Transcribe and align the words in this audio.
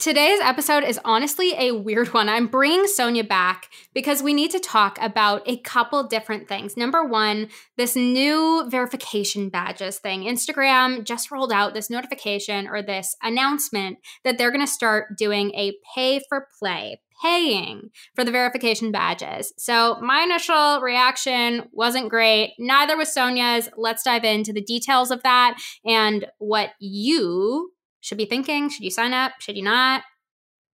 Today's 0.00 0.40
episode 0.40 0.82
is 0.82 0.98
honestly 1.04 1.52
a 1.58 1.72
weird 1.72 2.14
one. 2.14 2.30
I'm 2.30 2.46
bringing 2.46 2.86
Sonia 2.86 3.22
back 3.22 3.68
because 3.92 4.22
we 4.22 4.32
need 4.32 4.50
to 4.52 4.58
talk 4.58 4.96
about 4.98 5.42
a 5.46 5.58
couple 5.58 6.02
different 6.04 6.48
things. 6.48 6.74
Number 6.74 7.04
one, 7.04 7.50
this 7.76 7.94
new 7.94 8.66
verification 8.70 9.50
badges 9.50 9.98
thing. 9.98 10.22
Instagram 10.22 11.04
just 11.04 11.30
rolled 11.30 11.52
out 11.52 11.74
this 11.74 11.90
notification 11.90 12.66
or 12.66 12.80
this 12.80 13.14
announcement 13.22 13.98
that 14.24 14.38
they're 14.38 14.50
going 14.50 14.64
to 14.64 14.72
start 14.72 15.18
doing 15.18 15.52
a 15.54 15.74
pay 15.94 16.22
for 16.30 16.46
play, 16.58 17.02
paying 17.20 17.90
for 18.14 18.24
the 18.24 18.32
verification 18.32 18.90
badges. 18.90 19.52
So 19.58 19.98
my 20.00 20.22
initial 20.22 20.80
reaction 20.80 21.68
wasn't 21.72 22.08
great. 22.08 22.54
Neither 22.58 22.96
was 22.96 23.12
Sonia's. 23.12 23.68
Let's 23.76 24.04
dive 24.04 24.24
into 24.24 24.54
the 24.54 24.62
details 24.62 25.10
of 25.10 25.22
that 25.24 25.60
and 25.84 26.24
what 26.38 26.70
you 26.78 27.72
should 28.00 28.18
be 28.18 28.26
thinking 28.26 28.68
should 28.68 28.84
you 28.84 28.90
sign 28.90 29.12
up? 29.12 29.32
Should 29.40 29.56
you 29.56 29.62
not? 29.62 30.02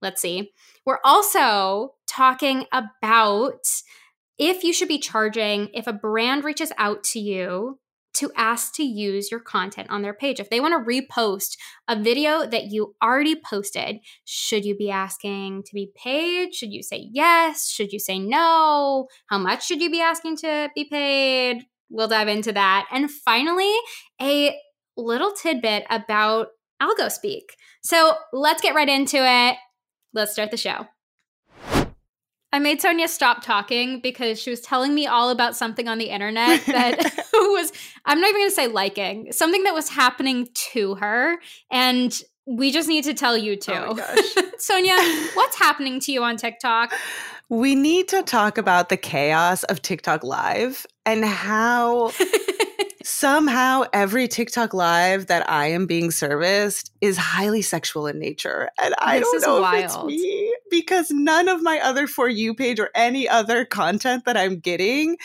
Let's 0.03 0.21
see. 0.21 0.53
We're 0.85 1.01
also 1.05 1.95
talking 2.07 2.67
about 2.73 3.67
if 4.39 4.63
you 4.63 4.73
should 4.73 4.89
be 4.89 4.99
charging 4.99 5.71
if 5.73 5.87
a 5.87 5.93
brand 5.93 6.45
reaches 6.45 6.73
out 6.79 7.03
to 7.05 7.19
you 7.19 7.79
to 8.17 8.33
ask 8.35 8.75
to 8.75 8.83
use 8.83 9.31
your 9.31 9.41
content 9.41 9.91
on 9.91 10.01
their 10.01 10.15
page. 10.15 10.41
If 10.41 10.49
they 10.49 10.61
want 10.61 10.73
to 10.73 10.91
repost 10.91 11.59
a 11.87 12.01
video 12.01 12.47
that 12.47 12.71
you 12.71 12.95
already 13.03 13.37
posted, 13.37 13.99
should 14.25 14.65
you 14.65 14.75
be 14.75 14.91
asking 14.91 15.65
to 15.65 15.75
be 15.75 15.91
paid? 15.95 16.55
Should 16.55 16.73
you 16.73 16.83
say 16.83 17.09
yes? 17.13 17.69
Should 17.69 17.93
you 17.93 17.99
say 17.99 18.19
no? 18.19 19.09
How 19.27 19.39
much 19.39 19.67
should 19.67 19.83
you 19.83 19.91
be 19.91 20.01
asking 20.01 20.39
to 20.39 20.71
be 20.75 20.85
paid? 20.85 21.67
We'll 21.91 22.09
dive 22.09 22.29
into 22.29 22.53
that. 22.53 22.87
And 22.91 23.11
finally, 23.11 23.75
a 24.21 24.57
little 24.97 25.33
tidbit 25.33 25.85
about 25.91 26.49
algo 26.83 27.11
speak. 27.11 27.57
So 27.83 28.15
let's 28.33 28.63
get 28.63 28.75
right 28.75 28.89
into 28.89 29.19
it. 29.19 29.57
Let's 30.13 30.33
start 30.33 30.51
the 30.51 30.57
show. 30.57 30.87
I 32.53 32.59
made 32.59 32.81
Sonia 32.81 33.09
stop 33.09 33.43
talking 33.43 34.01
because 34.01 34.41
she 34.41 34.49
was 34.49 34.63
telling 34.63 34.95
me 34.95 35.07
all 35.07 35.29
about 35.31 35.57
something 35.57 35.89
on 35.89 35.99
the 35.99 36.07
internet 36.07 36.65
that 36.67 36.97
was, 37.35 37.73
I'm 38.05 38.21
not 38.21 38.31
even 38.31 38.41
going 38.41 38.51
to 38.51 38.55
say 38.55 38.67
liking, 38.67 39.33
something 39.33 39.65
that 39.65 39.75
was 39.75 39.89
happening 39.89 40.49
to 40.73 40.95
her. 40.95 41.37
And 41.71 42.19
we 42.47 42.71
just 42.71 42.89
need 42.89 43.05
to 43.05 43.15
tell 43.15 43.37
you 43.37 43.57
too. 43.57 43.73
Oh 43.75 44.15
Sonia, 44.59 44.97
what's 45.35 45.59
happening 45.59 46.01
to 46.01 46.13
you 46.13 46.23
on 46.23 46.37
TikTok? 46.37 46.95
We 47.49 47.75
need 47.75 48.09
to 48.09 48.23
talk 48.23 48.57
about 48.59 48.89
the 48.89 48.97
chaos 48.97 49.63
of 49.65 49.83
TikTok 49.83 50.25
Live 50.25 50.87
and 51.05 51.25
how 51.25 52.13
somehow 53.07 53.85
every 53.93 54.27
TikTok 54.29 54.75
live 54.75 55.27
that 55.27 55.49
I 55.49 55.67
am 55.67 55.87
being 55.87 56.11
serviced 56.11 56.91
is 57.01 57.17
highly 57.17 57.63
sexual 57.63 58.07
in 58.07 58.19
nature. 58.19 58.69
And 58.83 58.95
I 58.99 59.21
This 59.21 59.31
don't 59.31 59.43
know 59.43 59.61
wild. 59.61 59.85
if 59.85 59.85
it's 59.87 60.23
me 60.23 60.55
because 60.71 61.11
none 61.11 61.49
of 61.49 61.63
my 61.63 61.79
other 61.79 62.07
For 62.07 62.29
You 62.29 62.55
page 62.55 62.81
or 62.81 62.91
any 62.95 63.29
other 63.29 63.65
content 63.65 64.25
that 64.25 64.37
I'm 64.37 64.59
getting 64.59 65.17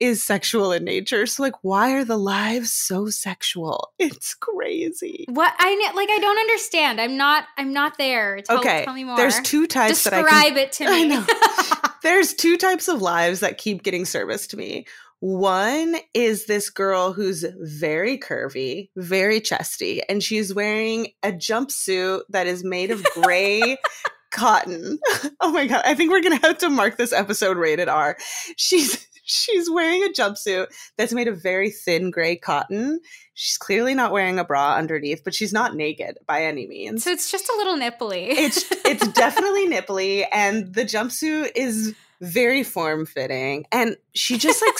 is 0.00 0.22
sexual 0.22 0.72
in 0.72 0.84
nature. 0.84 1.26
So, 1.26 1.42
like, 1.42 1.54
why 1.62 1.90
are 1.92 2.04
the 2.04 2.16
lives 2.16 2.72
so 2.72 3.06
sexual? 3.08 3.92
It's 3.98 4.32
crazy. 4.34 5.26
What 5.28 5.52
I 5.58 5.92
like, 5.94 6.08
I 6.10 6.18
don't 6.20 6.38
understand. 6.38 7.00
I'm 7.00 7.16
not. 7.16 7.44
I'm 7.58 7.72
not 7.72 7.98
there. 7.98 8.40
Tell, 8.42 8.58
okay, 8.58 8.84
tell 8.84 8.94
me 8.94 9.04
more. 9.04 9.16
there's 9.16 9.38
two 9.40 9.66
types 9.66 10.04
that 10.04 10.14
I 10.14 10.22
Describe 10.22 10.56
it 10.56 10.72
to 10.72 10.84
I 10.88 11.02
me. 11.02 11.08
know. 11.08 11.26
There's 12.04 12.32
two 12.32 12.56
types 12.56 12.86
of 12.86 13.02
lives 13.02 13.40
that 13.40 13.58
keep 13.58 13.82
getting 13.82 14.04
serviced 14.04 14.50
to 14.52 14.56
me. 14.56 14.86
One 15.20 15.96
is 16.14 16.46
this 16.46 16.70
girl 16.70 17.12
who's 17.12 17.44
very 17.58 18.18
curvy, 18.18 18.90
very 18.96 19.40
chesty, 19.40 20.00
and 20.08 20.22
she's 20.22 20.54
wearing 20.54 21.08
a 21.22 21.32
jumpsuit 21.32 22.22
that 22.28 22.46
is 22.46 22.62
made 22.64 22.90
of 22.90 23.04
gray 23.14 23.78
cotton. 24.30 24.98
Oh 25.40 25.52
my 25.52 25.66
god, 25.66 25.82
I 25.84 25.94
think 25.94 26.10
we're 26.10 26.20
going 26.20 26.38
to 26.38 26.46
have 26.46 26.58
to 26.58 26.68
mark 26.68 26.96
this 26.96 27.12
episode 27.12 27.56
rated 27.56 27.88
R. 27.88 28.16
She's 28.56 29.06
she's 29.24 29.70
wearing 29.70 30.02
a 30.02 30.08
jumpsuit 30.08 30.66
that's 30.96 31.12
made 31.12 31.28
of 31.28 31.40
very 31.40 31.70
thin 31.70 32.10
gray 32.10 32.34
cotton. 32.36 33.00
She's 33.34 33.56
clearly 33.56 33.94
not 33.94 34.10
wearing 34.10 34.38
a 34.38 34.44
bra 34.44 34.74
underneath, 34.74 35.22
but 35.22 35.32
she's 35.34 35.52
not 35.52 35.76
naked 35.76 36.18
by 36.26 36.42
any 36.44 36.66
means 36.66 37.04
so 37.04 37.10
it's 37.10 37.30
just 37.30 37.48
a 37.48 37.54
little 37.56 37.76
nipply. 37.76 38.26
it's 38.30 38.64
it's 38.84 39.06
definitely 39.12 39.68
nipply 39.68 40.26
and 40.32 40.74
the 40.74 40.82
jumpsuit 40.82 41.52
is 41.54 41.94
very 42.20 42.64
form 42.64 43.06
fitting 43.06 43.64
and 43.70 43.96
she 44.14 44.36
just 44.38 44.60
like 44.60 44.74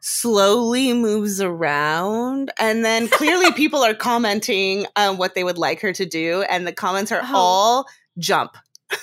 slowly 0.00 0.92
moves 0.92 1.40
around 1.40 2.50
and 2.58 2.84
then 2.84 3.08
clearly 3.08 3.52
people 3.56 3.82
are 3.82 3.94
commenting 3.94 4.86
on 4.96 5.16
what 5.18 5.34
they 5.34 5.44
would 5.44 5.58
like 5.58 5.80
her 5.80 5.92
to 5.92 6.06
do 6.06 6.42
and 6.42 6.66
the 6.66 6.72
comments 6.72 7.10
are 7.12 7.20
Oh. 7.22 7.34
all 7.36 7.86
jump. 8.18 8.56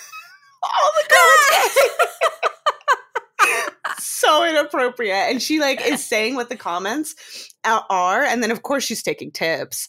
All 0.64 0.92
the 0.98 1.16
comments. 3.40 4.00
so 4.00 4.44
inappropriate. 4.46 5.16
And 5.30 5.42
she 5.42 5.60
like 5.60 5.80
is 5.86 6.04
saying 6.06 6.36
what 6.36 6.50
the 6.50 6.56
comments 6.56 7.16
are 7.64 8.24
and 8.24 8.42
then 8.42 8.52
of 8.52 8.64
course 8.64 8.84
she's 8.84 9.04
taking 9.04 9.32
tips. 9.32 9.88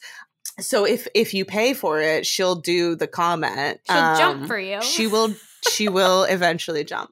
So 0.61 0.85
if 0.87 1.07
if 1.15 1.33
you 1.35 1.45
pay 1.45 1.73
for 1.75 2.01
it 2.01 2.27
she'll 2.27 2.57
do 2.57 2.95
the 2.95 3.07
comment. 3.07 3.81
She'll 3.87 3.97
Um, 3.97 4.19
jump 4.19 4.47
for 4.47 4.59
you. 4.59 4.83
she 4.83 5.07
will 5.07 5.35
she 5.71 5.89
will 5.89 6.25
eventually 6.25 6.85
jump 6.85 7.11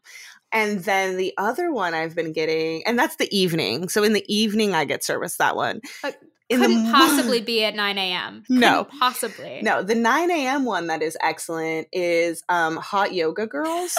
and 0.54 0.80
then 0.84 1.16
the 1.18 1.34
other 1.36 1.70
one 1.72 1.92
i've 1.92 2.14
been 2.14 2.32
getting 2.32 2.82
and 2.86 2.98
that's 2.98 3.16
the 3.16 3.28
evening 3.36 3.88
so 3.90 4.02
in 4.02 4.14
the 4.14 4.24
evening 4.34 4.72
i 4.74 4.84
get 4.86 5.04
service 5.04 5.36
that 5.36 5.54
one 5.56 5.80
But 6.02 6.16
in 6.48 6.60
couldn't 6.60 6.84
mo- 6.84 6.92
possibly 6.92 7.40
be 7.40 7.64
at 7.64 7.74
9 7.74 7.98
a.m. 7.98 8.44
No. 8.50 8.84
Couldn't 8.84 9.00
possibly. 9.00 9.60
no 9.62 9.82
the 9.82 9.94
9 9.94 10.30
a.m 10.30 10.64
one 10.64 10.86
that 10.86 11.02
is 11.02 11.16
excellent 11.20 11.88
is 11.92 12.42
um 12.48 12.76
hot 12.76 13.12
yoga 13.12 13.46
girls 13.46 13.96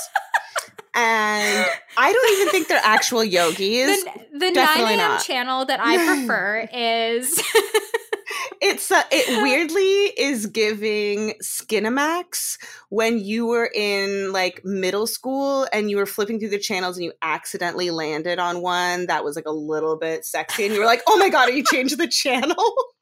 and 0.93 1.65
i 1.97 2.13
don't 2.13 2.31
even 2.39 2.49
think 2.51 2.67
they're 2.67 2.79
actual 2.83 3.23
yogis 3.37 4.03
The, 4.03 4.39
the 4.39 4.51
9 4.51 4.79
a.m. 4.79 4.97
not. 4.97 5.23
channel 5.23 5.65
that 5.65 5.79
I 5.83 5.97
prefer 5.97 6.69
is 6.73 7.41
it's 8.61 8.91
uh, 8.91 9.03
it 9.11 9.41
weirdly 9.41 9.83
is 9.83 10.47
giving 10.47 11.33
Skinemax 11.43 12.57
when 12.89 13.19
you 13.19 13.45
were 13.45 13.69
in 13.73 14.31
like 14.31 14.63
middle 14.63 15.07
school 15.07 15.67
and 15.71 15.89
you 15.89 15.97
were 15.97 16.05
flipping 16.05 16.39
through 16.39 16.49
the 16.49 16.59
channels 16.59 16.97
and 16.97 17.05
you 17.05 17.13
accidentally 17.21 17.91
landed 17.91 18.39
on 18.39 18.61
one 18.61 19.07
that 19.07 19.23
was 19.23 19.35
like 19.35 19.45
a 19.45 19.51
little 19.51 19.97
bit 19.97 20.25
sexy 20.25 20.65
and 20.65 20.73
you 20.73 20.79
were 20.79 20.85
like, 20.85 21.01
"Oh 21.07 21.17
my 21.17 21.29
god, 21.29 21.53
you 21.53 21.63
changed 21.63 21.97
the 21.97 22.07
channel?" 22.07 22.55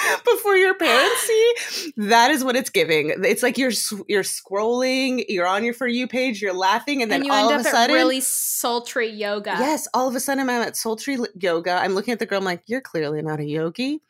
Before 0.24 0.56
your 0.56 0.74
parents 0.74 1.20
see, 1.22 1.92
that 1.96 2.30
is 2.30 2.44
what 2.44 2.56
it's 2.56 2.70
giving. 2.70 3.12
It's 3.24 3.42
like 3.42 3.58
you're 3.58 3.72
you're 4.08 4.22
scrolling, 4.22 5.24
you're 5.28 5.46
on 5.46 5.64
your 5.64 5.74
for 5.74 5.86
you 5.86 6.06
page, 6.06 6.40
you're 6.40 6.54
laughing, 6.54 7.02
and 7.02 7.10
then 7.10 7.20
and 7.20 7.26
you 7.26 7.32
all 7.32 7.50
end 7.50 7.60
of 7.60 7.66
up 7.66 7.66
a 7.66 7.70
sudden, 7.70 7.96
at 7.96 7.98
really 7.98 8.20
sultry 8.20 9.08
yoga. 9.10 9.56
Yes, 9.58 9.88
all 9.94 10.08
of 10.08 10.14
a 10.14 10.20
sudden 10.20 10.48
I'm 10.48 10.62
at 10.62 10.76
sultry 10.76 11.18
yoga. 11.38 11.72
I'm 11.72 11.94
looking 11.94 12.12
at 12.12 12.18
the 12.18 12.26
girl. 12.26 12.38
I'm 12.38 12.44
like, 12.44 12.62
you're 12.66 12.80
clearly 12.80 13.22
not 13.22 13.40
a 13.40 13.44
yogi, 13.44 14.00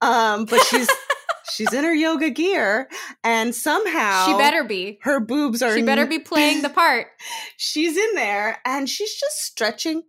um, 0.00 0.44
but 0.44 0.60
she's 0.64 0.88
she's 1.50 1.72
in 1.72 1.84
her 1.84 1.94
yoga 1.94 2.30
gear, 2.30 2.88
and 3.24 3.54
somehow 3.54 4.26
She 4.26 4.34
better 4.38 4.64
be. 4.64 4.98
her 5.02 5.20
boobs 5.20 5.62
are. 5.62 5.74
She 5.74 5.82
better 5.82 6.06
be 6.06 6.18
playing 6.18 6.62
the 6.62 6.68
part. 6.82 7.08
She's 7.56 7.96
in 7.96 8.14
there, 8.14 8.58
and 8.64 8.88
she's 8.88 9.14
just 9.14 9.42
stretching. 9.42 10.02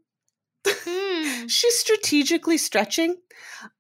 Hmm. 0.68 1.48
She's 1.48 1.78
strategically 1.80 2.58
stretching. 2.58 3.18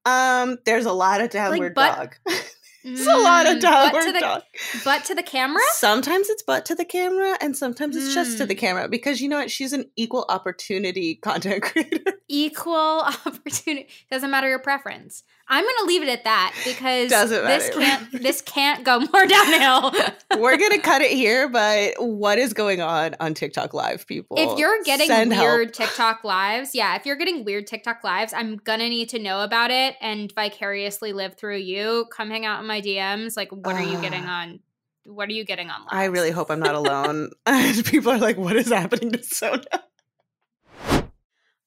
Um, 0.05 0.57
there's 0.65 0.85
a 0.85 0.93
lot 0.93 1.21
of 1.21 1.29
downward 1.29 1.73
butt- 1.75 1.97
dog. 2.25 2.35
It's 2.85 3.07
a 3.07 3.15
lot 3.17 3.45
of 3.47 3.59
Mm, 3.59 3.61
butt 3.61 3.71
downward 3.93 4.01
to 4.07 4.11
the, 4.11 4.19
dog. 4.19 4.41
Butt 4.83 5.05
to 5.05 5.15
the 5.15 5.23
camera? 5.23 5.61
Sometimes 5.75 6.27
it's 6.27 6.43
butt 6.43 6.65
to 6.65 6.75
the 6.75 6.83
camera, 6.83 7.37
and 7.39 7.55
sometimes 7.55 7.95
it's 7.95 8.13
just 8.13 8.37
to 8.39 8.45
the 8.45 8.55
Mm. 8.55 8.57
camera 8.57 8.89
because 8.89 9.21
you 9.21 9.29
know 9.29 9.37
what? 9.37 9.49
She's 9.49 9.71
an 9.71 9.85
equal 9.95 10.25
opportunity 10.27 11.15
content 11.23 11.63
creator. 11.63 12.19
Equal 12.27 13.03
opportunity. 13.25 13.87
Doesn't 14.11 14.29
matter 14.29 14.49
your 14.49 14.59
preference. 14.59 15.23
I'm 15.53 15.63
gonna 15.63 15.87
leave 15.87 16.01
it 16.01 16.09
at 16.09 16.23
that 16.23 16.55
because 16.65 17.11
this 17.11 17.69
can't 17.69 18.11
this 18.11 18.41
can't 18.41 18.83
go 18.83 19.01
more 19.01 19.25
downhill. 19.27 19.93
We're 20.39 20.57
gonna 20.57 20.79
cut 20.79 21.03
it 21.03 21.11
here, 21.11 21.47
but 21.47 21.93
what 21.99 22.39
is 22.39 22.53
going 22.53 22.81
on 22.81 23.15
on 23.19 23.35
TikTok 23.35 23.71
Live, 23.75 24.07
people? 24.07 24.35
if 24.39 24.57
you're 24.57 24.81
getting 24.83 25.05
Send 25.05 25.31
help. 25.31 25.45
weird 25.45 25.73
TikTok 25.75 26.23
lives, 26.23 26.73
yeah, 26.73 26.95
if 26.95 27.05
you're 27.05 27.17
getting 27.17 27.45
weird 27.45 27.67
TikTok 27.67 28.03
lives, 28.03 28.33
I'm 28.33 28.55
gonna 28.57 28.89
need 28.89 29.09
to 29.09 29.19
know 29.19 29.43
about 29.43 29.69
it 29.69 29.95
and 30.01 30.33
vicariously 30.33 31.13
live 31.13 31.35
through 31.35 31.57
you. 31.57 32.07
Come 32.11 32.31
hang 32.31 32.47
out 32.47 32.59
in 32.59 32.65
my 32.65 32.81
DMs. 32.81 33.37
Like, 33.37 33.51
what 33.51 33.75
are 33.75 33.83
you 33.83 34.01
getting 34.01 34.23
ah. 34.25 34.41
on? 34.41 34.59
What 35.05 35.29
are 35.29 35.33
you 35.33 35.45
getting 35.45 35.69
on? 35.69 35.81
Lives? 35.81 35.91
I 35.91 36.05
really 36.05 36.31
hope 36.31 36.49
I'm 36.49 36.61
not 36.61 36.73
alone. 36.73 37.29
people 37.85 38.11
are 38.11 38.17
like, 38.17 38.37
"What 38.37 38.55
is 38.55 38.69
happening 38.69 39.11
to 39.11 39.21
Sonia?" 39.21 39.83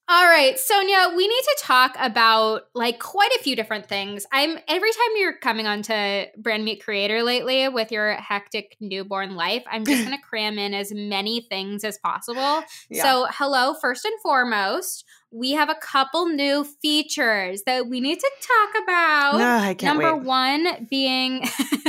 All 0.09 0.25
right, 0.25 0.57
Sonia, 0.57 1.09
we 1.17 1.27
need 1.27 1.43
to 1.43 1.57
talk 1.63 1.97
about 1.99 2.69
like 2.75 3.01
quite 3.01 3.33
a 3.33 3.43
few 3.43 3.57
different 3.57 3.89
things. 3.89 4.25
I'm 4.31 4.57
every 4.69 4.91
time 4.91 5.09
you're 5.17 5.37
coming 5.39 5.67
onto 5.67 6.27
Brand 6.39 6.65
Meet 6.65 6.85
Creator 6.85 7.25
lately 7.25 7.69
with 7.69 7.91
your 7.91 8.13
hectic 8.13 8.77
newborn 8.81 9.35
life, 9.35 9.65
I'm 9.69 9.85
just 9.85 10.05
going 10.05 10.17
to 10.17 10.23
cram 10.23 10.61
in 10.61 10.75
as 10.75 10.93
many 10.95 11.41
things 11.51 11.83
as 11.83 11.99
possible. 11.99 12.63
Yeah. 12.89 13.03
So, 13.03 13.27
hello, 13.31 13.75
first 13.75 14.05
and 14.05 14.15
foremost, 14.23 15.05
we 15.33 15.53
have 15.53 15.71
a 15.71 15.75
couple 15.75 16.27
new 16.27 16.63
features 16.81 17.65
that 17.67 17.89
we 17.89 18.01
need 18.01 18.21
to 18.21 18.31
talk 18.41 18.83
about. 18.85 19.39
No, 19.39 19.57
I 19.57 19.75
can't 19.75 19.99
Number 19.99 20.17
wait. 20.17 20.25
one 20.25 20.87
being 20.89 21.49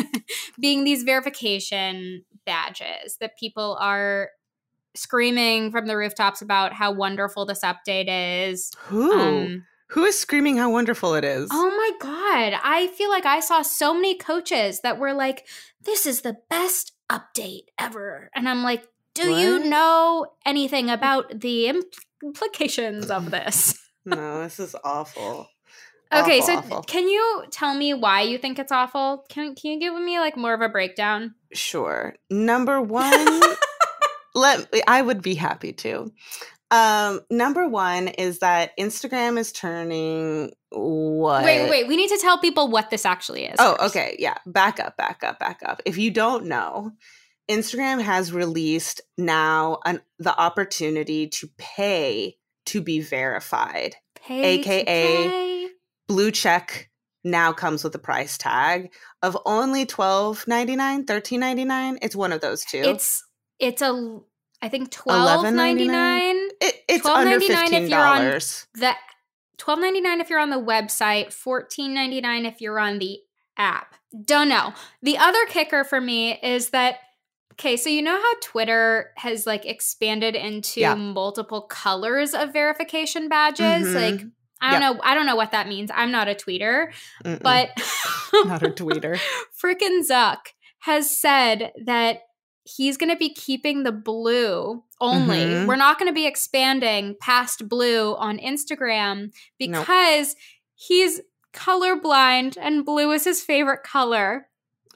being 0.59 0.83
these 0.85 1.03
verification 1.03 2.23
badges 2.47 3.17
that 3.19 3.37
people 3.37 3.77
are 3.79 4.29
screaming 4.97 5.71
from 5.71 5.85
the 5.85 5.95
rooftops 5.95 6.41
about 6.41 6.73
how 6.73 6.91
wonderful 6.91 7.45
this 7.45 7.61
update 7.61 8.07
is. 8.07 8.71
Who? 8.77 9.11
Um, 9.11 9.65
Who 9.91 10.03
is 10.03 10.19
screaming 10.19 10.57
how 10.57 10.69
wonderful 10.69 11.15
it 11.15 11.23
is? 11.23 11.49
Oh 11.51 11.69
my 11.69 11.91
God. 11.99 12.59
I 12.61 12.87
feel 12.87 13.09
like 13.09 13.25
I 13.25 13.39
saw 13.39 13.61
so 13.61 13.93
many 13.93 14.17
coaches 14.17 14.81
that 14.81 14.99
were 14.99 15.13
like, 15.13 15.47
this 15.83 16.05
is 16.05 16.21
the 16.21 16.37
best 16.49 16.91
update 17.09 17.67
ever. 17.79 18.29
And 18.35 18.49
I'm 18.49 18.63
like, 18.63 18.85
do 19.13 19.31
what? 19.31 19.41
you 19.41 19.59
know 19.59 20.27
anything 20.45 20.89
about 20.89 21.39
the 21.39 21.73
implications 22.21 23.09
of 23.09 23.31
this? 23.31 23.79
no, 24.05 24.43
this 24.43 24.59
is 24.59 24.75
awful. 24.83 25.47
Okay, 26.13 26.39
awful, 26.39 26.47
so 26.47 26.57
awful. 26.57 26.81
can 26.83 27.07
you 27.07 27.43
tell 27.51 27.73
me 27.73 27.93
why 27.93 28.21
you 28.21 28.37
think 28.37 28.59
it's 28.59 28.71
awful? 28.71 29.25
Can 29.27 29.55
can 29.55 29.71
you 29.71 29.79
give 29.79 29.93
me 29.93 30.19
like 30.19 30.37
more 30.37 30.53
of 30.53 30.61
a 30.61 30.69
breakdown? 30.69 31.35
Sure. 31.51 32.15
Number 32.29 32.81
one, 32.81 33.41
let 34.37 34.73
I 34.87 35.01
would 35.01 35.21
be 35.21 35.35
happy 35.35 35.73
to. 35.73 36.11
Um, 36.69 37.21
number 37.31 37.67
one 37.67 38.09
is 38.09 38.39
that 38.39 38.77
Instagram 38.77 39.37
is 39.37 39.51
turning 39.51 40.51
what? 40.69 41.45
Wait, 41.45 41.69
wait, 41.69 41.87
we 41.87 41.95
need 41.95 42.09
to 42.09 42.17
tell 42.17 42.39
people 42.39 42.69
what 42.69 42.89
this 42.89 43.05
actually 43.05 43.45
is. 43.45 43.55
Oh, 43.57 43.77
first. 43.79 43.95
okay, 43.95 44.15
yeah. 44.19 44.37
Back 44.45 44.79
up, 44.79 44.97
back 44.97 45.23
up, 45.23 45.39
back 45.39 45.61
up. 45.65 45.81
If 45.85 45.97
you 45.97 46.11
don't 46.11 46.45
know, 46.45 46.91
Instagram 47.49 48.01
has 48.01 48.33
released 48.33 49.01
now 49.17 49.79
an, 49.85 50.01
the 50.19 50.37
opportunity 50.37 51.27
to 51.27 51.49
pay 51.57 52.35
to 52.65 52.81
be 52.81 52.99
verified, 52.99 53.95
pay 54.15 54.59
aka 54.59 55.69
blue 56.07 56.31
check 56.31 56.89
now 57.23 57.53
comes 57.53 57.83
with 57.83 57.95
a 57.95 57.99
price 57.99 58.37
tag 58.37 58.91
of 59.21 59.37
only 59.45 59.85
twelve 59.85 60.45
ninety 60.47 60.75
nine, 60.75 61.05
thirteen 61.05 61.39
ninety 61.39 61.63
nine. 61.63 61.97
It's 62.01 62.15
one 62.15 62.33
of 62.33 62.41
those 62.41 62.65
two. 62.65 62.81
It's 62.83 63.23
it's 63.59 63.81
a 63.81 64.19
I 64.61 64.69
think 64.69 64.91
twelve 64.91 65.51
ninety 65.53 65.87
nine. 65.87 66.35
It, 66.61 66.83
it's 66.87 67.05
under 67.05 67.39
fifteen 67.39 67.89
dollars. 67.89 68.67
The 68.73 68.93
twelve 69.57 69.79
ninety 69.79 70.01
nine 70.01 70.19
if 70.19 70.29
you're 70.29 70.39
on 70.39 70.49
the 70.49 70.61
website, 70.61 71.31
fourteen 71.31 71.93
ninety 71.93 72.21
nine 72.21 72.45
if 72.45 72.61
you're 72.61 72.79
on 72.79 72.99
the 72.99 73.19
app. 73.57 73.95
Don't 74.25 74.49
know. 74.49 74.73
The 75.01 75.17
other 75.17 75.45
kicker 75.47 75.83
for 75.83 76.01
me 76.01 76.39
is 76.41 76.69
that 76.69 76.95
okay, 77.53 77.77
so 77.77 77.89
you 77.89 78.01
know 78.01 78.15
how 78.15 78.33
Twitter 78.41 79.11
has 79.17 79.45
like 79.45 79.65
expanded 79.65 80.35
into 80.35 80.81
yeah. 80.81 80.95
multiple 80.95 81.61
colors 81.61 82.33
of 82.33 82.53
verification 82.53 83.29
badges, 83.29 83.87
mm-hmm. 83.87 83.95
like. 83.95 84.25
I 84.59 84.71
don't 84.71 84.81
yep. 84.81 84.95
know. 84.95 85.01
I 85.03 85.13
don't 85.13 85.27
know 85.27 85.35
what 85.35 85.51
that 85.51 85.67
means. 85.67 85.91
I'm 85.93 86.09
not 86.09 86.27
a 86.27 86.33
tweeter, 86.33 86.91
Mm-mm. 87.23 87.43
but 87.43 87.69
not 88.33 88.63
a 88.63 88.69
tweeter. 88.69 89.19
Frickin' 89.63 90.01
Zuck 90.01 90.37
has 90.79 91.15
said 91.15 91.73
that 91.85 92.21
he's 92.67 92.97
going 92.97 93.09
to 93.09 93.17
be 93.17 93.33
keeping 93.33 93.83
the 93.83 93.91
blue 93.91 94.83
only. 94.99 95.37
Mm-hmm. 95.37 95.67
We're 95.67 95.77
not 95.77 95.97
going 95.97 96.09
to 96.09 96.15
be 96.15 96.27
expanding 96.27 97.15
past 97.21 97.67
blue 97.69 98.15
on 98.15 98.37
Instagram 98.39 99.31
because 99.57 100.27
nope. 100.29 100.37
he's 100.75 101.21
colorblind 101.53 102.57
and 102.59 102.85
blue 102.85 103.11
is 103.11 103.23
his 103.23 103.41
favorite 103.41 103.83
color. 103.83 104.47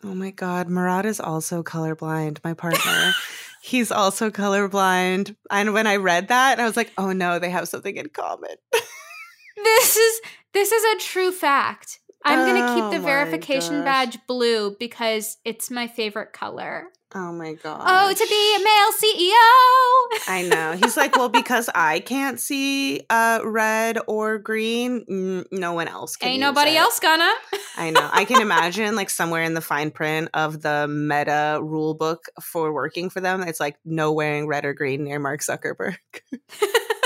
Oh 0.04 0.14
my 0.14 0.32
God. 0.32 0.68
Murad 0.68 1.06
is 1.06 1.20
also 1.20 1.64
colorblind, 1.64 2.40
my 2.44 2.54
partner. 2.54 3.14
he's 3.62 3.92
also 3.92 4.30
colorblind. 4.30 5.36
And 5.50 5.74
when 5.74 5.88
I 5.88 5.96
read 5.96 6.28
that, 6.28 6.60
I 6.60 6.66
was 6.66 6.76
like, 6.76 6.92
oh 6.98 7.14
no, 7.14 7.40
they 7.40 7.50
have 7.50 7.70
something 7.70 7.96
in 7.96 8.10
common. 8.10 8.56
this 9.64 9.96
is 9.96 10.22
this 10.54 10.72
is 10.72 10.84
a 10.84 11.00
true 11.00 11.32
fact. 11.32 12.00
I'm 12.24 12.40
oh 12.40 12.46
going 12.46 12.62
to 12.62 12.76
keep 12.76 13.00
the 13.00 13.04
verification 13.04 13.78
gosh. 13.78 13.86
badge 13.86 14.18
blue 14.28 14.76
because 14.80 15.38
it's 15.44 15.72
my 15.72 15.88
favorite 15.88 16.34
color. 16.34 16.88
Oh 17.14 17.32
my 17.34 17.54
god. 17.54 17.82
Oh, 17.84 18.14
to 18.14 18.28
be 18.30 18.56
a 18.56 18.60
male 18.64 18.92
CEO. 18.98 20.30
I 20.30 20.48
know. 20.48 20.78
He's 20.78 20.96
like, 20.96 21.18
well, 21.18 21.28
because 21.28 21.70
I 21.76 22.00
can't 22.00 22.40
see 22.40 23.02
uh, 23.10 23.42
red 23.44 23.98
or 24.08 24.38
green, 24.38 25.06
n- 25.10 25.46
no 25.52 25.74
one 25.74 25.90
else 25.90 26.16
can. 26.16 26.30
Ain't 26.30 26.40
nobody 26.40 26.72
it. 26.72 26.78
else 26.78 27.00
gonna. 27.02 27.32
I 27.78 27.90
know. 27.90 28.10
I 28.14 28.24
can 28.24 28.42
imagine 28.42 28.96
like 28.96 29.10
somewhere 29.10 29.44
in 29.44 29.54
the 29.56 29.62
fine 29.62 29.92
print 29.92 30.30
of 30.34 30.62
the 30.62 30.88
meta 30.88 31.60
rule 31.62 31.94
book 31.96 32.26
for 32.42 32.72
working 32.74 33.10
for 33.10 33.20
them, 33.20 33.42
it's 33.42 33.60
like 33.60 33.76
no 33.84 34.14
wearing 34.14 34.48
red 34.48 34.64
or 34.64 34.74
green 34.74 35.04
near 35.04 35.20
Mark 35.20 35.42
Zuckerberg. 35.42 35.98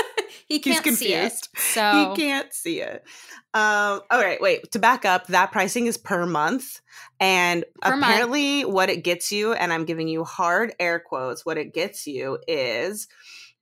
he 0.46 0.60
can't 0.60 0.84
see 0.96 1.12
it. 1.12 1.32
So 1.56 2.14
he 2.14 2.22
can't 2.22 2.52
see 2.52 2.80
it. 2.80 3.02
Um, 3.52 4.00
all 4.10 4.20
right, 4.20 4.40
wait. 4.40 4.70
To 4.72 4.78
back 4.78 5.04
up, 5.04 5.26
that 5.26 5.52
pricing 5.52 5.86
is 5.86 5.98
per 5.98 6.24
month. 6.24 6.80
And 7.20 7.64
per 7.82 7.98
apparently, 7.98 8.62
month. 8.62 8.74
what 8.74 8.90
it 8.90 9.04
gets 9.04 9.32
you, 9.32 9.52
and 9.52 9.72
I'm 9.72 9.84
giving 9.84 10.08
you 10.08 10.24
hard 10.24 10.74
air 10.78 11.00
quotes, 11.00 11.44
what 11.44 11.58
it 11.58 11.74
gets 11.74 12.06
you 12.06 12.38
is 12.46 13.08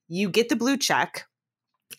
you 0.08 0.28
get 0.28 0.48
the 0.48 0.56
blue 0.56 0.76
check, 0.76 1.26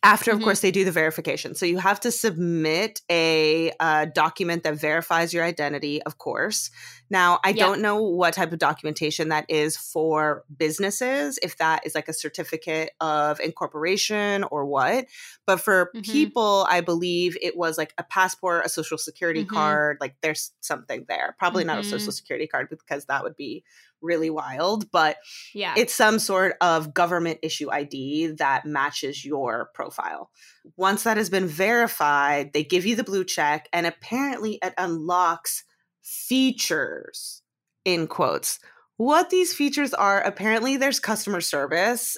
after 0.05 0.29
of 0.29 0.37
mm-hmm. 0.37 0.43
course 0.43 0.61
they 0.61 0.69
do 0.69 0.85
the 0.85 0.91
verification 0.91 1.55
so 1.55 1.65
you 1.65 1.79
have 1.79 1.99
to 1.99 2.11
submit 2.11 3.01
a 3.09 3.71
uh, 3.79 4.05
document 4.13 4.61
that 4.61 4.75
verifies 4.75 5.33
your 5.33 5.43
identity 5.43 6.01
of 6.03 6.19
course 6.19 6.69
now 7.09 7.39
i 7.43 7.49
yep. 7.49 7.57
don't 7.57 7.81
know 7.81 8.01
what 8.01 8.35
type 8.35 8.53
of 8.53 8.59
documentation 8.59 9.29
that 9.29 9.45
is 9.49 9.75
for 9.75 10.43
businesses 10.55 11.39
if 11.41 11.57
that 11.57 11.85
is 11.87 11.95
like 11.95 12.07
a 12.07 12.13
certificate 12.13 12.91
of 13.01 13.39
incorporation 13.39 14.43
or 14.51 14.63
what 14.65 15.07
but 15.47 15.59
for 15.59 15.89
mm-hmm. 15.95 16.11
people 16.11 16.67
i 16.69 16.81
believe 16.81 17.35
it 17.41 17.57
was 17.57 17.75
like 17.75 17.91
a 17.97 18.03
passport 18.03 18.63
a 18.63 18.69
social 18.69 18.99
security 18.99 19.43
mm-hmm. 19.43 19.55
card 19.55 19.97
like 19.99 20.15
there's 20.21 20.51
something 20.61 21.03
there 21.09 21.35
probably 21.39 21.63
not 21.63 21.79
a 21.79 21.83
social 21.83 21.97
mm-hmm. 21.97 22.11
security 22.11 22.45
card 22.45 22.67
because 22.69 23.05
that 23.05 23.23
would 23.23 23.35
be 23.35 23.63
really 24.05 24.29
wild, 24.29 24.89
but 24.91 25.17
yeah, 25.53 25.73
it's 25.75 25.93
some 25.93 26.19
sort 26.19 26.55
of 26.61 26.93
government 26.93 27.39
issue 27.41 27.71
ID 27.71 28.27
that 28.37 28.65
matches 28.65 29.25
your 29.25 29.69
profile. 29.73 30.29
Once 30.77 31.03
that 31.03 31.17
has 31.17 31.29
been 31.29 31.47
verified, 31.47 32.53
they 32.53 32.63
give 32.63 32.85
you 32.85 32.95
the 32.95 33.03
blue 33.03 33.23
check, 33.23 33.67
and 33.73 33.85
apparently 33.85 34.59
it 34.63 34.73
unlocks 34.77 35.63
features 36.01 37.41
in 37.83 38.07
quotes. 38.07 38.59
What 38.97 39.29
these 39.29 39.53
features 39.53 39.93
are, 39.93 40.21
apparently 40.21 40.77
there's 40.77 40.99
customer 40.99 41.41
service. 41.41 42.17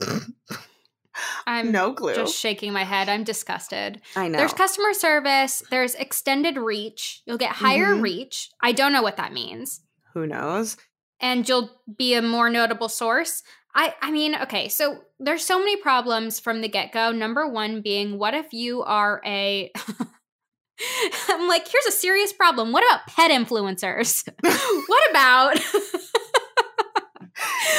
I'm 1.46 1.72
no 1.72 1.92
clue. 1.92 2.14
Just 2.14 2.38
shaking 2.38 2.72
my 2.72 2.84
head. 2.84 3.08
I'm 3.08 3.24
disgusted. 3.24 4.00
I 4.16 4.28
know. 4.28 4.38
There's 4.38 4.52
customer 4.52 4.92
service. 4.94 5.62
There's 5.70 5.94
extended 5.94 6.56
reach. 6.56 7.22
You'll 7.26 7.38
get 7.38 7.52
higher 7.52 7.92
mm-hmm. 7.92 8.02
reach. 8.02 8.50
I 8.62 8.72
don't 8.72 8.92
know 8.92 9.02
what 9.02 9.16
that 9.16 9.32
means. 9.32 9.80
Who 10.14 10.26
knows? 10.26 10.76
And 11.20 11.48
you'll 11.48 11.70
be 11.96 12.14
a 12.14 12.22
more 12.22 12.50
notable 12.50 12.88
source. 12.88 13.42
I 13.74 13.94
I 14.00 14.10
mean, 14.10 14.34
okay, 14.34 14.68
so 14.68 14.98
there's 15.20 15.44
so 15.44 15.58
many 15.58 15.76
problems 15.76 16.38
from 16.40 16.60
the 16.60 16.68
get-go. 16.68 17.12
Number 17.12 17.48
1 17.48 17.82
being 17.82 18.18
what 18.18 18.34
if 18.34 18.52
you 18.52 18.82
are 18.82 19.20
a 19.24 19.70
I'm 21.28 21.48
like, 21.48 21.66
here's 21.66 21.86
a 21.86 21.92
serious 21.92 22.32
problem. 22.32 22.72
What 22.72 22.84
about 22.84 23.06
pet 23.08 23.30
influencers? 23.30 24.28
what 24.86 25.10
about 25.10 25.56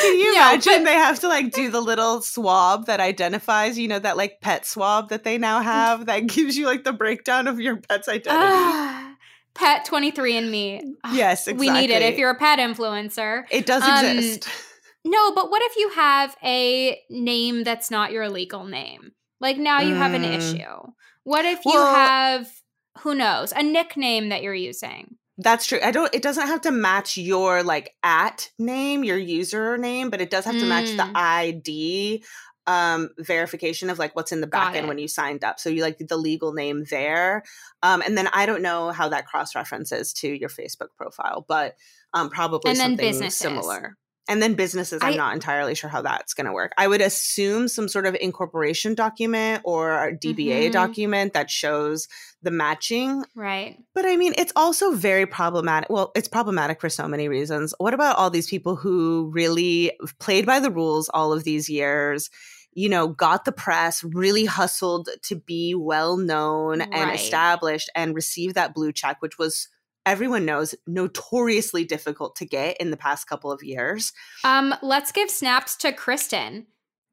Can 0.02 0.18
you 0.18 0.34
yeah, 0.34 0.52
imagine 0.52 0.84
but, 0.84 0.84
they 0.86 0.94
have 0.94 1.20
to 1.20 1.28
like 1.28 1.52
do 1.52 1.70
the 1.70 1.82
little 1.82 2.22
swab 2.22 2.86
that 2.86 3.00
identifies, 3.00 3.78
you 3.78 3.88
know, 3.88 4.00
that 4.00 4.16
like 4.16 4.40
pet 4.42 4.66
swab 4.66 5.10
that 5.10 5.24
they 5.24 5.38
now 5.38 5.60
mm. 5.60 5.64
have 5.64 6.06
that 6.06 6.28
gives 6.28 6.58
you 6.58 6.66
like 6.66 6.84
the 6.84 6.94
breakdown 6.94 7.48
of 7.48 7.60
your 7.60 7.78
pet's 7.78 8.08
identity? 8.08 9.09
Pet 9.54 9.86
23andMe. 9.86 10.82
Yes, 11.12 11.48
exactly. 11.48 11.68
We 11.68 11.74
need 11.74 11.90
it 11.90 12.02
if 12.02 12.18
you're 12.18 12.32
a 12.32 12.36
pet 12.36 12.60
influencer. 12.60 13.46
It 13.52 13.66
does 13.66 13.84
um, 13.84 14.06
exist. 14.06 14.50
No, 15.06 15.32
but 15.32 15.50
what 15.50 15.62
if 15.64 15.78
you 15.78 15.90
have 15.92 16.36
a 16.44 17.00
name 17.10 17.64
that's 17.64 17.90
not 17.90 18.12
your 18.12 18.30
legal 18.30 18.66
name? 18.66 19.14
Like 19.40 19.58
now 19.58 19.80
you 19.80 19.94
mm. 19.94 19.98
have 19.98 20.14
an 20.14 20.24
mm. 20.24 20.38
issue. 20.38 20.92
What 21.24 21.46
if 21.46 21.64
you 21.66 21.72
well, 21.74 21.96
have 21.96 22.52
who 23.00 23.16
knows, 23.16 23.54
a 23.54 23.64
nickname 23.64 24.30
that 24.30 24.44
you're 24.44 24.54
using? 24.54 25.16
That's 25.38 25.66
true. 25.66 25.80
I 25.82 25.92
don't 25.92 26.14
it 26.14 26.22
doesn't 26.22 26.48
have 26.48 26.62
to 26.62 26.72
match 26.72 27.18
your 27.18 27.64
like 27.64 27.96
at 28.04 28.50
name, 28.60 29.06
your 29.06 29.18
username, 29.18 30.12
but 30.12 30.20
it 30.20 30.30
does 30.30 30.44
have 30.44 30.60
to 30.60 30.66
match 30.66 30.90
the 30.90 31.04
mm. 31.04 31.12
ID 31.16 32.24
um, 32.70 33.10
verification 33.18 33.90
of 33.90 33.98
like 33.98 34.16
what's 34.16 34.32
in 34.32 34.42
the 34.42 34.48
back 34.48 34.76
end 34.76 34.88
when 34.88 35.00
you 35.00 35.08
signed 35.08 35.44
up. 35.44 35.60
So 35.60 35.72
you 35.72 35.82
like 35.82 35.98
the 35.98 36.18
legal 36.18 36.54
name 36.54 36.84
there. 36.92 37.42
Um, 37.82 38.04
and 38.04 38.16
then 38.16 38.30
I 38.32 38.46
don't 38.46 38.62
know 38.62 38.92
how 38.92 39.10
that 39.10 39.26
cross 39.26 39.56
references 39.56 40.14
to 40.14 40.28
your 40.28 40.50
Facebook 40.50 40.90
profile, 40.96 41.44
but 41.48 41.76
um, 42.14 42.30
probably 42.30 42.70
and 42.70 42.78
something 42.78 43.30
similar. 43.32 43.98
And 44.28 44.44
then 44.44 44.54
businesses, 44.54 45.02
I'm 45.02 45.14
I- 45.14 45.18
not 45.18 45.34
entirely 45.34 45.74
sure 45.74 45.90
how 45.90 46.04
that's 46.04 46.36
going 46.36 46.46
to 46.46 46.54
work. 46.54 46.74
I 46.78 46.88
would 46.88 47.02
assume 47.02 47.68
some 47.68 47.88
sort 47.88 48.06
of 48.06 48.16
incorporation 48.22 48.94
document 48.94 49.64
or 49.66 50.10
a 50.10 50.16
DBA 50.16 50.68
Mhm. 50.70 50.72
document 50.72 51.34
that 51.34 51.50
shows 51.50 52.08
the 52.44 52.52
matching. 52.52 53.24
Right. 53.36 53.80
But 53.96 54.06
I 54.06 54.16
mean, 54.16 54.36
it's 54.38 54.54
also 54.56 54.92
very 54.92 55.26
problematic. 55.26 55.90
Well, 55.90 56.12
it's 56.16 56.28
problematic 56.28 56.80
for 56.80 56.90
so 56.90 57.08
many 57.08 57.28
reasons. 57.28 57.74
What 57.80 57.96
about 57.96 58.18
all 58.18 58.30
these 58.30 58.48
people 58.48 58.76
who 58.76 59.32
really 59.34 59.94
played 60.20 60.46
by 60.46 60.60
the 60.60 60.70
rules 60.70 61.10
all 61.12 61.34
of 61.34 61.44
these 61.44 61.68
years? 61.68 62.30
You 62.74 62.88
know, 62.90 63.08
got 63.08 63.46
the 63.46 63.52
press, 63.52 64.04
really 64.04 64.46
hustled 64.46 65.10
to 65.24 65.36
be 65.36 65.74
well 65.76 66.18
known 66.18 66.82
and 66.82 67.12
established 67.12 67.90
and 67.96 68.14
received 68.16 68.56
that 68.56 68.74
blue 68.74 68.92
check, 68.94 69.22
which 69.22 69.38
was 69.38 69.68
everyone 70.06 70.46
knows 70.46 70.76
notoriously 70.88 71.84
difficult 71.84 72.36
to 72.38 72.46
get 72.46 72.78
in 72.78 72.92
the 72.92 72.98
past 72.98 73.28
couple 73.28 73.52
of 73.52 73.64
years. 73.64 74.14
Um, 74.44 74.74
let's 74.82 75.12
give 75.12 75.30
snaps 75.30 75.76
to 75.78 75.92
Kristen. 75.92 76.68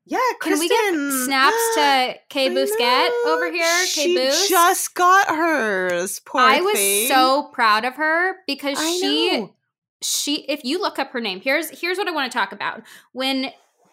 Yeah, 0.08 0.18
Can 0.40 0.58
we 0.58 0.68
get 0.68 0.92
Kristen. 0.92 1.24
snaps 1.24 1.74
to 1.74 2.14
Kay 2.28 2.50
Bousquet 2.50 3.08
over 3.26 3.50
here? 3.50 3.64
Kay 3.86 3.86
She 4.04 4.16
Boos? 4.16 4.48
just 4.48 4.94
got 4.94 5.26
hers. 5.28 6.20
Poor 6.20 6.40
I 6.42 6.60
was 6.60 6.74
thing. 6.74 7.08
so 7.08 7.50
proud 7.52 7.84
of 7.84 7.94
her 7.96 8.36
because 8.46 8.78
I 8.78 8.98
she 9.00 9.36
know. 9.40 9.54
she 10.02 10.36
if 10.48 10.64
you 10.64 10.80
look 10.80 10.98
up 11.00 11.10
her 11.10 11.20
name, 11.20 11.40
here's 11.40 11.70
here's 11.80 11.98
what 11.98 12.06
I 12.06 12.12
want 12.12 12.30
to 12.30 12.38
talk 12.38 12.52
about. 12.52 12.82
When 13.12 13.50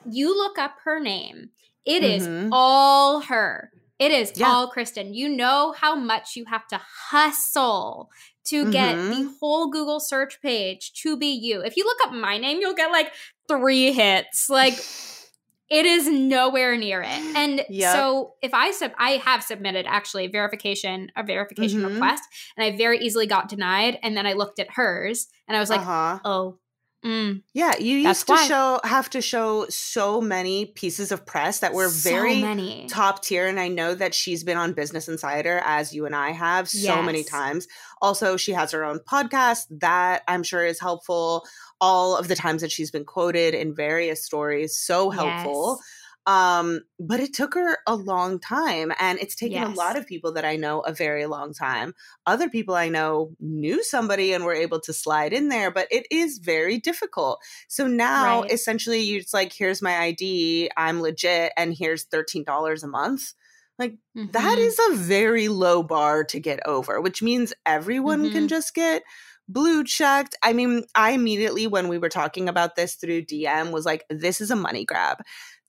you 0.07 0.37
look 0.37 0.59
up 0.59 0.75
her 0.83 0.99
name, 0.99 1.49
it 1.85 2.03
is 2.03 2.27
Mhm. 2.27 2.49
all 2.51 3.21
her. 3.21 3.71
It 3.99 4.11
is 4.11 4.33
Yeah. 4.35 4.47
all 4.49 4.67
Kristen. 4.69 5.13
You 5.13 5.29
know 5.29 5.73
how 5.77 5.95
much 5.95 6.35
you 6.35 6.45
have 6.45 6.67
to 6.67 6.81
hustle 7.09 8.09
to 8.45 8.69
get 8.71 8.95
Mhm. 8.95 9.09
the 9.09 9.35
whole 9.39 9.67
Google 9.67 9.99
search 9.99 10.41
page 10.41 10.91
to 11.01 11.15
be 11.15 11.27
you. 11.27 11.61
If 11.61 11.77
you 11.77 11.85
look 11.85 11.99
up 12.05 12.11
my 12.13 12.37
name, 12.37 12.59
you'll 12.59 12.73
get 12.73 12.91
like 12.91 13.13
three 13.47 13.93
hits. 13.93 14.49
Like 14.49 14.73
it 15.69 15.85
is 15.85 16.07
nowhere 16.07 16.75
near 16.75 17.01
it. 17.01 17.35
And 17.35 17.65
Yep. 17.69 17.93
so 17.95 18.33
if 18.41 18.53
I 18.53 18.71
sub 18.71 18.91
I 18.97 19.11
have 19.17 19.43
submitted 19.43 19.85
actually 19.87 20.27
verification, 20.27 21.11
a 21.15 21.23
verification 21.23 21.81
Mhm. 21.81 21.93
request, 21.93 22.23
and 22.57 22.65
I 22.65 22.75
very 22.75 22.99
easily 22.99 23.25
got 23.27 23.47
denied. 23.47 23.97
And 24.03 24.17
then 24.17 24.25
I 24.27 24.33
looked 24.33 24.59
at 24.59 24.71
hers 24.71 25.27
and 25.47 25.55
I 25.55 25.59
was 25.59 25.69
like, 25.69 25.79
uh-huh. 25.81 26.19
oh, 26.25 26.57
mm, 27.03 27.41
Yeah, 27.53 27.77
you 27.79 28.03
That's 28.03 28.19
used 28.19 28.27
to 28.27 28.33
why. 28.33 28.47
show 28.47 28.79
have 28.83 29.09
to 29.11 29.21
show 29.21 29.65
so 29.69 30.21
many 30.21 30.65
pieces 30.67 31.11
of 31.11 31.25
press 31.25 31.59
that 31.59 31.73
were 31.73 31.89
so 31.89 32.09
very 32.09 32.41
many. 32.41 32.87
top 32.87 33.21
tier 33.23 33.47
and 33.47 33.59
I 33.59 33.67
know 33.67 33.93
that 33.95 34.13
she's 34.13 34.43
been 34.43 34.57
on 34.57 34.73
Business 34.73 35.07
Insider 35.07 35.61
as 35.65 35.93
you 35.93 36.05
and 36.05 36.15
I 36.15 36.31
have 36.31 36.69
so 36.69 37.01
many 37.01 37.23
times. 37.23 37.67
Also, 38.01 38.37
she 38.37 38.51
has 38.53 38.71
her 38.71 38.83
own 38.83 38.99
podcast 38.99 39.65
that 39.79 40.23
I'm 40.27 40.43
sure 40.43 40.65
is 40.65 40.79
helpful. 40.79 41.45
All 41.81 42.15
of 42.15 42.27
the 42.29 42.35
times 42.35 42.61
that 42.61 42.71
she's 42.71 42.91
been 42.91 43.03
quoted 43.05 43.53
in 43.53 43.75
various 43.75 44.23
stories, 44.23 44.75
so 44.77 45.09
helpful. 45.09 45.79
Yes. 45.79 45.89
Um, 46.25 46.81
but 46.99 47.19
it 47.19 47.33
took 47.33 47.53
her 47.53 47.79
a 47.85 47.95
long 47.95 48.39
time 48.39 48.93
and 48.97 49.19
it's 49.19 49.35
taken 49.35 49.61
a 49.63 49.69
lot 49.69 49.97
of 49.97 50.07
people 50.07 50.31
that 50.33 50.45
I 50.45 50.55
know 50.55 50.79
a 50.81 50.93
very 50.93 51.25
long 51.25 51.53
time. 51.53 51.93
Other 52.25 52.49
people 52.49 52.75
I 52.75 52.87
know 52.87 53.35
knew 53.39 53.83
somebody 53.83 54.31
and 54.33 54.45
were 54.45 54.53
able 54.53 54.79
to 54.81 54.93
slide 54.93 55.33
in 55.33 55.49
there, 55.49 55.69
but 55.69 55.87
it 55.91 56.07
is 56.09 56.37
very 56.37 56.77
difficult. 56.79 57.41
So 57.67 57.87
now 57.87 58.43
Right. 58.43 58.49
essentially 58.49 59.01
you 59.01 59.19
just 59.21 59.33
like, 59.33 59.51
here's 59.51 59.81
my 59.81 59.97
ID, 59.97 60.71
I'm 60.77 61.01
legit, 61.01 61.51
and 61.57 61.73
here's 61.73 62.05
$13 62.05 62.83
a 62.83 62.87
month. 62.87 63.33
Like 63.77 63.97
that 64.31 64.55
Mhm. 64.55 64.69
is 64.69 64.79
a 64.91 64.95
very 65.03 65.49
low 65.49 65.83
bar 65.83 66.23
to 66.25 66.39
get 66.39 66.65
over, 66.65 67.01
which 67.01 67.21
means 67.21 67.53
everyone 67.65 68.29
can 68.29 68.47
Mhm. 68.47 68.47
just 68.47 68.73
get 68.73 69.03
blue 69.49 69.83
checked. 69.83 70.35
I 70.41 70.53
mean, 70.53 70.85
I 70.95 71.11
immediately, 71.11 71.67
when 71.67 71.89
we 71.89 71.97
were 71.97 72.07
talking 72.09 72.47
about 72.47 72.75
this 72.75 72.95
through 72.95 73.23
DM, 73.23 73.71
was 73.71 73.85
like, 73.85 74.05
this 74.09 74.39
is 74.39 74.51
a 74.51 74.55
money 74.55 74.85
grab. 74.85 75.17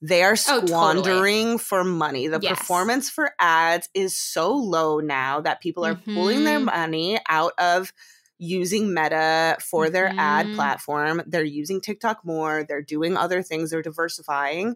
They 0.01 0.23
are 0.23 0.33
Oh, 0.33 0.35
totally. 0.35 0.67
squandering 0.67 1.57
for 1.57 1.83
money. 1.83 2.27
The 2.27 2.39
Yes. 2.41 2.57
performance 2.59 3.09
for 3.09 3.31
ads 3.39 3.89
is 3.93 4.15
so 4.15 4.53
low 4.53 4.99
now 4.99 5.41
that 5.41 5.61
people 5.61 5.85
are 5.85 5.95
pulling 5.95 6.43
their 6.43 6.59
Mhm. 6.59 6.65
money 6.65 7.19
out 7.29 7.53
of 7.57 7.91
using 8.37 8.93
Meta 8.93 9.57
for 9.61 9.89
their 9.89 10.13
ad 10.17 10.47
Mhm. 10.47 10.55
platform. 10.55 11.21
They're 11.25 11.43
using 11.43 11.79
TikTok 11.79 12.25
more. 12.25 12.65
They're 12.67 12.81
doing 12.81 13.15
other 13.15 13.41
things. 13.41 13.71
They're 13.71 13.81
diversifying. 13.81 14.75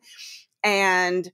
And 0.63 1.31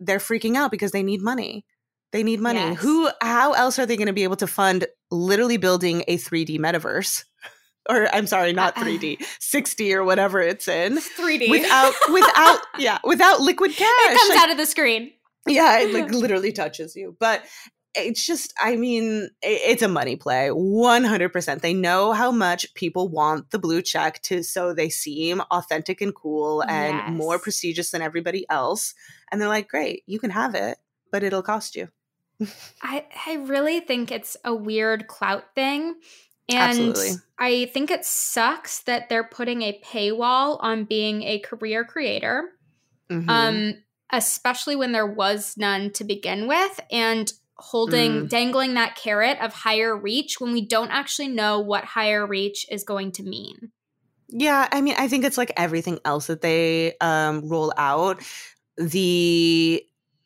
they're 0.00 0.18
freaking 0.18 0.56
out 0.56 0.70
because 0.70 0.92
they 0.92 1.02
need 1.02 1.20
money. 1.20 1.66
They 2.12 2.22
need 2.22 2.40
money. 2.40 2.60
Yes. 2.60 2.78
Who 2.80 3.10
how 3.20 3.52
else 3.52 3.78
are 3.78 3.86
they 3.86 3.96
going 3.96 4.06
to 4.06 4.12
be 4.14 4.22
able 4.24 4.36
to 4.36 4.46
fund 4.46 4.86
literally 5.10 5.56
building 5.58 6.04
a 6.08 6.16
3D 6.16 6.58
metaverse? 6.58 7.24
Or 7.88 8.08
I'm 8.14 8.26
sorry, 8.26 8.52
not 8.52 8.76
Uh, 8.78 8.82
3D, 8.84 9.18
60 9.40 9.94
or 9.94 10.04
whatever 10.04 10.40
it's 10.40 10.68
in. 10.68 10.96
3D. 10.98 11.50
Without 11.50 11.94
without 12.10 12.60
yeah, 12.78 12.98
without 13.04 13.40
liquid 13.40 13.72
cash. 13.72 13.88
it 13.88 14.18
comes 14.18 14.30
Like, 14.30 14.38
out 14.40 14.50
of 14.50 14.56
the 14.56 14.66
screen. 14.66 15.12
yeah, 15.46 15.80
it 15.80 15.92
like 15.92 16.10
literally 16.24 16.52
touches 16.52 16.96
you. 16.96 17.16
But 17.20 17.42
it's 17.96 18.26
just, 18.26 18.52
I 18.60 18.74
mean, 18.76 19.30
it's 19.40 19.80
a 19.82 19.86
money 19.86 20.16
play, 20.16 20.48
100%. 20.48 21.60
They 21.60 21.74
know 21.74 22.12
how 22.12 22.32
much 22.32 22.74
people 22.74 23.08
want 23.08 23.50
the 23.50 23.58
blue 23.58 23.82
check 23.82 24.20
to 24.22 24.42
so 24.42 24.74
they 24.74 24.88
seem 24.88 25.40
authentic 25.52 26.00
and 26.00 26.12
cool 26.12 26.62
and 26.62 27.14
more 27.16 27.38
prestigious 27.38 27.90
than 27.90 28.02
everybody 28.02 28.46
else. 28.50 28.94
And 29.30 29.40
they're 29.40 29.48
like, 29.48 29.68
great, 29.68 30.02
you 30.06 30.18
can 30.18 30.30
have 30.30 30.56
it, 30.56 30.78
but 31.12 31.22
it'll 31.22 31.42
cost 31.42 31.76
you. 31.76 31.88
I 32.82 33.04
I 33.26 33.34
really 33.34 33.78
think 33.78 34.10
it's 34.10 34.36
a 34.44 34.52
weird 34.54 35.06
clout 35.06 35.44
thing. 35.54 35.94
And 36.48 36.68
Absolutely. 36.68 37.10
I 37.38 37.70
think 37.72 37.90
it 37.90 38.04
sucks 38.04 38.82
that 38.82 39.08
they're 39.08 39.24
putting 39.24 39.62
a 39.62 39.80
paywall 39.84 40.58
on 40.60 40.84
being 40.84 41.22
a 41.22 41.38
career 41.40 41.84
creator. 41.84 42.50
Mhm. 43.10 43.28
Um 43.28 43.74
especially 44.12 44.76
when 44.76 44.92
there 44.92 45.06
was 45.06 45.56
none 45.56 45.90
to 45.90 46.04
begin 46.04 46.46
with 46.46 46.78
and 46.90 47.32
holding 47.56 48.24
Mm. 48.24 48.28
dangling 48.28 48.74
that 48.74 48.96
carrot 48.96 49.38
of 49.40 49.52
higher 49.52 49.96
reach 49.96 50.38
when 50.38 50.52
we 50.52 50.64
don't 50.66 50.90
actually 50.90 51.28
know 51.28 51.58
what 51.58 51.84
higher 51.84 52.26
reach 52.26 52.66
is 52.70 52.84
going 52.84 53.10
to 53.12 53.22
mean. 53.22 53.72
Yeah, 54.28 54.68
I 54.70 54.80
mean, 54.82 54.94
I 54.98 55.08
think 55.08 55.24
it's 55.24 55.38
like 55.38 55.52
everything 55.56 55.98
else 56.04 56.26
that 56.26 56.42
they 56.42 56.94
um, 57.00 57.48
roll 57.48 57.72
out. 57.76 58.22
The 58.76 59.84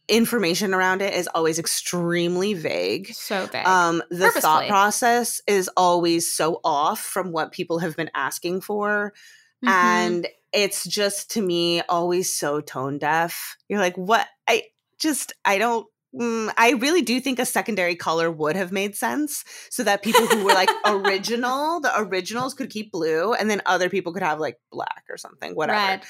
information 0.08 0.74
around 0.74 1.02
it 1.02 1.14
is 1.14 1.28
always 1.34 1.58
extremely 1.58 2.54
vague. 2.54 3.12
So 3.14 3.46
vague. 3.46 3.66
Um, 3.66 4.02
the 4.10 4.30
thought 4.30 4.66
process 4.68 5.40
is 5.46 5.68
always 5.76 6.32
so 6.32 6.60
off 6.64 7.00
from 7.00 7.32
what 7.32 7.52
people 7.52 7.78
have 7.80 7.96
been 7.96 8.10
asking 8.14 8.62
for. 8.62 9.12
Mhm. 9.64 9.70
And 9.70 10.28
it's 10.52 10.84
just 10.84 11.32
to 11.32 11.42
me 11.42 11.82
always 11.82 12.34
so 12.34 12.60
tone 12.60 12.98
deaf. 12.98 13.56
You're 13.68 13.80
like, 13.80 13.96
what? 13.96 14.26
I 14.48 14.64
just, 14.98 15.32
I 15.44 15.58
don't. 15.58 15.86
Mm, 16.18 16.50
I 16.56 16.70
really 16.70 17.02
do 17.02 17.20
think 17.20 17.38
a 17.38 17.44
secondary 17.44 17.94
color 17.94 18.30
would 18.30 18.56
have 18.56 18.72
made 18.72 18.96
sense 18.96 19.44
so 19.68 19.84
that 19.84 20.02
people 20.02 20.26
who 20.26 20.42
were 20.42 20.54
like 20.54 20.70
original, 20.86 21.80
the 21.80 21.92
originals 22.00 22.54
could 22.54 22.70
keep 22.70 22.90
blue, 22.90 23.34
and 23.34 23.50
then 23.50 23.60
other 23.66 23.90
people 23.90 24.14
could 24.14 24.22
have 24.22 24.40
like 24.40 24.56
black 24.72 25.04
or 25.10 25.18
something, 25.18 25.54
whatever. 25.54 25.78
red. 25.78 26.02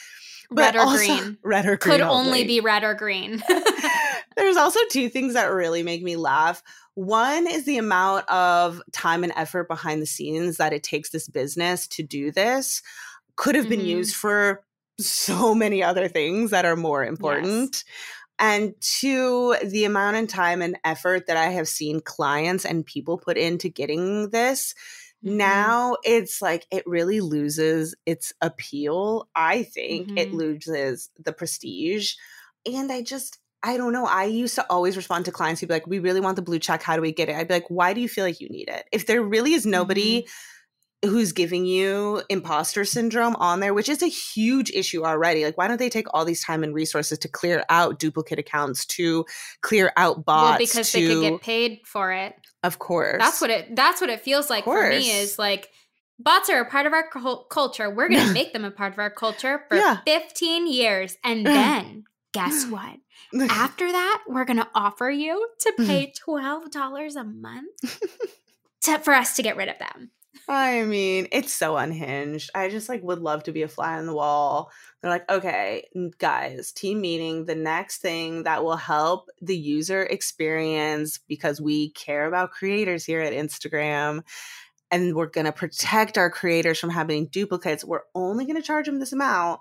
But 0.51 0.75
red 0.75 0.77
or 0.77 0.97
green. 0.97 1.39
Red 1.45 1.67
or 1.67 1.77
green. 1.77 1.99
Could 1.99 2.01
only 2.01 2.45
be 2.45 2.61
red 2.61 2.83
or 2.85 2.95
green. 2.95 3.43
There's 4.37 4.57
also 4.57 4.81
two 4.91 5.09
things 5.09 5.35
that 5.35 5.47
really 5.47 5.83
make 5.83 6.03
me 6.03 6.17
laugh. 6.17 6.63
One 6.95 7.47
is 7.47 7.65
the 7.65 7.79
amount 7.79 8.29
of 8.31 8.81
time 8.93 9.25
and 9.25 9.33
effort 9.37 9.69
behind 9.69 10.01
the 10.01 10.07
scenes 10.07 10.57
that 10.57 10.73
it 10.73 10.83
takes 10.83 11.11
this 11.11 11.29
business 11.29 11.87
to 11.89 12.03
do 12.03 12.31
this. 12.33 12.83
Could 13.37 13.55
have 13.57 13.69
been 13.69 13.81
Mhm. 13.81 13.87
used 13.87 14.17
for 14.17 14.65
so 14.99 15.55
many 15.55 15.83
other 15.83 16.09
things 16.09 16.51
that 16.51 16.65
are 16.65 16.77
more 16.77 17.05
important. 17.05 17.85
And 18.41 18.75
two, 18.81 19.57
the 19.65 19.85
amount 19.85 20.17
of 20.17 20.29
time 20.29 20.63
and 20.63 20.79
effort 20.85 21.27
that 21.27 21.37
I 21.37 21.47
have 21.51 21.69
seen 21.69 22.01
clients 22.01 22.65
and 22.65 22.87
people 22.87 23.19
put 23.19 23.37
into 23.37 23.69
getting 23.69 24.31
this. 24.31 24.75
Mhm. 25.23 25.79
Now 25.81 25.97
it's 26.05 26.41
like 26.41 26.67
it 26.71 26.85
really 26.87 27.21
loses 27.21 27.95
its 28.07 28.33
appeal. 28.41 29.29
I 29.35 29.65
think 29.65 30.13
it 30.17 30.33
Mhm. 30.33 30.33
loses 30.33 31.11
the 31.19 31.33
prestige. 31.33 32.15
And 32.71 32.93
I 32.93 33.03
just, 33.03 33.39
I 33.63 33.77
don't 33.77 33.93
know. 33.93 34.07
I 34.07 34.25
used 34.25 34.55
to 34.57 34.67
always 34.71 34.97
respond 34.97 35.25
to 35.25 35.33
clients 35.33 35.61
who'd 35.61 35.69
be 35.69 35.75
like, 35.75 35.87
We 35.89 35.99
really 35.99 36.21
want 36.21 36.37
the 36.37 36.43
blue 36.43 36.59
check. 36.61 36.83
How 36.83 36.97
do 36.97 37.03
we 37.03 37.13
get 37.13 37.29
it? 37.29 37.37
I'd 37.37 37.49
be 37.49 37.55
like, 37.55 37.69
Why 37.69 37.93
do 37.95 38.01
you 38.01 38.09
feel 38.09 38.25
like 38.25 38.41
you 38.41 38.49
need 38.49 38.69
it? 38.69 38.87
If 38.93 39.07
there 39.07 39.23
really 39.23 39.55
is 39.55 39.67
nobody 39.67 40.25
Mm-hmm. 40.25 40.29
Who's 41.05 41.33
giving 41.33 41.65
you 41.65 42.23
imposter 42.29 42.85
syndrome 42.85 43.37
on 43.37 43.61
there, 43.61 43.73
which 43.73 43.89
is 43.89 44.03
a 44.03 44.09
huge 44.09 44.71
issue 44.73 45.05
already, 45.05 45.45
like, 45.45 45.57
why 45.57 45.69
don't 45.69 45.79
they 45.79 45.89
take 45.89 46.07
all 46.13 46.25
these 46.25 46.43
time 46.43 46.65
and 46.65 46.75
resources 46.75 47.19
to 47.21 47.29
clear 47.29 47.65
out 47.69 47.99
duplicate 48.01 48.39
accounts, 48.39 48.85
to 48.87 49.25
clear 49.61 49.93
out 49.97 50.25
bots? 50.25 50.51
well, 50.51 50.59
because 50.59 50.91
they 50.93 51.03
to- 51.03 51.09
could 51.09 51.21
get 51.23 51.41
paid 51.41 51.81
for 51.85 52.13
it. 52.13 52.35
Of 52.65 52.79
course. 52.81 53.19
That's 53.21 53.41
what 53.41 53.51
it. 53.51 53.77
That's 53.77 54.01
what 54.01 54.11
it 54.11 54.21
feels 54.23 54.51
like 54.51 54.65
for 54.65 54.89
me. 54.89 55.09
Is 55.11 55.39
like 55.39 55.69
bots 56.19 56.51
are 56.51 56.61
a 56.61 56.69
part 56.69 56.87
of 56.87 56.93
our 56.93 57.09
cul- 57.09 57.45
culture. 57.45 57.89
We're 57.89 58.09
gonna 58.09 58.33
make 58.33 58.53
them 58.53 58.65
a 58.65 58.71
part 58.73 58.93
of 58.93 58.99
our 58.99 59.11
culture 59.11 59.65
for 59.69 59.77
Yeah. 59.77 59.99
15 60.05 60.67
years, 60.67 61.17
and 61.23 61.47
then 61.47 62.05
guess 62.35 62.67
what? 62.71 62.97
After 63.51 63.91
that, 63.93 64.25
we're 64.27 64.45
gonna 64.47 64.69
offer 64.75 65.09
you 65.11 65.49
to 65.61 65.73
pay 65.79 66.13
twelve 66.19 66.71
dollars 66.73 67.15
a 67.15 67.23
month 67.25 67.69
to, 68.83 68.99
for 68.99 69.15
us 69.15 69.37
to 69.37 69.43
get 69.43 69.57
rid 69.57 69.69
of 69.69 69.79
them. 69.79 70.11
I 70.49 70.85
mean, 70.85 71.29
it's 71.33 71.53
so 71.53 71.77
unhinged. 71.77 72.51
I 72.55 72.69
just 72.69 72.89
like 72.89 73.03
would 73.03 73.21
love 73.21 73.45
to 73.45 73.53
be 73.53 73.63
a 73.63 73.69
fly 73.69 73.99
on 73.99 74.07
the 74.07 74.15
wall. 74.15 74.71
They're 75.01 75.11
like, 75.11 75.31
okay, 75.31 75.89
guys, 76.19 76.73
team 76.73 77.01
meeting, 77.01 77.45
the 77.45 77.55
next 77.55 77.99
thing 77.99 78.45
that 78.45 78.63
will 78.63 78.77
help 78.77 79.29
the 79.41 79.57
user 79.57 80.03
experience 80.03 81.19
because 81.19 81.61
we 81.61 81.91
care 81.91 82.27
about 82.27 82.51
creators 82.51 83.05
here 83.05 83.21
at 83.21 83.33
Instagram 83.33 84.23
and 84.91 85.15
we're 85.15 85.27
going 85.27 85.45
to 85.45 85.53
protect 85.53 86.17
our 86.19 86.31
creators 86.31 86.79
from 86.79 86.91
having 86.91 87.27
duplicates. 87.27 87.85
We're 87.85 88.03
only 88.15 88.45
going 88.45 88.57
to 88.57 88.63
charge 88.63 88.87
them 88.87 88.99
this 88.99 89.13
amount. 89.13 89.61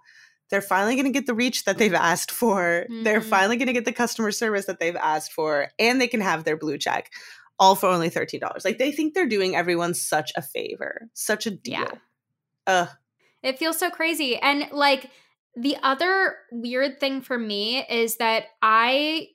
They're 0.50 0.62
finally 0.62 0.96
going 0.96 1.06
to 1.06 1.12
get 1.12 1.26
the 1.26 1.34
reach 1.34 1.66
that 1.66 1.78
they've 1.78 1.94
asked 1.94 2.32
for. 2.32 2.86
Mm-hmm. 2.90 3.04
They're 3.04 3.22
finally 3.22 3.58
going 3.58 3.68
to 3.68 3.74
get 3.74 3.86
the 3.86 3.92
customer 3.92 4.32
service 4.32 4.66
that 4.66 4.80
they've 4.80 4.96
asked 4.96 5.34
for, 5.34 5.70
and 5.78 6.00
they 6.00 6.08
can 6.08 6.22
have 6.22 6.46
their 6.46 6.56
blue 6.56 6.78
check 6.78 7.12
all 7.60 7.76
for 7.76 7.88
only 7.88 8.10
$13. 8.10 8.42
Like 8.64 8.78
they 8.78 8.92
think 8.92 9.14
they're 9.14 9.28
doing 9.28 9.56
everyone 9.56 9.94
such 9.94 10.32
a 10.36 10.42
favor, 10.42 11.10
such 11.14 11.46
a 11.46 11.52
deal. 11.52 11.80
Yeah. 11.80 11.92
Ugh. 12.68 12.90
It 13.44 13.60
feels 13.60 13.78
so 13.78 13.90
crazy. 13.90 14.38
And 14.38 14.70
like 14.72 15.10
the 15.56 15.78
other 15.82 16.36
weird 16.52 17.00
thing 17.00 17.22
for 17.22 17.38
me 17.38 17.86
is 17.90 18.18
that 18.18 18.46
I 18.62 19.30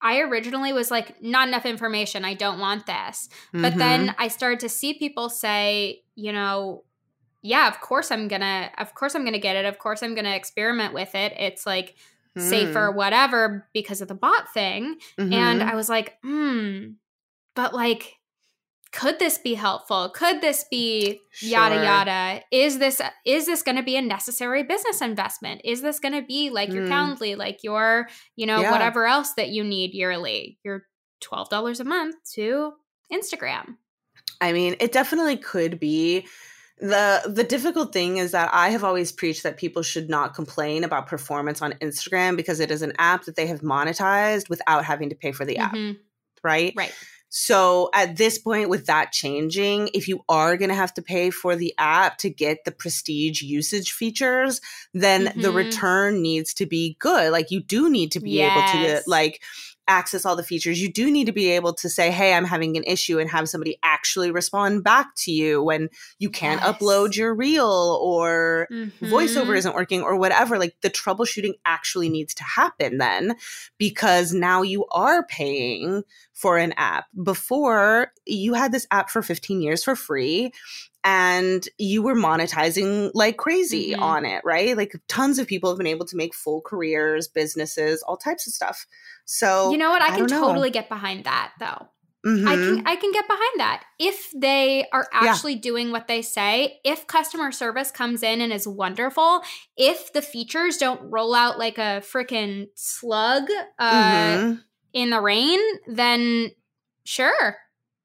I 0.00 0.20
originally 0.20 0.72
was 0.72 0.90
like 0.90 1.22
not 1.22 1.48
enough 1.48 1.64
information. 1.64 2.24
I 2.24 2.34
don't 2.34 2.58
want 2.58 2.86
this. 2.86 3.28
Mm-hmm. 3.48 3.62
But 3.62 3.76
then 3.76 4.06
mm-hmm. 4.08 4.22
I 4.22 4.28
started 4.28 4.60
to 4.60 4.68
see 4.68 4.94
people 4.94 5.30
say, 5.30 6.02
you 6.14 6.32
know, 6.32 6.84
yeah, 7.42 7.68
of 7.68 7.80
course 7.80 8.10
I'm 8.10 8.28
going 8.28 8.42
to 8.42 8.70
of 8.78 8.94
course 8.94 9.14
I'm 9.14 9.22
going 9.22 9.34
to 9.34 9.38
get 9.38 9.56
it. 9.56 9.64
Of 9.64 9.78
course 9.78 10.02
I'm 10.02 10.14
going 10.14 10.26
to 10.26 10.34
experiment 10.34 10.94
with 10.94 11.14
it. 11.14 11.32
It's 11.38 11.66
like 11.66 11.96
mm. 12.38 12.42
safer 12.42 12.90
whatever 12.90 13.68
because 13.72 14.00
of 14.00 14.08
the 14.08 14.14
bot 14.14 14.52
thing. 14.52 14.96
Mm-hmm. 15.18 15.32
And 15.32 15.62
I 15.62 15.74
was 15.74 15.88
like, 15.88 16.14
"Hmm, 16.22 16.92
but 17.54 17.74
like 17.74 18.18
could 18.94 19.18
this 19.18 19.38
be 19.38 19.54
helpful 19.54 20.08
could 20.08 20.40
this 20.40 20.64
be 20.70 21.20
sure. 21.30 21.48
yada 21.48 21.82
yada 21.82 22.40
is 22.52 22.78
this 22.78 23.00
is 23.26 23.46
this 23.46 23.62
going 23.62 23.76
to 23.76 23.82
be 23.82 23.96
a 23.96 24.02
necessary 24.02 24.62
business 24.62 25.00
investment 25.00 25.60
is 25.64 25.82
this 25.82 25.98
going 25.98 26.14
to 26.14 26.22
be 26.22 26.48
like 26.48 26.72
your 26.72 26.86
mm. 26.86 26.88
calendly 26.88 27.36
like 27.36 27.64
your 27.64 28.08
you 28.36 28.46
know 28.46 28.60
yeah. 28.60 28.70
whatever 28.70 29.06
else 29.06 29.32
that 29.34 29.48
you 29.48 29.64
need 29.64 29.92
yearly 29.92 30.58
your 30.62 30.84
$12 31.22 31.80
a 31.80 31.84
month 31.84 32.16
to 32.34 32.72
instagram 33.12 33.76
i 34.40 34.52
mean 34.52 34.76
it 34.78 34.92
definitely 34.92 35.36
could 35.36 35.80
be 35.80 36.24
the 36.78 37.22
the 37.26 37.44
difficult 37.44 37.92
thing 37.92 38.18
is 38.18 38.30
that 38.30 38.48
i 38.52 38.68
have 38.68 38.84
always 38.84 39.10
preached 39.10 39.42
that 39.42 39.56
people 39.56 39.82
should 39.82 40.08
not 40.08 40.34
complain 40.34 40.84
about 40.84 41.08
performance 41.08 41.62
on 41.62 41.72
instagram 41.74 42.36
because 42.36 42.60
it 42.60 42.70
is 42.70 42.82
an 42.82 42.92
app 42.98 43.24
that 43.24 43.34
they 43.34 43.46
have 43.46 43.60
monetized 43.60 44.48
without 44.48 44.84
having 44.84 45.08
to 45.08 45.16
pay 45.16 45.32
for 45.32 45.44
the 45.44 45.56
mm-hmm. 45.56 45.90
app 45.90 45.96
right 46.44 46.74
right 46.76 46.92
so 47.36 47.90
at 47.92 48.16
this 48.16 48.38
point, 48.38 48.68
with 48.68 48.86
that 48.86 49.10
changing, 49.10 49.90
if 49.92 50.06
you 50.06 50.24
are 50.28 50.56
going 50.56 50.68
to 50.68 50.74
have 50.76 50.94
to 50.94 51.02
pay 51.02 51.30
for 51.30 51.56
the 51.56 51.74
app 51.78 52.18
to 52.18 52.30
get 52.30 52.64
the 52.64 52.70
prestige 52.70 53.42
usage 53.42 53.90
features, 53.90 54.60
then 54.92 55.26
mm-hmm. 55.26 55.40
the 55.40 55.50
return 55.50 56.22
needs 56.22 56.54
to 56.54 56.64
be 56.64 56.96
good. 57.00 57.32
Like 57.32 57.50
you 57.50 57.60
do 57.60 57.90
need 57.90 58.12
to 58.12 58.20
be 58.20 58.30
yes. 58.30 58.72
able 58.72 58.84
to 58.84 59.10
like 59.10 59.42
access 59.88 60.24
all 60.24 60.36
the 60.36 60.42
features, 60.42 60.80
you 60.80 60.92
do 60.92 61.10
need 61.10 61.26
to 61.26 61.32
be 61.32 61.50
able 61.50 61.74
to 61.74 61.88
say, 61.88 62.10
Hey, 62.10 62.34
I'm 62.34 62.44
having 62.44 62.76
an 62.76 62.84
issue 62.84 63.18
and 63.18 63.30
have 63.30 63.48
somebody 63.48 63.78
actually 63.82 64.30
respond 64.30 64.84
back 64.84 65.14
to 65.18 65.32
you 65.32 65.62
when 65.62 65.88
you 66.18 66.30
can't 66.30 66.60
yes. 66.60 66.74
upload 66.74 67.16
your 67.16 67.34
reel 67.34 67.98
or 68.02 68.68
mm-hmm. 68.70 69.06
voiceover 69.06 69.56
isn't 69.56 69.74
working 69.74 70.02
or 70.02 70.16
whatever. 70.16 70.58
Like 70.58 70.76
the 70.80 70.90
troubleshooting 70.90 71.54
actually 71.64 72.08
needs 72.08 72.34
to 72.34 72.44
happen 72.44 72.98
then 72.98 73.36
because 73.78 74.32
now 74.32 74.62
you 74.62 74.86
are 74.90 75.26
paying 75.26 76.02
for 76.32 76.58
an 76.58 76.72
app. 76.76 77.06
Before 77.22 78.12
you 78.26 78.54
had 78.54 78.72
this 78.72 78.86
app 78.90 79.10
for 79.10 79.22
15 79.22 79.60
years 79.60 79.84
for 79.84 79.96
free 79.96 80.52
and 81.04 81.68
you 81.78 82.02
were 82.02 82.16
monetizing 82.16 83.10
like 83.12 83.36
crazy 83.36 83.92
mm-hmm. 83.92 84.02
on 84.02 84.24
it, 84.24 84.42
right? 84.44 84.74
Like 84.76 84.94
tons 85.06 85.38
of 85.38 85.46
people 85.46 85.70
have 85.70 85.76
been 85.76 85.86
able 85.86 86.06
to 86.06 86.16
make 86.16 86.34
full 86.34 86.62
careers, 86.62 87.28
businesses, 87.28 88.02
all 88.02 88.16
types 88.16 88.46
of 88.46 88.54
stuff. 88.54 88.86
So 89.26 89.70
You 89.70 89.78
know 89.78 89.90
what? 89.90 90.02
I, 90.02 90.14
I 90.14 90.16
can 90.16 90.26
totally 90.28 90.70
get 90.70 90.88
behind 90.88 91.24
that 91.24 91.52
though. 91.60 91.88
Mm-hmm. 92.24 92.48
I 92.48 92.54
can 92.54 92.86
I 92.86 92.96
can 92.96 93.12
get 93.12 93.26
behind 93.26 93.60
that. 93.60 93.84
If 93.98 94.30
they 94.34 94.86
are 94.94 95.06
actually 95.12 95.54
yeah. 95.54 95.60
doing 95.60 95.92
what 95.92 96.08
they 96.08 96.22
say, 96.22 96.80
if 96.82 97.06
customer 97.06 97.52
service 97.52 97.90
comes 97.90 98.22
in 98.22 98.40
and 98.40 98.50
is 98.50 98.66
wonderful, 98.66 99.42
if 99.76 100.10
the 100.14 100.22
features 100.22 100.78
don't 100.78 101.02
roll 101.10 101.34
out 101.34 101.58
like 101.58 101.76
a 101.76 102.02
freaking 102.02 102.68
slug 102.74 103.50
uh, 103.78 104.36
mm-hmm. 104.38 104.54
in 104.94 105.10
the 105.10 105.20
rain, 105.20 105.60
then 105.86 106.52
sure. 107.04 107.58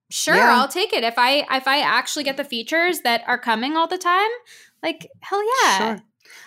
Sure, 0.09 0.35
yeah. 0.35 0.59
I'll 0.59 0.67
take 0.67 0.93
it. 0.93 1.03
If 1.03 1.17
I 1.17 1.45
if 1.55 1.67
I 1.67 1.81
actually 1.81 2.23
get 2.23 2.37
the 2.37 2.43
features 2.43 3.01
that 3.01 3.23
are 3.27 3.37
coming 3.37 3.77
all 3.77 3.87
the 3.87 3.97
time, 3.97 4.29
like 4.81 5.07
hell 5.21 5.41
yeah. 5.63 5.77
Sure. 5.77 6.03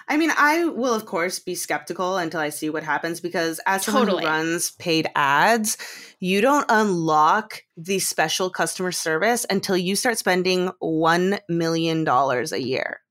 I 0.08 0.16
mean, 0.16 0.30
I 0.36 0.64
will 0.64 0.94
of 0.94 1.06
course 1.06 1.38
be 1.38 1.54
skeptical 1.54 2.16
until 2.16 2.40
I 2.40 2.48
see 2.48 2.70
what 2.70 2.82
happens 2.82 3.20
because 3.20 3.60
as 3.66 3.84
someone 3.84 4.08
who 4.08 4.18
runs 4.18 4.72
paid 4.72 5.08
ads, 5.14 5.76
you 6.18 6.40
don't 6.40 6.66
unlock 6.68 7.62
the 7.76 7.98
special 7.98 8.50
customer 8.50 8.92
service 8.92 9.46
until 9.48 9.76
you 9.76 9.96
start 9.96 10.18
spending 10.18 10.70
one 10.80 11.38
million 11.48 12.04
dollars 12.04 12.52
a 12.52 12.62
year. 12.62 13.01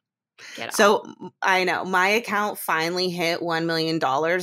So 0.71 1.05
I 1.41 1.63
know 1.63 1.85
my 1.85 2.07
account 2.09 2.57
finally 2.57 3.09
hit 3.09 3.41
$1 3.41 3.65
million 3.65 3.99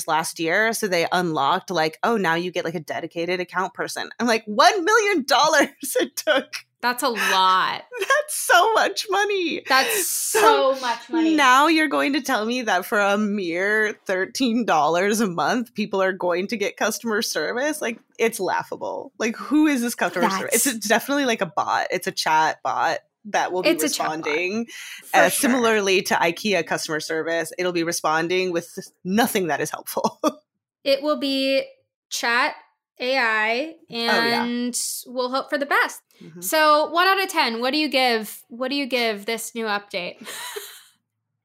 last 0.07 0.41
year. 0.41 0.73
So 0.73 0.89
they 0.89 1.07
unlocked, 1.13 1.71
like, 1.71 1.99
oh, 2.03 2.17
now 2.17 2.35
you 2.35 2.51
get 2.51 2.65
like 2.65 2.75
a 2.75 2.81
dedicated 2.81 3.41
account 3.41 3.75
person. 3.75 4.11
I'm 4.19 4.27
like, 4.27 4.47
$1 4.47 4.57
million 4.85 5.25
it 5.29 6.17
took 6.17 6.67
that's 6.81 7.03
a 7.03 7.09
lot. 7.33 7.83
That's 7.99 8.35
so 8.35 8.73
much 8.75 9.07
money. 9.11 9.63
That's 9.69 10.07
so, 10.07 10.75
so, 10.75 10.81
much 10.81 11.11
money. 11.11 11.35
Now 11.35 11.67
you're 11.67 11.89
going 11.89 12.13
to 12.13 12.21
tell 12.21 12.45
me 12.45 12.63
that 12.63 12.87
for 12.87 13.01
a 13.01 13.19
mere 13.19 13.99
$13 14.07 15.21
a 15.21 15.27
month, 15.27 15.75
people 15.75 16.01
are 16.01 16.13
going 16.13 16.47
to 16.49 16.57
get 16.57 16.77
customer 16.77 17.23
service? 17.23 17.83
Like, 17.83 17.99
it's 18.19 18.39
laughable. 18.39 19.13
Like, 19.19 19.37
who 19.37 19.67
is 19.67 19.83
this 19.83 19.95
customer 19.95 20.29
That's... 20.29 20.39
service? 20.39 20.67
It's 20.67 20.87
definitely 20.87 21.25
like 21.27 21.41
a 21.41 21.47
bot, 21.47 21.89
it's 21.91 22.07
a 22.07 22.13
chat 22.13 22.63
bot 22.63 22.99
that 23.31 23.53
will 23.53 23.63
be 23.63 23.71
it's 23.71 23.83
responding. 23.83 24.67
Uh, 25.15 25.29
sure. 25.29 25.51
Similarly 25.51 26.03
to 26.03 26.15
IKEA 26.15 26.67
customer 26.67 27.01
service, 27.01 27.53
it'll 27.59 27.73
be 27.73 27.85
responding 27.85 28.53
with 28.53 28.79
nothing 29.05 29.49
that 29.49 29.61
is 29.61 29.71
helpful. 29.71 30.21
it 30.85 31.03
will 31.03 31.19
be 31.19 31.65
chat 32.11 32.55
AI 33.01 33.75
and 33.91 34.11
oh, 34.11 34.25
yeah. 34.25 34.71
we'll 35.07 35.31
hope 35.31 35.51
for 35.51 35.59
the 35.59 35.67
best. 35.67 36.01
Mm-hmm. 36.23 36.41
So, 36.41 36.91
1 36.91 37.07
out 37.07 37.23
of 37.23 37.29
10, 37.29 37.61
what 37.61 37.73
do 37.73 37.79
you 37.79 37.89
give? 37.89 38.43
What 38.49 38.69
do 38.71 38.77
you 38.77 38.87
give 38.87 39.27
this 39.27 39.55
new 39.55 39.67
update? 39.67 40.27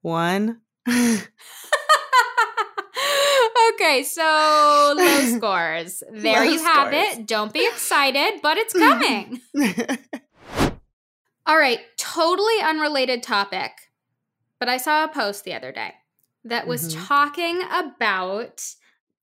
1. 0.02 0.60
okay, 3.74 4.04
so 4.04 4.94
low 4.98 5.20
scores. 5.38 6.04
There 6.12 6.46
low 6.46 6.52
you 6.52 6.64
have 6.64 6.88
scores. 6.88 7.18
it. 7.18 7.28
Don't 7.28 7.54
be 7.54 7.66
excited, 7.68 8.40
but 8.42 8.58
it's 8.58 8.74
coming. 8.74 9.42
All 11.46 11.58
right, 11.58 11.80
totally 11.98 12.60
unrelated 12.64 13.24
topic. 13.24 13.72
But 14.60 14.70
I 14.70 14.78
saw 14.78 15.04
a 15.04 15.10
post 15.10 15.44
the 15.44 15.54
other 15.54 15.72
day 15.72 15.94
that 16.46 16.68
was 16.68 16.94
mm-hmm. 16.94 17.06
talking 17.06 17.62
about 17.72 18.64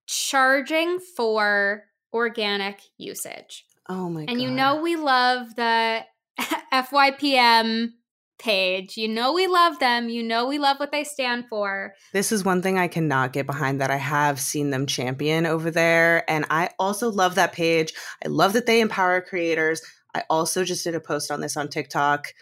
charging 0.06 0.98
for 0.98 1.84
organic 2.12 2.82
usage. 2.98 3.64
Oh 3.88 4.08
my 4.08 4.20
and 4.20 4.38
God. 4.38 4.40
you 4.40 4.50
know 4.50 4.82
we 4.82 4.96
love 4.96 5.54
the 5.56 6.04
FYPM 6.72 7.90
page. 8.38 8.96
You 8.96 9.08
know 9.08 9.32
we 9.32 9.46
love 9.46 9.78
them. 9.78 10.08
You 10.08 10.22
know 10.22 10.46
we 10.46 10.58
love 10.58 10.78
what 10.78 10.92
they 10.92 11.04
stand 11.04 11.46
for. 11.48 11.94
This 12.12 12.32
is 12.32 12.44
one 12.44 12.62
thing 12.62 12.78
I 12.78 12.88
cannot 12.88 13.32
get 13.32 13.46
behind 13.46 13.80
that 13.80 13.90
I 13.90 13.96
have 13.96 14.40
seen 14.40 14.70
them 14.70 14.86
champion 14.86 15.46
over 15.46 15.70
there. 15.70 16.28
And 16.28 16.46
I 16.50 16.70
also 16.78 17.10
love 17.10 17.36
that 17.36 17.52
page. 17.52 17.92
I 18.24 18.28
love 18.28 18.54
that 18.54 18.66
they 18.66 18.80
empower 18.80 19.20
creators. 19.20 19.82
I 20.14 20.24
also 20.30 20.64
just 20.64 20.84
did 20.84 20.94
a 20.94 21.00
post 21.00 21.30
on 21.30 21.40
this 21.40 21.56
on 21.56 21.68
TikTok 21.68 22.34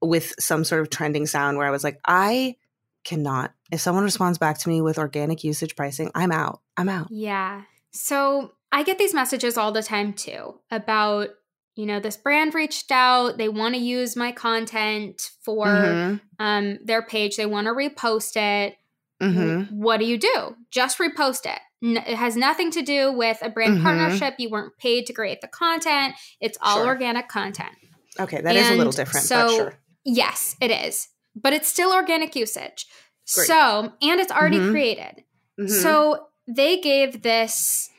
with 0.00 0.34
some 0.38 0.64
sort 0.64 0.82
of 0.82 0.90
trending 0.90 1.26
sound 1.26 1.56
where 1.56 1.66
I 1.66 1.70
was 1.70 1.84
like, 1.84 2.00
I 2.04 2.56
cannot. 3.04 3.52
If 3.70 3.80
someone 3.80 4.04
responds 4.04 4.38
back 4.38 4.58
to 4.58 4.68
me 4.68 4.80
with 4.80 4.98
organic 4.98 5.44
usage 5.44 5.76
pricing, 5.76 6.10
I'm 6.14 6.32
out. 6.32 6.60
I'm 6.76 6.88
out. 6.88 7.08
Yeah. 7.10 7.62
So 7.92 8.52
I 8.72 8.82
get 8.82 8.98
these 8.98 9.14
messages 9.14 9.56
all 9.56 9.72
the 9.72 9.82
time 9.82 10.12
too 10.12 10.58
about, 10.70 11.28
you 11.76 11.86
know, 11.86 12.00
this 12.00 12.16
brand 12.16 12.54
reached 12.54 12.90
out, 12.90 13.38
they 13.38 13.48
want 13.48 13.74
to 13.74 13.80
use 13.80 14.16
my 14.16 14.32
content 14.32 15.30
for 15.42 15.66
mm-hmm. 15.66 16.16
um, 16.38 16.78
their 16.84 17.02
page, 17.02 17.36
they 17.36 17.46
want 17.46 17.66
to 17.66 17.72
repost 17.72 18.36
it. 18.36 18.76
Mm-hmm. 19.22 19.80
What 19.80 20.00
do 20.00 20.06
you 20.06 20.18
do? 20.18 20.56
Just 20.70 20.98
repost 20.98 21.46
it. 21.46 21.60
It 21.84 22.16
has 22.16 22.36
nothing 22.36 22.70
to 22.72 22.82
do 22.82 23.12
with 23.12 23.38
a 23.42 23.50
brand 23.50 23.74
mm-hmm. 23.74 23.84
partnership. 23.84 24.34
You 24.38 24.50
weren't 24.50 24.76
paid 24.78 25.06
to 25.06 25.12
create 25.12 25.40
the 25.40 25.48
content. 25.48 26.14
It's 26.40 26.56
all 26.62 26.78
sure. 26.78 26.86
organic 26.86 27.28
content. 27.28 27.72
Okay, 28.18 28.40
that 28.40 28.56
and 28.56 28.58
is 28.58 28.70
a 28.70 28.74
little 28.74 28.92
different, 28.92 29.26
so, 29.26 29.48
sure. 29.48 29.78
Yes, 30.04 30.56
it 30.60 30.70
is. 30.70 31.08
But 31.34 31.52
it's 31.52 31.68
still 31.68 31.92
organic 31.92 32.36
usage. 32.36 32.86
Great. 33.34 33.46
So, 33.46 33.92
and 34.00 34.20
it's 34.20 34.30
already 34.30 34.58
mm-hmm. 34.58 34.70
created. 34.70 35.24
Mm-hmm. 35.58 35.66
So, 35.66 36.26
they 36.46 36.78
gave 36.80 37.22
this 37.22 37.90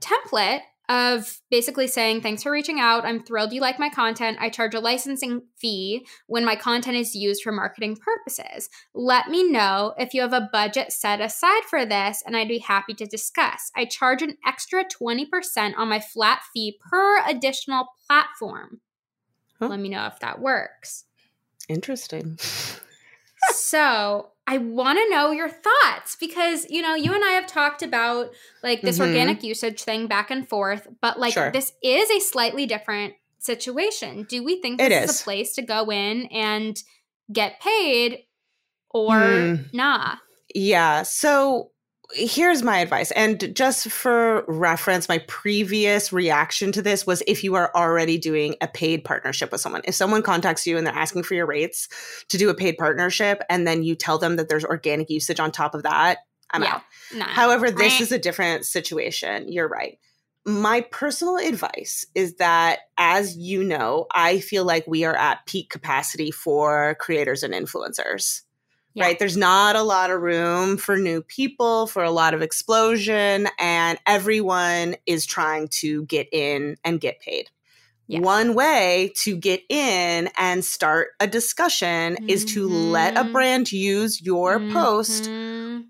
template 0.00 0.62
of 0.90 1.40
basically 1.52 1.86
saying, 1.86 2.20
Thanks 2.20 2.42
for 2.42 2.50
reaching 2.50 2.80
out. 2.80 3.04
I'm 3.04 3.22
thrilled 3.22 3.52
you 3.52 3.60
like 3.60 3.78
my 3.78 3.88
content. 3.88 4.38
I 4.40 4.50
charge 4.50 4.74
a 4.74 4.80
licensing 4.80 5.42
fee 5.56 6.04
when 6.26 6.44
my 6.44 6.56
content 6.56 6.96
is 6.96 7.14
used 7.14 7.44
for 7.44 7.52
marketing 7.52 7.96
purposes. 7.96 8.68
Let 8.92 9.28
me 9.28 9.48
know 9.48 9.94
if 9.98 10.12
you 10.14 10.20
have 10.22 10.32
a 10.32 10.48
budget 10.52 10.92
set 10.92 11.20
aside 11.20 11.62
for 11.70 11.86
this, 11.86 12.24
and 12.26 12.36
I'd 12.36 12.48
be 12.48 12.58
happy 12.58 12.92
to 12.94 13.06
discuss. 13.06 13.70
I 13.76 13.84
charge 13.84 14.20
an 14.20 14.36
extra 14.44 14.84
20% 14.84 15.74
on 15.78 15.88
my 15.88 16.00
flat 16.00 16.40
fee 16.52 16.76
per 16.90 17.24
additional 17.24 17.86
platform. 18.08 18.80
Huh? 19.60 19.68
Let 19.68 19.78
me 19.78 19.90
know 19.90 20.06
if 20.06 20.18
that 20.18 20.40
works. 20.40 21.04
Interesting. 21.68 22.36
so 23.52 24.30
I 24.46 24.58
want 24.58 24.98
to 24.98 25.14
know 25.14 25.30
your 25.30 25.48
thoughts 25.48 26.16
because, 26.18 26.68
you 26.68 26.82
know, 26.82 26.94
you 26.94 27.14
and 27.14 27.24
I 27.24 27.30
have 27.30 27.46
talked 27.46 27.82
about 27.82 28.30
like 28.62 28.82
this 28.82 28.98
mm-hmm. 28.98 29.08
organic 29.08 29.42
usage 29.42 29.82
thing 29.82 30.06
back 30.06 30.30
and 30.30 30.48
forth, 30.48 30.88
but 31.00 31.20
like 31.20 31.34
sure. 31.34 31.52
this 31.52 31.72
is 31.82 32.10
a 32.10 32.20
slightly 32.20 32.66
different 32.66 33.14
situation. 33.38 34.26
Do 34.28 34.42
we 34.42 34.60
think 34.60 34.78
this 34.78 35.04
is. 35.04 35.10
is. 35.10 35.20
a 35.20 35.24
place 35.24 35.54
to 35.54 35.62
go 35.62 35.90
in 35.90 36.26
and 36.26 36.82
get 37.32 37.60
paid 37.60 38.24
or 38.90 39.14
mm. 39.14 39.72
nah? 39.72 40.16
Yeah. 40.54 41.02
So 41.02 41.70
here's 42.14 42.62
my 42.62 42.78
advice. 42.78 43.10
And 43.12 43.54
just 43.54 43.88
for 43.90 44.44
reference, 44.48 45.08
my 45.08 45.18
previous 45.26 46.12
reaction 46.12 46.72
to 46.72 46.82
this 46.82 47.06
was 47.06 47.22
if 47.26 47.44
you 47.44 47.54
are 47.54 47.70
already 47.74 48.18
doing 48.18 48.56
a 48.60 48.68
paid 48.68 49.04
partnership 49.04 49.52
with 49.52 49.60
someone, 49.60 49.82
if 49.84 49.94
someone 49.94 50.22
contacts 50.22 50.66
you 50.66 50.76
and 50.76 50.86
they're 50.86 50.94
asking 50.94 51.22
for 51.22 51.34
your 51.34 51.46
rates 51.46 51.88
to 52.28 52.38
do 52.38 52.48
a 52.50 52.54
paid 52.54 52.78
partnership, 52.78 53.42
and 53.48 53.66
then 53.66 53.82
you 53.82 53.94
tell 53.94 54.18
them 54.18 54.36
that 54.36 54.48
there's 54.48 54.64
organic 54.64 55.10
usage 55.10 55.40
on 55.40 55.50
top 55.50 55.74
of 55.74 55.82
that, 55.82 56.18
I'm 56.50 56.62
yeah, 56.62 56.74
out. 56.74 56.82
Nah. 57.14 57.24
However, 57.24 57.70
this 57.70 58.00
is 58.00 58.12
a 58.12 58.18
different 58.18 58.66
situation. 58.66 59.50
You're 59.50 59.68
right. 59.68 59.98
My 60.46 60.80
personal 60.80 61.36
advice 61.36 62.06
is 62.14 62.36
that, 62.36 62.80
as 62.96 63.36
you 63.36 63.62
know, 63.62 64.06
I 64.12 64.40
feel 64.40 64.64
like 64.64 64.86
we 64.86 65.04
are 65.04 65.14
at 65.14 65.44
peak 65.46 65.68
capacity 65.70 66.30
for 66.30 66.96
creators 66.98 67.42
and 67.42 67.52
influencers 67.52 68.40
yeah. 68.94 69.04
right? 69.04 69.18
There's 69.18 69.36
not 69.36 69.76
a 69.76 69.82
lot 69.82 70.10
of 70.10 70.20
room 70.20 70.76
for 70.76 70.96
new 70.96 71.22
people, 71.22 71.86
for 71.86 72.02
a 72.02 72.10
lot 72.10 72.34
of 72.34 72.42
explosion, 72.42 73.48
and 73.58 73.98
everyone 74.06 74.96
is 75.06 75.26
trying 75.26 75.68
to 75.80 76.04
get 76.06 76.28
in 76.32 76.76
and 76.84 77.00
get 77.00 77.20
paid. 77.20 77.48
Yeah. 78.08 78.20
One 78.20 78.54
way 78.54 79.12
to 79.18 79.36
get 79.36 79.62
in 79.68 80.30
and 80.36 80.64
start 80.64 81.10
a 81.20 81.28
discussion 81.28 82.14
mm-hmm. 82.14 82.28
is 82.28 82.44
to 82.46 82.68
let 82.68 83.16
a 83.16 83.20
mm-hmm. 83.20 83.32
brand 83.32 83.72
use 83.72 84.20
your 84.20 84.58
mm-hmm. 84.58 84.72
post 84.72 85.30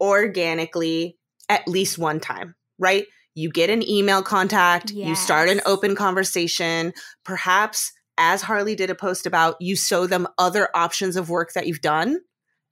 organically 0.02 1.16
at 1.48 1.66
least 1.66 1.96
one 1.96 2.20
time, 2.20 2.54
right? 2.78 3.06
You 3.34 3.50
get 3.50 3.70
an 3.70 3.88
email 3.88 4.22
contact, 4.22 4.90
yes. 4.90 5.08
you 5.08 5.14
start 5.14 5.48
an 5.48 5.62
open 5.64 5.96
conversation, 5.96 6.92
perhaps 7.24 7.92
as 8.18 8.42
Harley 8.42 8.74
did 8.74 8.90
a 8.90 8.94
post 8.94 9.24
about, 9.24 9.56
you 9.58 9.74
show 9.74 10.06
them 10.06 10.28
other 10.36 10.68
options 10.74 11.16
of 11.16 11.30
work 11.30 11.54
that 11.54 11.66
you've 11.66 11.80
done 11.80 12.20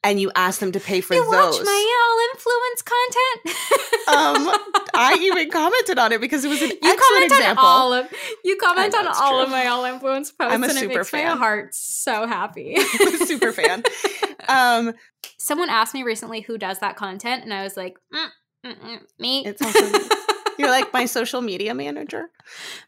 and 0.05 0.21
you 0.21 0.31
ask 0.35 0.61
them 0.61 0.73
to 0.73 0.81
pay 0.81 1.01
for 1.01 1.15
you 1.15 1.25
those. 1.31 1.59
Watch 1.59 1.65
my 1.65 2.07
all 2.09 2.35
influence 2.35 2.83
content. 2.83 3.57
um, 4.09 4.85
I 4.95 5.17
even 5.21 5.51
commented 5.51 5.99
on 5.99 6.13
it 6.13 6.21
because 6.21 6.45
it 6.45 6.49
was 6.49 6.63
an 6.63 6.71
you 6.71 6.79
excellent 6.83 7.25
example. 7.25 7.65
all 7.65 7.93
of, 7.93 8.09
you 8.45 8.57
comment 8.57 8.95
on 8.95 9.07
all 9.09 9.31
true. 9.31 9.43
of 9.43 9.51
my 9.51 9.67
all 9.67 9.85
influence 9.85 10.31
posts, 10.31 10.55
I'm 10.55 10.63
a 10.63 10.69
and 10.69 10.79
super 10.79 10.93
it 10.93 10.97
makes 10.97 11.11
fan. 11.11 11.33
my 11.33 11.37
heart 11.37 11.75
so 11.75 12.27
happy. 12.27 12.77
I'm 13.01 13.23
a 13.23 13.27
super 13.27 13.53
fan. 13.53 13.83
Um, 14.49 14.95
Someone 15.37 15.69
asked 15.69 15.93
me 15.93 16.05
recently 16.05 16.41
who 16.41 16.57
does 16.57 16.79
that 16.79 16.97
content, 16.97 17.45
and 17.45 17.53
I 17.53 17.65
was 17.65 17.77
like, 17.77 17.99
mm, 18.15 18.29
mm, 18.65 18.81
mm, 18.81 18.99
me. 19.19 19.45
It's 19.45 19.61
also 19.61 19.99
you're 20.59 20.71
like 20.71 20.93
my 20.93 21.05
social 21.05 21.43
media 21.43 21.75
manager. 21.75 22.31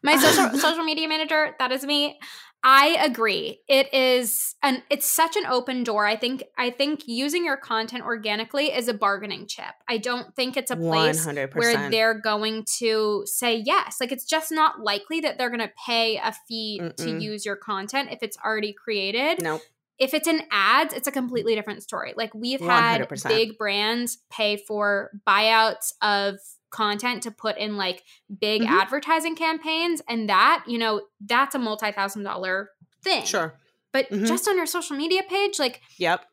My 0.02 0.16
social 0.16 0.58
social 0.58 0.84
media 0.84 1.06
manager. 1.06 1.54
That 1.58 1.70
is 1.70 1.84
me. 1.84 2.18
I 2.62 2.98
agree. 3.02 3.60
It 3.68 3.92
is 3.94 4.54
and 4.62 4.82
it's 4.90 5.06
such 5.06 5.36
an 5.36 5.46
open 5.46 5.82
door. 5.82 6.06
I 6.06 6.16
think 6.16 6.44
I 6.58 6.70
think 6.70 7.02
using 7.06 7.44
your 7.44 7.56
content 7.56 8.04
organically 8.04 8.66
is 8.66 8.86
a 8.88 8.94
bargaining 8.94 9.46
chip. 9.46 9.74
I 9.88 9.96
don't 9.96 10.34
think 10.36 10.56
it's 10.56 10.70
a 10.70 10.76
place 10.76 11.26
100%. 11.26 11.54
where 11.54 11.90
they're 11.90 12.20
going 12.20 12.66
to 12.78 13.22
say 13.24 13.56
yes. 13.56 13.96
Like 14.00 14.12
it's 14.12 14.24
just 14.24 14.52
not 14.52 14.80
likely 14.80 15.20
that 15.20 15.38
they're 15.38 15.48
going 15.48 15.60
to 15.60 15.72
pay 15.86 16.16
a 16.16 16.34
fee 16.48 16.80
Mm-mm. 16.82 16.96
to 16.96 17.18
use 17.18 17.46
your 17.46 17.56
content 17.56 18.10
if 18.12 18.22
it's 18.22 18.36
already 18.44 18.74
created. 18.74 19.42
Nope. 19.42 19.62
If 19.98 20.14
it's 20.14 20.28
in 20.28 20.42
ads, 20.50 20.94
it's 20.94 21.06
a 21.06 21.12
completely 21.12 21.54
different 21.54 21.82
story. 21.82 22.14
Like 22.16 22.34
we've 22.34 22.60
had 22.60 23.02
100%. 23.02 23.28
big 23.28 23.58
brands 23.58 24.18
pay 24.30 24.56
for 24.56 25.10
buyouts 25.26 25.92
of 26.02 26.36
content 26.70 27.22
to 27.24 27.30
put 27.30 27.58
in 27.58 27.76
like 27.76 28.04
big 28.40 28.62
mm-hmm. 28.62 28.72
advertising 28.72 29.36
campaigns 29.36 30.00
and 30.08 30.28
that 30.28 30.64
you 30.66 30.78
know 30.78 31.02
that's 31.20 31.54
a 31.54 31.58
multi-thousand 31.58 32.22
dollar 32.22 32.70
thing. 33.02 33.24
Sure. 33.24 33.54
But 33.92 34.10
mm-hmm. 34.10 34.24
just 34.24 34.48
on 34.48 34.56
your 34.56 34.66
social 34.66 34.96
media 34.96 35.22
page 35.28 35.58
like 35.58 35.80
yep. 35.98 36.24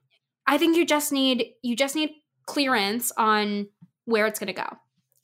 I 0.45 0.57
think 0.57 0.77
you 0.77 0.85
just 0.85 1.11
need 1.11 1.53
you 1.63 1.75
just 1.75 1.95
need 1.95 2.11
clearance 2.45 3.11
on 3.17 3.67
where 4.05 4.25
it's 4.25 4.39
going 4.39 4.47
to 4.47 4.53
go 4.53 4.77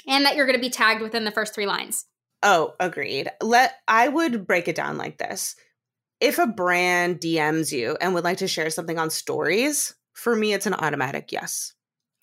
and 0.07 0.25
that 0.25 0.35
you're 0.35 0.45
going 0.45 0.57
to 0.57 0.61
be 0.61 0.69
tagged 0.69 1.01
within 1.01 1.23
the 1.23 1.31
first 1.31 1.55
three 1.55 1.65
lines. 1.65 2.05
Oh 2.41 2.73
agreed. 2.79 3.29
Let 3.41 3.75
i 3.87 4.07
would 4.07 4.47
break 4.47 4.67
it 4.67 4.75
down 4.75 4.97
like 4.97 5.17
this. 5.17 5.55
If 6.19 6.39
a 6.39 6.47
brand 6.47 7.19
dms 7.19 7.71
you 7.71 7.97
and 8.01 8.13
would 8.13 8.23
like 8.23 8.37
to 8.37 8.47
share 8.47 8.69
something 8.69 8.97
on 8.97 9.09
stories 9.09 9.93
for 10.13 10.35
me 10.35 10.53
it's 10.53 10.65
an 10.65 10.73
automatic 10.73 11.31
yes. 11.31 11.73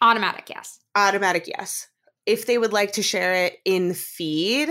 Automatic 0.02 0.48
yes. 0.48 0.80
Automatic 0.96 1.46
yes 1.46 1.89
if 2.26 2.46
they 2.46 2.58
would 2.58 2.72
like 2.72 2.92
to 2.92 3.02
share 3.02 3.46
it 3.46 3.58
in 3.64 3.94
feed, 3.94 4.68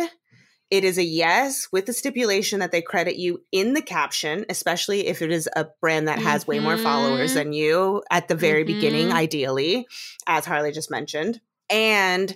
it 0.69 0.83
is 0.83 0.97
a 0.97 1.03
yes 1.03 1.67
with 1.71 1.87
the 1.87 1.93
stipulation 1.93 2.59
that 2.59 2.71
they 2.71 2.81
credit 2.81 3.17
you 3.17 3.41
in 3.51 3.73
the 3.73 3.81
caption, 3.81 4.45
especially 4.49 5.07
if 5.07 5.21
it 5.21 5.31
is 5.31 5.49
a 5.55 5.67
brand 5.81 6.07
that 6.07 6.19
has 6.19 6.43
mm-hmm. 6.43 6.51
way 6.51 6.59
more 6.59 6.77
followers 6.77 7.31
mm-hmm. 7.31 7.39
than 7.39 7.53
you 7.53 8.03
at 8.11 8.27
the 8.27 8.35
very 8.35 8.63
mm-hmm. 8.63 8.75
beginning, 8.75 9.11
ideally, 9.11 9.87
as 10.27 10.45
Harley 10.45 10.71
just 10.71 10.91
mentioned. 10.91 11.41
And 11.71 12.35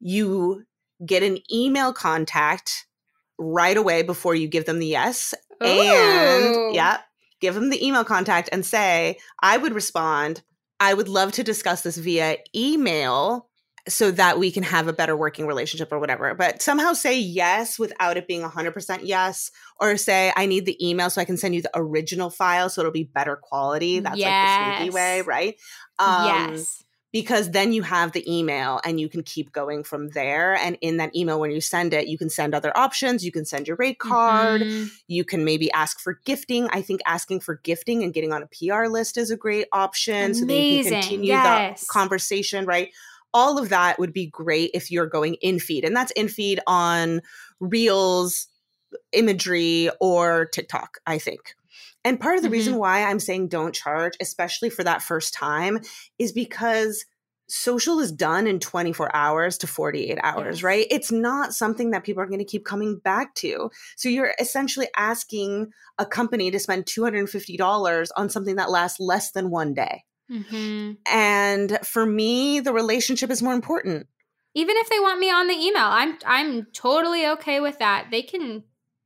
you 0.00 0.64
get 1.04 1.22
an 1.22 1.38
email 1.52 1.92
contact 1.92 2.86
right 3.38 3.76
away 3.76 4.02
before 4.02 4.34
you 4.34 4.46
give 4.46 4.66
them 4.66 4.78
the 4.78 4.86
yes. 4.86 5.34
Ooh. 5.62 5.66
And 5.66 6.74
yeah, 6.74 6.98
give 7.40 7.54
them 7.54 7.70
the 7.70 7.84
email 7.84 8.04
contact 8.04 8.48
and 8.52 8.64
say, 8.64 9.18
I 9.42 9.56
would 9.56 9.74
respond, 9.74 10.42
I 10.78 10.94
would 10.94 11.08
love 11.08 11.32
to 11.32 11.42
discuss 11.42 11.82
this 11.82 11.96
via 11.96 12.36
email 12.54 13.48
so 13.88 14.10
that 14.10 14.38
we 14.38 14.50
can 14.50 14.62
have 14.62 14.88
a 14.88 14.92
better 14.92 15.16
working 15.16 15.46
relationship 15.46 15.92
or 15.92 15.98
whatever. 15.98 16.32
But 16.34 16.62
somehow 16.62 16.94
say 16.94 17.18
yes 17.18 17.78
without 17.78 18.16
it 18.16 18.26
being 18.26 18.42
100% 18.42 19.00
yes, 19.02 19.50
or 19.78 19.96
say, 19.96 20.32
I 20.36 20.46
need 20.46 20.64
the 20.64 20.88
email 20.88 21.10
so 21.10 21.20
I 21.20 21.24
can 21.24 21.36
send 21.36 21.54
you 21.54 21.62
the 21.62 21.70
original 21.74 22.30
file 22.30 22.70
so 22.70 22.80
it'll 22.80 22.92
be 22.92 23.04
better 23.04 23.36
quality. 23.36 24.00
That's 24.00 24.16
yes. 24.16 24.58
like 24.58 24.66
the 24.66 24.76
sneaky 24.78 24.94
way, 24.94 25.22
right? 25.22 25.56
Um, 25.98 26.26
yes. 26.26 26.82
Because 27.12 27.52
then 27.52 27.72
you 27.72 27.82
have 27.82 28.10
the 28.10 28.28
email 28.28 28.80
and 28.84 28.98
you 28.98 29.08
can 29.08 29.22
keep 29.22 29.52
going 29.52 29.84
from 29.84 30.08
there. 30.08 30.56
And 30.56 30.76
in 30.80 30.96
that 30.96 31.14
email, 31.14 31.38
when 31.38 31.52
you 31.52 31.60
send 31.60 31.94
it, 31.94 32.08
you 32.08 32.18
can 32.18 32.28
send 32.28 32.56
other 32.56 32.76
options. 32.76 33.24
You 33.24 33.30
can 33.30 33.44
send 33.44 33.68
your 33.68 33.76
rate 33.76 34.00
card. 34.00 34.62
Mm-hmm. 34.62 34.86
You 35.06 35.24
can 35.24 35.44
maybe 35.44 35.70
ask 35.70 36.00
for 36.00 36.18
gifting. 36.24 36.68
I 36.72 36.82
think 36.82 37.02
asking 37.06 37.40
for 37.40 37.60
gifting 37.62 38.02
and 38.02 38.12
getting 38.12 38.32
on 38.32 38.42
a 38.42 38.48
PR 38.48 38.88
list 38.88 39.16
is 39.16 39.30
a 39.30 39.36
great 39.36 39.68
option 39.72 40.32
Amazing. 40.32 40.40
so 40.40 40.46
that 40.46 40.58
you 40.58 40.82
can 40.82 40.92
continue 41.02 41.28
yes. 41.28 41.82
the 41.82 41.86
conversation, 41.86 42.64
right? 42.64 42.90
All 43.34 43.58
of 43.58 43.68
that 43.68 43.98
would 43.98 44.12
be 44.12 44.26
great 44.26 44.70
if 44.72 44.90
you're 44.90 45.06
going 45.06 45.34
in 45.42 45.58
feed. 45.58 45.84
And 45.84 45.94
that's 45.94 46.12
in 46.12 46.28
feed 46.28 46.60
on 46.66 47.20
Reels, 47.60 48.46
imagery, 49.12 49.90
or 50.00 50.46
TikTok, 50.46 50.98
I 51.06 51.18
think. 51.18 51.54
And 52.04 52.20
part 52.20 52.36
of 52.36 52.42
the 52.42 52.48
mm-hmm. 52.48 52.52
reason 52.52 52.76
why 52.76 53.02
I'm 53.02 53.18
saying 53.18 53.48
don't 53.48 53.74
charge, 53.74 54.14
especially 54.20 54.70
for 54.70 54.84
that 54.84 55.02
first 55.02 55.34
time, 55.34 55.80
is 56.18 56.32
because 56.32 57.04
social 57.48 57.98
is 57.98 58.12
done 58.12 58.46
in 58.46 58.58
24 58.58 59.14
hours 59.14 59.58
to 59.58 59.66
48 59.66 60.18
hours, 60.22 60.56
yes. 60.56 60.62
right? 60.62 60.86
It's 60.90 61.12
not 61.12 61.52
something 61.52 61.90
that 61.90 62.04
people 62.04 62.22
are 62.22 62.26
going 62.26 62.38
to 62.38 62.44
keep 62.44 62.64
coming 62.64 62.98
back 62.98 63.34
to. 63.36 63.70
So 63.96 64.08
you're 64.08 64.34
essentially 64.38 64.88
asking 64.96 65.70
a 65.98 66.06
company 66.06 66.50
to 66.50 66.58
spend 66.58 66.86
$250 66.86 68.08
on 68.16 68.30
something 68.30 68.56
that 68.56 68.70
lasts 68.70 69.00
less 69.00 69.32
than 69.32 69.50
one 69.50 69.74
day. 69.74 70.04
Mm-hmm. 70.30 70.92
And 71.06 71.78
for 71.82 72.06
me, 72.06 72.60
the 72.60 72.72
relationship 72.72 73.30
is 73.30 73.42
more 73.42 73.54
important. 73.54 74.06
Even 74.54 74.76
if 74.76 74.88
they 74.88 75.00
want 75.00 75.20
me 75.20 75.30
on 75.30 75.48
the 75.48 75.54
email, 75.54 75.84
I'm 75.84 76.16
I'm 76.24 76.66
totally 76.72 77.26
okay 77.26 77.60
with 77.60 77.78
that. 77.80 78.08
They 78.10 78.22
can 78.22 78.62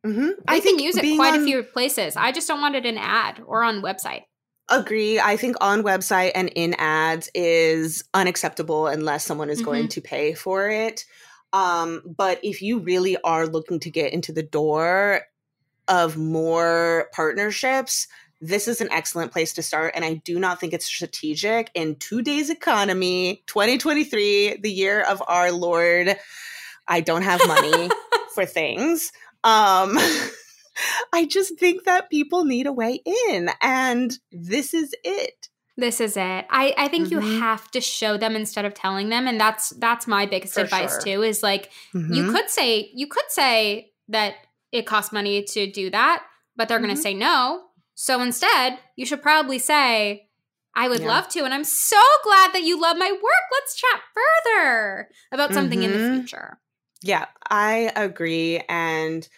mm-hmm. 0.06 0.30
I 0.46 0.60
can 0.60 0.78
use 0.78 0.96
it 0.96 1.16
quite 1.16 1.34
on, 1.34 1.40
a 1.40 1.44
few 1.44 1.62
places. 1.62 2.16
I 2.16 2.32
just 2.32 2.46
don't 2.46 2.60
want 2.60 2.76
it 2.76 2.84
in 2.86 2.98
ad 2.98 3.42
or 3.46 3.62
on 3.62 3.82
website. 3.82 4.24
Agree. 4.70 5.18
I 5.18 5.36
think 5.38 5.56
on 5.62 5.82
website 5.82 6.32
and 6.34 6.50
in 6.54 6.74
ads 6.74 7.30
is 7.34 8.04
unacceptable 8.12 8.86
unless 8.86 9.24
someone 9.24 9.48
is 9.48 9.58
mm-hmm. 9.58 9.64
going 9.64 9.88
to 9.88 10.00
pay 10.02 10.34
for 10.34 10.68
it. 10.68 11.04
Um, 11.54 12.02
but 12.04 12.38
if 12.42 12.60
you 12.60 12.78
really 12.78 13.16
are 13.24 13.46
looking 13.46 13.80
to 13.80 13.90
get 13.90 14.12
into 14.12 14.32
the 14.32 14.42
door 14.42 15.22
of 15.88 16.18
more 16.18 17.08
partnerships, 17.14 18.06
this 18.40 18.68
is 18.68 18.80
an 18.80 18.88
excellent 18.92 19.32
place 19.32 19.52
to 19.54 19.62
start. 19.62 19.92
And 19.96 20.04
I 20.04 20.14
do 20.14 20.38
not 20.38 20.60
think 20.60 20.72
it's 20.72 20.86
strategic 20.86 21.70
in 21.74 21.96
today's 21.96 22.50
economy, 22.50 23.42
2023, 23.46 24.58
the 24.62 24.70
year 24.70 25.02
of 25.02 25.22
our 25.26 25.50
Lord. 25.52 26.16
I 26.86 27.00
don't 27.00 27.22
have 27.22 27.40
money 27.46 27.90
for 28.34 28.46
things. 28.46 29.10
Um, 29.44 29.98
I 31.12 31.26
just 31.28 31.58
think 31.58 31.84
that 31.84 32.10
people 32.10 32.44
need 32.44 32.66
a 32.66 32.72
way 32.72 33.00
in, 33.28 33.50
and 33.60 34.16
this 34.30 34.72
is 34.74 34.94
it. 35.02 35.48
This 35.76 36.00
is 36.00 36.16
it. 36.16 36.46
I, 36.50 36.74
I 36.76 36.88
think 36.88 37.08
Mhm. 37.08 37.10
you 37.12 37.20
have 37.40 37.70
to 37.72 37.80
show 37.80 38.16
them 38.16 38.34
instead 38.36 38.64
of 38.64 38.74
telling 38.74 39.08
them. 39.10 39.26
And 39.28 39.40
that's 39.40 39.70
that's 39.70 40.06
my 40.06 40.26
biggest 40.26 40.54
For 40.54 40.60
advice 40.62 40.92
sure. 40.92 41.00
too, 41.00 41.22
is 41.22 41.42
like 41.42 41.70
you 41.94 42.24
Mhm. 42.24 42.30
could 42.32 42.50
say 42.50 42.90
you 42.94 43.06
could 43.06 43.28
say 43.28 43.92
that 44.08 44.34
it 44.72 44.86
costs 44.86 45.12
money 45.12 45.42
to 45.44 45.70
do 45.70 45.90
that, 45.90 46.24
but 46.56 46.68
they're 46.68 46.80
gonna 46.80 46.94
Mhm. 46.94 47.02
say 47.02 47.14
no. 47.14 47.62
So 48.00 48.22
instead, 48.22 48.78
you 48.94 49.04
should 49.04 49.22
probably 49.22 49.58
say, 49.58 50.28
I 50.72 50.88
would 50.88 51.00
Yeah. 51.00 51.08
love 51.08 51.28
to, 51.30 51.44
and 51.44 51.52
I'm 51.52 51.64
so 51.64 52.00
glad 52.22 52.52
that 52.52 52.62
you 52.62 52.80
love 52.80 52.96
my 52.96 53.10
work. 53.10 53.44
Let's 53.50 53.74
chat 53.74 54.00
further 54.14 55.10
about 55.32 55.52
something 55.52 55.82
in 55.82 55.90
the 55.90 55.98
Mhm. 55.98 56.08
future. 56.20 56.60
Yeah, 57.02 57.26
I 57.50 57.92
agree. 57.96 58.62
And 58.68 59.28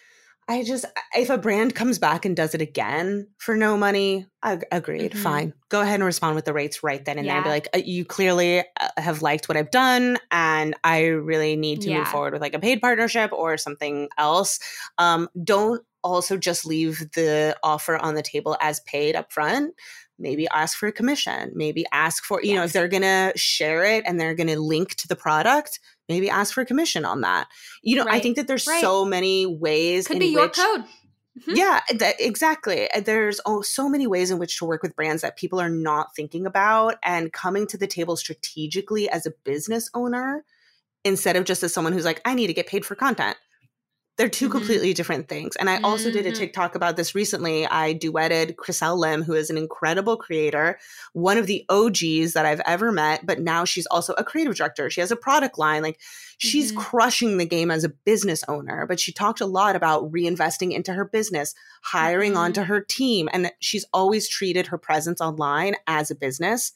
I 0.47 0.63
just, 0.63 0.85
if 1.15 1.29
a 1.29 1.37
brand 1.37 1.75
comes 1.75 1.97
back 1.97 2.25
and 2.25 2.35
does 2.35 2.53
it 2.53 2.61
again 2.61 3.27
for 3.37 3.55
no 3.55 3.77
money, 3.77 4.25
ag- 4.43 4.65
agreed, 4.71 5.13
Mhm. 5.13 5.23
fine. 5.23 5.53
Go 5.69 5.79
ahead 5.81 5.95
and 5.95 6.03
respond 6.03 6.35
with 6.35 6.45
the 6.45 6.51
rates 6.53 6.83
right 6.83 7.03
then 7.05 7.17
and 7.17 7.27
there. 7.27 7.41
Be 7.43 7.49
like, 7.49 7.67
uh, 7.73 7.79
you 7.83 8.03
clearly 8.03 8.59
uh, 8.59 8.63
have 8.97 9.21
liked 9.21 9.47
what 9.47 9.55
I've 9.57 9.71
done, 9.71 10.17
and 10.31 10.75
I 10.83 11.05
really 11.05 11.55
need 11.55 11.81
to 11.83 11.89
move 11.99 12.07
forward 12.09 12.33
with 12.33 12.41
like 12.41 12.53
a 12.53 12.59
paid 12.59 12.81
partnership 12.81 13.31
or 13.31 13.57
something 13.57 14.09
else. 14.17 14.59
Um, 14.97 15.29
don't 15.43 15.83
also 16.03 16.35
just 16.35 16.65
leave 16.65 16.99
the 17.13 17.55
offer 17.63 17.95
on 17.97 18.15
the 18.15 18.23
table 18.23 18.57
as 18.59 18.79
paid 18.81 19.15
up 19.15 19.31
front. 19.31 19.73
Maybe 20.21 20.47
ask 20.49 20.77
for 20.77 20.87
a 20.87 20.91
commission. 20.91 21.51
Maybe 21.55 21.85
ask 21.91 22.23
for, 22.23 22.41
you 22.43 22.55
know, 22.55 22.63
if 22.63 22.73
they're 22.73 22.87
going 22.87 23.01
to 23.01 23.33
share 23.35 23.83
it 23.83 24.03
and 24.05 24.19
they're 24.19 24.35
going 24.35 24.47
to 24.47 24.59
link 24.59 24.95
to 24.95 25.07
the 25.07 25.15
product, 25.15 25.79
maybe 26.07 26.29
ask 26.29 26.53
for 26.53 26.61
a 26.61 26.65
commission 26.65 27.03
on 27.05 27.21
that. 27.21 27.47
You 27.81 27.97
know, 27.97 28.05
I 28.07 28.19
think 28.19 28.35
that 28.35 28.47
there's 28.47 28.67
Right. 28.67 28.81
so 28.81 29.03
many 29.03 29.45
ways 29.45 30.07
Could 30.07 30.17
in 30.17 30.19
be 30.19 30.27
your 30.27 30.43
which 30.43 30.57
code. 30.57 30.85
Mhm. 31.39 31.55
yeah, 31.55 31.79
that, 31.95 32.15
exactly. 32.19 32.89
There's 33.05 33.39
oh, 33.45 33.61
so 33.61 33.87
many 33.89 34.05
ways 34.05 34.31
in 34.31 34.37
which 34.37 34.57
to 34.59 34.65
work 34.65 34.83
with 34.83 34.95
brands 34.95 35.21
that 35.21 35.37
people 35.37 35.59
are 35.61 35.69
not 35.69 36.15
thinking 36.15 36.45
about 36.45 36.95
and 37.03 37.31
coming 37.31 37.65
to 37.67 37.77
the 37.77 37.87
table 37.87 38.17
strategically 38.17 39.09
as 39.09 39.25
a 39.25 39.31
business 39.45 39.89
owner 39.93 40.43
instead 41.03 41.35
of 41.35 41.45
just 41.45 41.63
as 41.63 41.73
someone 41.73 41.93
who's 41.93 42.05
like, 42.05 42.21
I 42.25 42.33
need 42.35 42.47
to 42.47 42.53
get 42.53 42.67
paid 42.67 42.85
for 42.85 42.95
content. 42.95 43.37
They're 44.21 44.29
2 44.29 44.49
Mhm. 44.49 44.51
completely 44.51 44.93
different 44.93 45.27
things. 45.27 45.55
And 45.55 45.67
I 45.67 45.77
also 45.83 46.11
did 46.11 46.27
a 46.27 46.31
Mhm. 46.31 46.35
TikTok 46.35 46.75
about 46.75 46.95
this 46.95 47.15
recently. 47.15 47.65
I 47.65 47.95
duetted 47.95 48.53
Chriselle 48.53 48.99
Lim, 48.99 49.23
who 49.23 49.33
is 49.33 49.49
an 49.49 49.57
incredible 49.57 50.15
creator, 50.15 50.77
one 51.13 51.39
of 51.39 51.47
the 51.47 51.65
OGs 51.69 52.33
that 52.33 52.45
I've 52.45 52.61
ever 52.67 52.91
met, 52.91 53.25
but 53.25 53.39
now 53.39 53.65
she's 53.65 53.87
also 53.87 54.13
a 54.19 54.23
creative 54.23 54.55
director. 54.55 54.91
She 54.91 55.01
has 55.01 55.09
a 55.09 55.15
product 55.15 55.57
line. 55.57 55.81
Like 55.81 55.99
she's 56.37 56.71
Mhm. 56.71 56.75
crushing 56.77 57.37
the 57.39 57.47
game 57.47 57.71
as 57.71 57.83
a 57.83 57.89
business 57.89 58.43
owner, 58.47 58.85
but 58.85 58.99
she 58.99 59.11
talked 59.11 59.41
a 59.41 59.47
lot 59.47 59.75
about 59.75 60.11
reinvesting 60.11 60.71
into 60.71 60.93
her 60.93 61.05
business, 61.05 61.55
hiring 61.81 62.33
Mhm. 62.33 62.37
onto 62.37 62.61
her 62.65 62.79
team, 62.79 63.27
and 63.33 63.51
she's 63.59 63.85
always 63.91 64.29
treated 64.29 64.67
her 64.67 64.77
presence 64.77 65.19
online 65.19 65.75
as 65.87 66.11
a 66.11 66.15
business. 66.15 66.73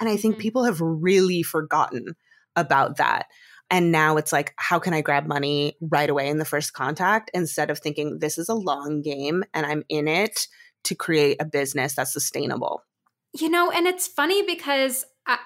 And 0.00 0.08
I 0.08 0.16
think 0.16 0.34
Mhm. 0.34 0.40
people 0.40 0.64
have 0.64 0.80
really 0.80 1.44
forgotten 1.44 2.16
about 2.56 2.96
that. 2.96 3.26
And 3.70 3.92
now 3.92 4.16
it's 4.16 4.32
like, 4.32 4.54
how 4.56 4.78
can 4.78 4.94
I 4.94 5.02
grab 5.02 5.26
money 5.26 5.76
right 5.80 6.08
away 6.08 6.28
in 6.28 6.38
the 6.38 6.44
first 6.44 6.72
contact 6.72 7.30
instead 7.34 7.70
of 7.70 7.78
thinking 7.78 8.18
this 8.18 8.38
is 8.38 8.48
a 8.48 8.54
long 8.54 9.02
game 9.02 9.44
and 9.52 9.66
I'm 9.66 9.84
in 9.88 10.08
it 10.08 10.48
to 10.84 10.94
create 10.94 11.36
a 11.40 11.44
business 11.44 11.94
that's 11.94 12.12
sustainable? 12.12 12.82
You 13.38 13.50
know, 13.50 13.70
and 13.70 13.86
it's 13.86 14.06
funny 14.06 14.42
because 14.42 15.04
I, 15.26 15.38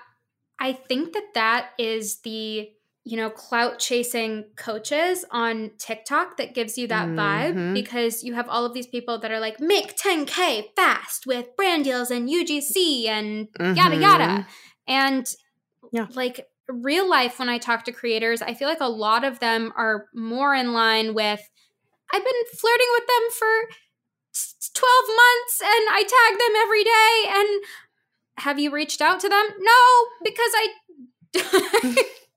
I 0.61 0.73
think 0.73 1.15
that 1.15 1.35
that 1.35 1.71
is 1.79 2.21
the, 2.21 2.69
you 3.05 3.17
know, 3.17 3.29
clout 3.29 3.81
chasing 3.81 4.45
coaches 4.57 5.25
on 5.33 5.73
TikTok 5.79 6.37
that 6.37 6.55
gives 6.55 6.79
you 6.79 6.87
that 6.87 7.09
vibe 7.09 7.55
Mhm. 7.57 7.75
because 7.75 8.23
you 8.23 8.35
have 8.35 8.49
all 8.49 8.65
of 8.65 8.73
these 8.73 8.87
people 8.87 9.19
that 9.19 9.33
are 9.33 9.41
like, 9.41 9.59
make 9.59 9.97
10K 9.97 10.71
fast 10.77 11.27
with 11.27 11.57
brand 11.57 11.83
deals 11.83 12.13
and 12.13 12.31
UGC 12.31 13.09
and 13.09 13.49
yada, 13.59 13.97
yada. 13.97 14.25
Mhm. 14.25 14.47
And 14.87 15.27
Yeah. 15.91 16.07
like 16.15 16.47
real 16.73 17.09
life, 17.09 17.39
when 17.39 17.49
I 17.49 17.59
talk 17.59 17.85
to 17.85 17.93
creators, 17.93 18.43
I 18.43 18.55
feel 18.55 18.69
like 18.69 18.81
a 18.81 18.89
lot 18.89 19.25
of 19.25 19.41
them 19.41 19.73
are 19.77 20.07
more 20.15 20.55
in 20.55 20.73
line 20.73 21.15
with, 21.15 21.41
I've 22.13 22.25
been 22.25 22.43
flirting 22.59 22.87
with 22.93 23.07
them 23.07 23.31
for 23.39 23.75
12 24.75 24.95
months 25.09 25.61
and 25.61 25.89
I 25.91 26.03
tag 26.03 26.39
them 26.39 26.57
every 26.63 26.85
day. 26.85 27.41
And 27.41 27.65
have 28.39 28.59
you 28.59 28.71
reached 28.71 29.01
out 29.01 29.21
to 29.21 29.29
them? 29.29 29.45
No, 29.59 30.07
because 30.25 30.53
I 30.55 30.69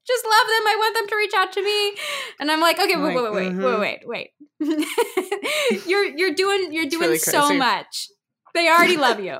just 0.08 0.26
love 0.26 0.48
them. 0.48 0.68
I 0.68 0.76
want 0.78 0.96
them 0.96 1.08
to 1.08 1.16
reach 1.16 1.34
out 1.34 1.52
to 1.54 1.64
me. 1.64 1.96
And 2.40 2.52
I'm 2.52 2.62
like, 2.62 2.80
okay, 2.80 2.96
wait, 2.96 3.16
wait, 3.16 3.34
wait, 3.34 3.56
wait, 3.56 3.80
wait, 3.80 4.02
wait. 4.06 4.32
you're 5.88 6.06
you're 6.06 6.34
doing 6.34 6.72
you're 6.72 6.86
doing 6.86 7.02
really 7.02 7.18
so 7.18 7.54
much. 7.54 8.08
They 8.56 8.68
already 8.70 8.98
love 8.98 9.20
you. 9.20 9.38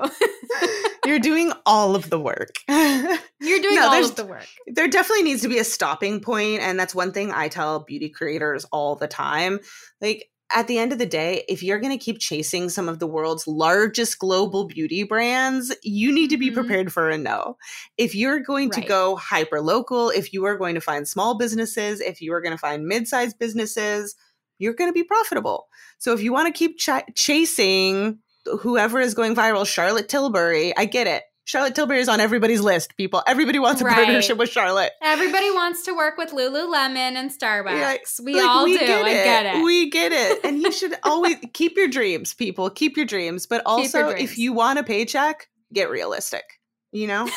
You're 1.06 1.18
doing 1.18 1.52
all 1.64 1.96
of 1.96 2.10
the 2.10 2.18
work. 2.20 2.50
You're 2.68 3.60
doing 3.60 3.74
No, 3.76 3.88
all 3.88 4.04
of 4.04 4.16
the 4.16 4.24
work. 4.26 4.46
there 4.66 4.88
definitely 4.88 5.22
needs 5.24 5.42
to 5.42 5.48
be 5.48 5.58
a 5.58 5.64
stopping 5.64 6.20
point 6.20 6.60
and 6.62 6.78
that's 6.78 6.94
one 6.94 7.12
thing 7.12 7.30
i 7.32 7.48
tell 7.48 7.80
beauty 7.80 8.08
creators 8.08 8.64
all 8.72 8.96
the 8.96 9.06
time 9.08 9.60
like 10.00 10.28
at 10.54 10.66
the 10.68 10.78
end 10.78 10.92
of 10.92 10.98
the 10.98 11.06
day 11.06 11.44
if 11.48 11.62
you're 11.62 11.78
going 11.80 11.96
to 11.96 12.02
keep 12.04 12.18
chasing 12.18 12.68
some 12.68 12.88
of 12.88 12.98
the 12.98 13.06
world's 13.06 13.46
largest 13.46 14.18
global 14.18 14.66
beauty 14.66 15.02
brands 15.04 15.74
you 15.82 16.12
need 16.12 16.30
to 16.30 16.36
be 16.38 16.50
Mhm. 16.50 16.54
prepared 16.54 16.92
for 16.92 17.08
a 17.10 17.18
no 17.18 17.56
if 17.98 18.14
you're 18.14 18.40
going 18.40 18.70
to 18.70 18.80
go 18.80 19.16
hyper 19.16 19.60
local 19.60 20.10
if 20.10 20.32
you 20.32 20.44
are 20.44 20.56
going 20.56 20.74
to 20.74 20.80
find 20.80 21.06
small 21.06 21.36
businesses 21.36 22.00
if 22.00 22.20
you 22.20 22.32
are 22.32 22.40
going 22.40 22.54
to 22.54 22.58
find 22.58 22.86
mid-sized 22.86 23.38
businesses 23.38 24.14
you're 24.58 24.74
going 24.74 24.88
to 24.88 24.94
be 24.94 25.04
profitable 25.04 25.68
so 25.98 26.12
if 26.12 26.22
you 26.22 26.32
want 26.32 26.46
to 26.52 26.58
keep 26.58 26.78
ch- 26.78 27.04
chasing 27.14 28.18
whoever 28.60 29.00
is 29.00 29.14
going 29.14 29.34
viral 29.34 29.66
charlotte 29.66 30.08
tilbury 30.08 30.76
i 30.76 30.84
get 30.84 31.06
it 31.06 31.22
Charlotte 31.48 31.76
Tilbury 31.76 32.00
is 32.00 32.08
on 32.08 32.18
everybody's 32.18 32.60
list, 32.60 32.96
people. 32.96 33.22
Everybody 33.24 33.60
wants 33.60 33.80
a 33.80 33.84
Right. 33.84 33.94
partnership 33.94 34.36
with 34.36 34.48
Charlotte. 34.50 34.90
Everybody 35.00 35.48
wants 35.52 35.84
to 35.84 35.94
work 35.94 36.16
with 36.18 36.30
Lululemon 36.32 36.96
and 37.14 37.30
Starbucks. 37.30 38.18
Yeah, 38.18 38.24
we 38.24 38.34
Like, 38.34 38.48
all 38.50 38.66
do. 38.66 38.76
Get 38.76 39.04
I 39.04 39.12
get 39.12 39.46
it. 39.54 39.62
We 39.62 39.88
get 39.88 40.10
it. 40.10 40.40
And 40.44 40.60
you 40.60 40.72
should 40.72 40.96
always 41.04 41.36
keep 41.52 41.76
your 41.76 41.86
dreams, 41.86 42.34
people. 42.34 42.68
Keep 42.68 42.96
your 42.96 43.06
dreams. 43.06 43.46
But 43.46 43.62
also, 43.64 44.10
dreams. 44.10 44.28
if 44.32 44.38
you 44.38 44.54
want 44.54 44.80
a 44.80 44.82
paycheck, 44.82 45.46
get 45.72 45.88
realistic. 45.88 46.42
You 46.90 47.06
know? 47.06 47.28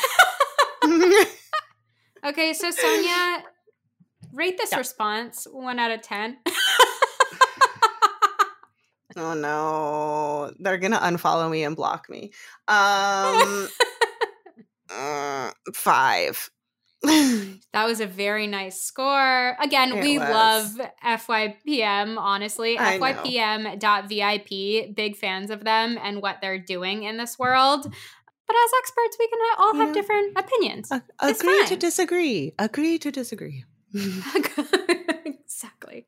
okay, 2.26 2.52
so 2.52 2.70
Sonia, 2.72 3.44
rate 4.32 4.58
this 4.58 4.72
Yeah. 4.72 4.78
response 4.78 5.46
one 5.52 5.78
out 5.78 5.92
of 5.92 6.02
10. 6.02 6.38
Oh 9.20 9.34
no. 9.34 10.52
They're 10.58 10.78
to 10.92 10.98
unfollow 10.98 11.50
me 11.50 11.62
and 11.64 11.76
block 11.76 12.08
me. 12.10 12.32
Um, 12.68 13.68
uh, 14.90 15.50
five. 15.74 16.50
That 17.72 17.86
was 17.86 18.00
a 18.00 18.06
very 18.06 18.48
nice 18.48 18.82
score. 18.82 19.56
Again, 19.62 19.92
It 19.92 20.02
we 20.02 20.18
was. 20.18 20.28
love 20.28 20.80
FYPM, 21.04 22.18
honestly. 22.18 22.76
I. 22.76 22.98
FYPM.VIP, 22.98 24.92
big 24.96 25.16
fans 25.16 25.50
of 25.50 25.62
them 25.64 25.96
and 26.02 26.20
what 26.20 26.40
they're 26.42 26.58
doing 26.58 27.04
in 27.04 27.16
this 27.16 27.38
world. 27.38 27.82
But 27.84 28.56
as 28.56 28.70
experts, 28.80 29.16
we 29.20 29.28
can 29.28 29.38
all 29.58 29.74
have 29.76 29.88
Yeah. 29.90 29.94
different 29.94 30.36
opinions. 30.36 30.90
A- 30.90 31.02
agree 31.20 31.64
to 31.66 31.76
disagree. 31.76 32.52
Agree 32.58 32.98
to 32.98 33.12
disagree. 33.12 33.64
exactly. 35.24 36.06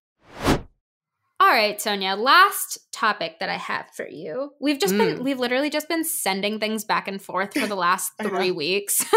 All 1.52 1.58
right, 1.58 1.78
Sonia, 1.78 2.16
last 2.16 2.78
topic 2.92 3.38
that 3.40 3.50
I 3.50 3.58
have 3.58 3.84
for 3.94 4.08
you. 4.08 4.52
We've 4.58 4.78
just 4.80 4.96
been, 4.96 5.18
Mm. 5.18 5.22
we've 5.22 5.38
literally 5.38 5.68
just 5.68 5.86
been 5.86 6.02
sending 6.02 6.58
things 6.58 6.82
back 6.82 7.08
and 7.08 7.20
forth 7.20 7.52
for 7.52 7.66
the 7.66 7.74
last 7.74 8.14
three 8.22 8.50
weeks. 8.50 9.04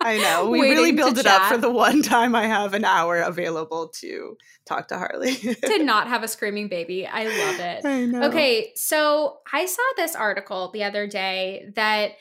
I 0.00 0.18
know. 0.22 0.48
We 0.48 0.62
really 0.62 0.92
build 0.92 1.18
it 1.18 1.26
up 1.26 1.52
for 1.52 1.58
the 1.58 1.68
one 1.68 2.00
time 2.00 2.34
I 2.34 2.46
have 2.46 2.72
an 2.72 2.86
hour 2.86 3.20
available 3.20 3.88
to 4.00 4.38
talk 4.66 4.88
to 4.88 4.96
Harley. 4.96 5.34
to 5.34 5.82
not 5.84 6.08
have 6.08 6.22
a 6.22 6.28
screaming 6.28 6.68
baby. 6.68 7.06
I 7.06 7.24
love 7.24 7.60
it. 7.60 7.84
I 7.84 8.04
know. 8.06 8.22
Okay, 8.28 8.72
so 8.74 9.40
I 9.52 9.66
saw 9.66 9.82
this 9.98 10.16
article 10.16 10.70
the 10.72 10.84
other 10.84 11.06
day 11.06 11.66
that 11.76 12.12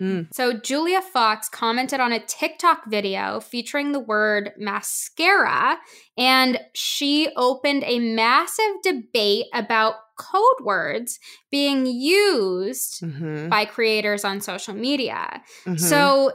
Mm. 0.00 0.28
so 0.32 0.52
Julia 0.52 1.00
Fox 1.00 1.48
commented 1.48 2.00
on 2.00 2.12
a 2.12 2.18
TikTok 2.20 2.86
video 2.86 3.40
featuring 3.40 3.92
the 3.92 4.00
word 4.00 4.52
mascara 4.58 5.78
and 6.18 6.58
she 6.74 7.28
opened 7.36 7.82
a 7.86 7.98
massive 7.98 8.74
debate 8.82 9.46
about 9.54 9.94
code 10.18 10.64
words 10.64 11.18
being 11.50 11.86
used 11.86 13.00
Mhm, 13.02 13.48
by 13.48 13.64
creators 13.64 14.24
on 14.24 14.40
social 14.40 14.74
media. 14.74 15.42
mhm. 15.64 15.80
So 15.80 16.32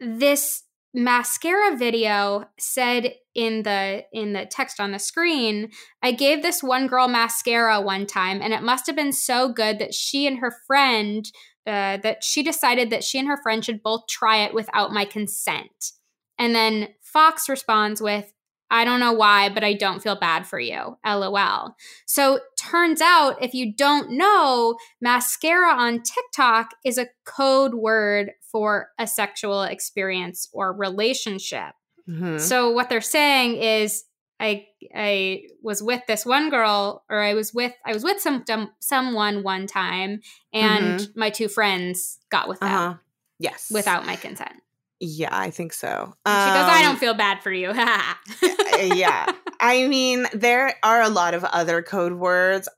this 0.00 0.64
mascara 0.94 1.74
video 1.76 2.44
said 2.58 3.14
in 3.34 3.62
the 3.62 4.04
in 4.12 4.34
the 4.34 4.44
text 4.44 4.78
on 4.78 4.92
the 4.92 4.98
screen 4.98 5.70
i 6.02 6.12
gave 6.12 6.42
this 6.42 6.62
one 6.62 6.86
girl 6.86 7.08
mascara 7.08 7.80
one 7.80 8.04
time 8.04 8.42
and 8.42 8.52
it 8.52 8.62
must 8.62 8.86
have 8.86 8.94
been 8.94 9.10
so 9.12 9.50
good 9.50 9.78
that 9.78 9.94
she 9.94 10.26
and 10.26 10.40
her 10.40 10.52
friend 10.66 11.32
uh, 11.66 11.96
that 11.98 12.24
she 12.24 12.42
decided 12.42 12.90
that 12.90 13.04
she 13.04 13.18
and 13.18 13.28
her 13.28 13.40
friend 13.42 13.64
should 13.64 13.82
both 13.82 14.06
try 14.08 14.44
it 14.44 14.54
without 14.54 14.92
my 14.92 15.04
consent 15.04 15.92
and 16.38 16.54
then 16.54 16.88
fox 17.00 17.48
responds 17.48 18.02
with 18.02 18.32
I 18.68 18.86
don't 18.86 19.00
know 19.00 19.12
why, 19.12 19.50
but 19.50 19.62
I 19.62 19.74
don't 19.74 20.02
feel 20.02 20.18
bad 20.18 20.46
for 20.46 20.58
you. 20.58 20.96
LOL. 21.04 21.76
So, 22.06 22.40
turns 22.58 23.02
out 23.02 23.42
if 23.42 23.52
you 23.52 23.74
don't 23.76 24.12
know, 24.12 24.76
mascara 24.98 25.74
on 25.74 26.02
TikTok 26.02 26.70
is 26.82 26.96
a 26.96 27.08
code 27.26 27.74
word 27.74 28.30
for 28.50 28.88
a 28.98 29.06
sexual 29.06 29.62
experience 29.62 30.48
or 30.54 30.72
relationship. 30.72 31.74
Mm-hmm. 32.08 32.38
So, 32.38 32.70
what 32.70 32.88
they're 32.88 33.02
saying 33.02 33.56
is 33.56 34.04
I 34.42 34.66
I 34.94 35.44
was 35.62 35.82
with 35.82 36.02
this 36.08 36.26
one 36.26 36.50
girl 36.50 37.04
or 37.08 37.20
I 37.20 37.34
was 37.34 37.54
with 37.54 37.72
I 37.86 37.92
was 37.92 38.02
with 38.02 38.20
some 38.20 38.44
someone 38.80 39.44
one 39.44 39.68
time 39.68 40.20
and 40.52 41.00
mm-hmm. 41.00 41.18
my 41.18 41.30
two 41.30 41.48
friends 41.48 42.18
got 42.28 42.48
with 42.48 42.58
them. 42.58 42.68
Uh-huh. 42.68 42.94
Yes. 43.38 43.70
Without 43.72 44.04
my 44.04 44.16
consent. 44.16 44.54
Yeah, 44.98 45.30
I 45.32 45.50
think 45.50 45.72
so. 45.72 46.14
Um, 46.24 46.48
she 46.48 46.54
goes, 46.54 46.68
I 46.68 46.82
don't 46.82 46.92
um, 46.92 46.96
feel 46.96 47.14
bad 47.14 47.42
for 47.42 47.52
you. 47.52 47.72
yeah. 48.94 49.32
I 49.58 49.86
mean, 49.88 50.26
there 50.32 50.74
are 50.84 51.02
a 51.02 51.08
lot 51.08 51.34
of 51.34 51.42
other 51.42 51.82
code 51.82 52.12
words 52.12 52.68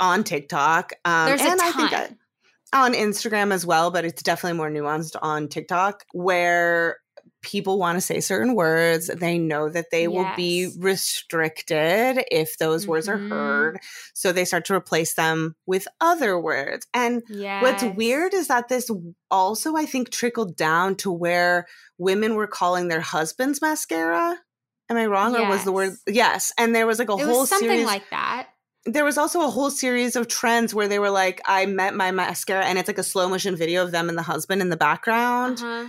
on 0.00 0.24
TikTok. 0.24 0.92
Um, 1.06 1.26
There's 1.26 1.40
and 1.40 1.54
a 1.54 1.56
ton. 1.56 1.66
I 1.66 1.72
think 1.72 1.92
I, 2.74 2.84
on 2.84 2.92
Instagram 2.92 3.52
as 3.52 3.64
well, 3.64 3.90
but 3.90 4.04
it's 4.04 4.22
definitely 4.22 4.58
more 4.58 4.70
nuanced 4.70 5.16
on 5.22 5.48
TikTok 5.48 6.04
where 6.12 6.98
people 7.42 7.78
want 7.78 7.96
to 7.96 8.00
say 8.00 8.20
certain 8.20 8.54
words. 8.54 9.08
They 9.08 9.38
know 9.38 9.68
that 9.68 9.90
they 9.90 10.02
yes. 10.02 10.10
will 10.10 10.30
be 10.36 10.72
restricted 10.78 12.24
if 12.30 12.56
those 12.58 12.82
mm-hmm. 12.82 12.90
words 12.90 13.08
are 13.08 13.18
mm-hmm. 13.18 13.30
heard. 13.30 13.80
So 14.14 14.32
they 14.32 14.44
start 14.44 14.64
to 14.66 14.74
replace 14.74 15.14
them 15.14 15.56
with 15.66 15.86
other 16.00 16.38
words. 16.38 16.86
And 16.94 17.22
yes. 17.28 17.62
what's 17.62 17.96
weird 17.96 18.32
is 18.32 18.48
that 18.48 18.68
this 18.68 18.90
also, 19.30 19.76
I 19.76 19.86
think, 19.86 20.10
trickled 20.10 20.56
down 20.56 20.96
to 20.96 21.10
where 21.10 21.66
women 21.98 22.34
were 22.34 22.46
calling 22.46 22.88
their 22.88 23.00
husbands 23.00 23.60
mascara. 23.60 24.38
Am 24.88 24.96
I 24.96 25.06
wrong? 25.06 25.34
Yes. 25.34 25.42
Or 25.42 25.48
was 25.48 25.64
the 25.64 25.72
word 25.72 25.92
yes? 26.06 26.52
And 26.56 26.74
there 26.74 26.86
was 26.86 26.98
like 26.98 27.10
a 27.10 27.14
it 27.14 27.24
whole 27.26 27.46
something 27.46 27.68
series 27.68 27.86
like 27.86 28.08
that 28.10 28.48
there 28.84 29.04
was 29.04 29.16
also 29.16 29.42
a 29.42 29.48
whole 29.48 29.70
series 29.70 30.16
of 30.16 30.26
trends 30.26 30.74
where 30.74 30.88
they 30.88 30.98
were 30.98 31.08
like, 31.08 31.40
I 31.46 31.66
met 31.66 31.94
my 31.94 32.10
mascara, 32.10 32.64
and 32.64 32.80
it's 32.80 32.88
like 32.88 32.98
a 32.98 33.04
slow 33.04 33.28
motion 33.28 33.54
video 33.54 33.84
of 33.84 33.92
them 33.92 34.08
and 34.08 34.18
the 34.18 34.22
husband 34.22 34.60
in 34.60 34.70
the 34.70 34.76
background. 34.76 35.58
Uh-huh 35.58 35.88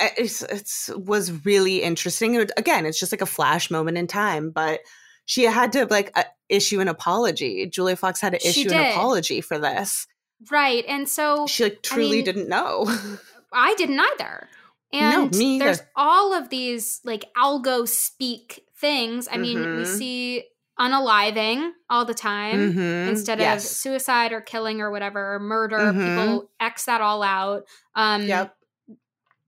it's, 0.00 0.42
it's 0.42 0.90
was 0.94 1.44
really 1.44 1.82
interesting. 1.82 2.34
It, 2.34 2.52
again, 2.56 2.86
it's 2.86 3.00
just 3.00 3.12
like 3.12 3.20
a 3.20 3.26
flash 3.26 3.70
moment 3.70 3.98
in 3.98 4.06
time, 4.06 4.50
but 4.50 4.80
she 5.24 5.44
had 5.44 5.72
to 5.72 5.86
like 5.86 6.12
uh, 6.14 6.24
issue 6.48 6.80
an 6.80 6.88
apology. 6.88 7.66
Julia 7.66 7.96
Fox 7.96 8.20
had 8.20 8.32
to 8.32 8.48
issue 8.48 8.70
an 8.70 8.92
apology 8.92 9.40
for 9.40 9.58
this. 9.58 10.06
Right. 10.50 10.84
And 10.88 11.08
so 11.08 11.46
she 11.46 11.64
like 11.64 11.82
truly 11.82 12.06
I 12.06 12.10
mean, 12.16 12.24
didn't 12.24 12.48
know. 12.48 12.86
I 13.52 13.74
didn't 13.74 14.00
either. 14.00 14.48
And 14.92 15.32
no, 15.32 15.38
me 15.38 15.58
there's 15.58 15.82
all 15.94 16.32
of 16.32 16.48
these 16.48 17.00
like 17.04 17.26
algo 17.36 17.86
speak 17.86 18.64
things. 18.76 19.28
I 19.30 19.36
mean, 19.36 19.58
mm-hmm. 19.58 19.78
we 19.78 19.84
see 19.84 20.44
unaliving 20.80 21.72
all 21.90 22.04
the 22.04 22.14
time 22.14 22.72
mm-hmm. 22.72 23.10
instead 23.10 23.40
yes. 23.40 23.64
of 23.64 23.70
suicide 23.70 24.32
or 24.32 24.40
killing 24.40 24.80
or 24.80 24.90
whatever, 24.90 25.34
or 25.34 25.40
murder. 25.40 25.76
Mm-hmm. 25.76 25.98
People 25.98 26.50
X 26.60 26.86
that 26.86 27.00
all 27.00 27.22
out. 27.22 27.64
Um, 27.94 28.24
yep 28.24 28.54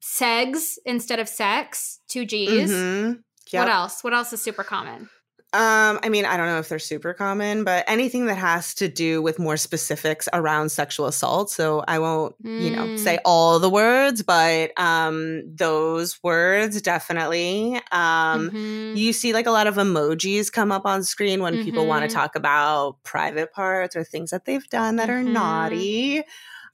segs 0.02 0.78
instead 0.84 1.18
of 1.18 1.28
sex, 1.28 2.00
two 2.08 2.24
G's. 2.24 2.70
Mm-hmm. 2.70 3.20
Yep. 3.52 3.66
What 3.66 3.72
else? 3.72 4.04
What 4.04 4.14
else 4.14 4.32
is 4.32 4.42
super 4.42 4.62
common? 4.62 5.10
Um, 5.52 5.98
I 6.04 6.10
mean, 6.10 6.26
I 6.26 6.36
don't 6.36 6.46
know 6.46 6.60
if 6.60 6.68
they're 6.68 6.78
super 6.78 7.12
common, 7.12 7.64
but 7.64 7.84
anything 7.88 8.26
that 8.26 8.36
has 8.36 8.72
to 8.74 8.86
do 8.86 9.20
with 9.20 9.40
more 9.40 9.56
specifics 9.56 10.28
around 10.32 10.68
sexual 10.68 11.06
assault. 11.06 11.50
So 11.50 11.82
I 11.88 11.98
won't, 11.98 12.40
mm. 12.40 12.62
you 12.62 12.70
know, 12.70 12.96
say 12.96 13.16
mm. 13.16 13.20
all 13.24 13.58
the 13.58 13.68
words, 13.68 14.22
but 14.22 14.70
um 14.78 15.42
those 15.52 16.22
words 16.22 16.80
definitely. 16.80 17.74
Um 17.90 18.50
mm-hmm. 18.50 18.96
you 18.96 19.12
see 19.12 19.32
like 19.32 19.46
a 19.46 19.50
lot 19.50 19.66
of 19.66 19.74
emojis 19.74 20.52
come 20.52 20.70
up 20.70 20.86
on 20.86 21.02
screen 21.02 21.42
when 21.42 21.54
mm-hmm. 21.54 21.64
people 21.64 21.86
want 21.88 22.08
to 22.08 22.14
talk 22.14 22.36
about 22.36 23.02
private 23.02 23.52
parts 23.52 23.96
or 23.96 24.04
things 24.04 24.30
that 24.30 24.44
they've 24.44 24.68
done 24.68 24.96
that 24.96 25.08
mm-hmm. 25.08 25.26
are 25.26 25.32
naughty. 25.32 26.22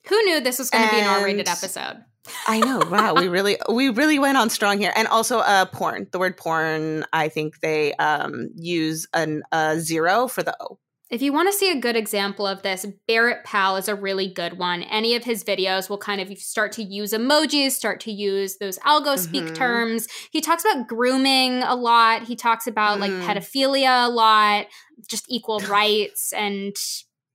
Who 0.09 0.23
knew 0.25 0.41
this 0.41 0.59
was 0.59 0.69
going 0.69 0.87
to 0.87 0.95
be 0.95 1.01
an 1.01 1.07
R-rated 1.07 1.49
episode? 1.49 2.05
I 2.47 2.61
know. 2.61 2.81
Wow, 2.91 3.15
we 3.15 3.29
really 3.29 3.57
we 3.71 3.89
really 3.91 4.19
went 4.19 4.37
on 4.39 4.51
strong 4.51 4.79
here. 4.79 4.93
And 4.95 5.09
also 5.09 5.39
uh 5.39 5.67
porn. 5.67 6.09
The 6.13 6.19
word 6.19 6.37
porn, 6.37 7.05
I 7.13 7.29
think 7.29 7.61
they 7.61 7.95
um 7.95 8.49
use 8.55 9.07
an 9.13 9.43
a 9.53 9.79
zero 9.81 10.29
for 10.29 10.43
the 10.43 10.57
O. 10.61 10.79
If 11.09 11.23
you 11.23 11.33
want 11.33 11.49
to 11.49 11.57
see 11.57 11.71
a 11.71 11.81
good 11.81 11.95
example 11.95 12.49
of 12.49 12.63
this, 12.63 12.85
Barrett 13.07 13.45
Pall 13.45 13.77
is 13.77 13.89
a 13.89 13.95
really 13.95 14.27
good 14.27 14.59
one. 14.59 14.83
Any 14.83 15.15
of 15.15 15.23
his 15.23 15.45
videos 15.45 15.89
will 15.89 15.99
kind 15.99 16.21
of 16.21 16.37
start 16.39 16.73
to 16.73 16.83
use 16.83 17.13
emojis, 17.13 17.73
start 17.73 18.01
to 18.01 18.13
use 18.13 18.57
those 18.57 18.77
algo 18.81 19.17
speak 19.17 19.45
mm-hmm. 19.45 19.55
terms. 19.55 20.09
He 20.33 20.41
talks 20.41 20.65
about 20.65 20.89
grooming 20.89 21.63
a 21.63 21.77
lot. 21.77 22.25
He 22.25 22.35
talks 22.35 22.67
about 22.67 22.99
mm. 22.99 23.03
like 23.03 23.13
pedophilia 23.13 24.07
a 24.07 24.11
lot, 24.11 24.67
just 25.09 25.27
equal 25.29 25.61
rights 25.69 26.33
and 26.33 26.75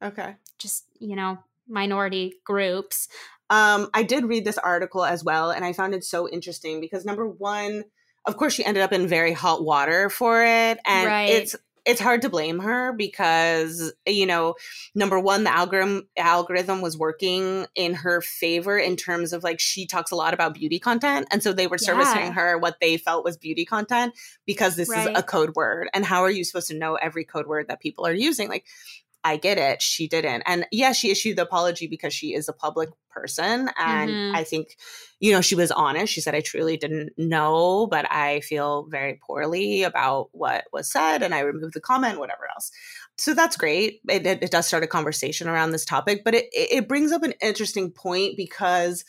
okay. 0.03 0.35
Just, 0.59 0.83
you 0.99 1.15
know, 1.15 1.37
minority 1.65 2.33
groups. 2.45 3.07
Um, 3.51 3.89
I 3.93 4.03
did 4.03 4.25
read 4.25 4.45
this 4.45 4.57
article 4.57 5.03
as 5.03 5.23
well, 5.23 5.51
and 5.51 5.65
I 5.65 5.73
found 5.73 5.93
it 5.93 6.05
so 6.05 6.27
interesting 6.27 6.79
because 6.79 7.03
number 7.03 7.27
one, 7.27 7.83
of 8.25 8.37
course, 8.37 8.53
she 8.53 8.63
ended 8.63 8.81
up 8.81 8.93
in 8.93 9.07
very 9.07 9.33
hot 9.33 9.63
water 9.63 10.09
for 10.09 10.41
it, 10.41 10.79
and 10.85 11.05
right. 11.05 11.29
it's 11.29 11.55
it's 11.85 11.99
hard 11.99 12.21
to 12.21 12.29
blame 12.29 12.59
her 12.59 12.93
because 12.93 13.91
you 14.05 14.25
know 14.25 14.55
number 14.93 15.19
one 15.19 15.43
the 15.43 15.51
algorithm 15.51 16.07
algorithm 16.17 16.81
was 16.81 16.97
working 16.97 17.65
in 17.75 17.93
her 17.93 18.21
favor 18.21 18.77
in 18.77 18.95
terms 18.95 19.33
of 19.33 19.43
like 19.43 19.59
she 19.59 19.87
talks 19.87 20.11
a 20.11 20.15
lot 20.15 20.33
about 20.33 20.53
beauty 20.53 20.79
content 20.79 21.27
and 21.31 21.41
so 21.41 21.53
they 21.53 21.67
were 21.67 21.77
servicing 21.77 22.25
yeah. 22.25 22.31
her 22.31 22.57
what 22.57 22.77
they 22.79 22.97
felt 22.97 23.23
was 23.23 23.37
beauty 23.37 23.65
content 23.65 24.13
because 24.45 24.75
this 24.75 24.89
right. 24.89 25.09
is 25.09 25.17
a 25.17 25.23
code 25.23 25.55
word 25.55 25.89
and 25.93 26.05
how 26.05 26.21
are 26.21 26.29
you 26.29 26.43
supposed 26.43 26.67
to 26.67 26.77
know 26.77 26.95
every 26.95 27.23
code 27.23 27.47
word 27.47 27.67
that 27.67 27.79
people 27.79 28.05
are 28.05 28.13
using 28.13 28.47
like 28.47 28.65
I 29.23 29.37
get 29.37 29.57
it. 29.57 29.81
She 29.81 30.07
didn't. 30.07 30.43
And 30.45 30.65
yeah, 30.71 30.93
she 30.93 31.11
issued 31.11 31.37
the 31.37 31.43
apology 31.43 31.87
because 31.87 32.13
she 32.13 32.33
is 32.33 32.49
a 32.49 32.53
public 32.53 32.89
person. 33.11 33.69
And 33.77 34.09
mm-hmm. 34.09 34.35
I 34.35 34.43
think, 34.43 34.77
you 35.19 35.31
know, 35.31 35.41
she 35.41 35.55
was 35.55 35.71
honest. 35.71 36.11
She 36.11 36.21
said, 36.21 36.33
I 36.33 36.41
truly 36.41 36.77
didn't 36.77 37.11
know, 37.17 37.87
but 37.87 38.11
I 38.11 38.39
feel 38.41 38.87
very 38.89 39.19
poorly 39.25 39.83
about 39.83 40.29
what 40.31 40.65
was 40.73 40.91
said. 40.91 41.21
And 41.21 41.35
I 41.35 41.41
removed 41.41 41.73
the 41.73 41.81
comment, 41.81 42.19
whatever 42.19 42.47
else. 42.49 42.71
So 43.17 43.33
that's 43.33 43.57
great. 43.57 44.01
It, 44.09 44.25
it, 44.25 44.41
it 44.41 44.51
does 44.51 44.67
start 44.67 44.83
a 44.83 44.87
conversation 44.87 45.47
around 45.47 45.71
this 45.71 45.85
topic, 45.85 46.23
but 46.23 46.33
it, 46.33 46.47
it 46.51 46.87
brings 46.87 47.11
up 47.11 47.23
an 47.23 47.33
interesting 47.41 47.91
point 47.91 48.37
because 48.37 49.03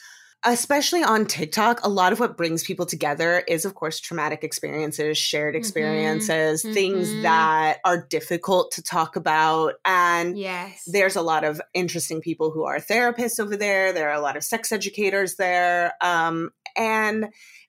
especially 0.44 1.02
on 1.02 1.26
TikTok, 1.26 1.84
a 1.84 1.88
lot 1.88 2.12
of 2.12 2.18
what 2.18 2.36
brings 2.36 2.64
people 2.64 2.86
together 2.86 3.44
is, 3.46 3.64
of 3.64 3.74
course, 3.74 4.00
traumatic 4.00 4.42
experiences, 4.42 5.16
shared 5.16 5.54
mm-hmm. 5.54 5.58
experiences, 5.58 6.62
mm-hmm. 6.62 6.74
things 6.74 7.08
mm-hmm. 7.08 7.22
that 7.22 7.78
are 7.84 8.06
difficult 8.06 8.72
to 8.72 8.82
talk 8.82 9.16
about. 9.16 9.74
And 9.84 10.36
yes. 10.36 10.82
there's 10.86 11.16
a 11.16 11.22
lot 11.22 11.44
of 11.44 11.60
interesting 11.74 12.20
people 12.20 12.50
who 12.50 12.64
are 12.64 12.78
therapists 12.78 13.38
over 13.38 13.56
there. 13.56 13.92
There 13.92 14.08
are 14.08 14.14
a 14.14 14.20
lot 14.20 14.36
of 14.36 14.42
sex 14.42 14.72
educators 14.72 15.36
there. 15.36 15.92
Um, 16.00 16.50
and 16.76 17.28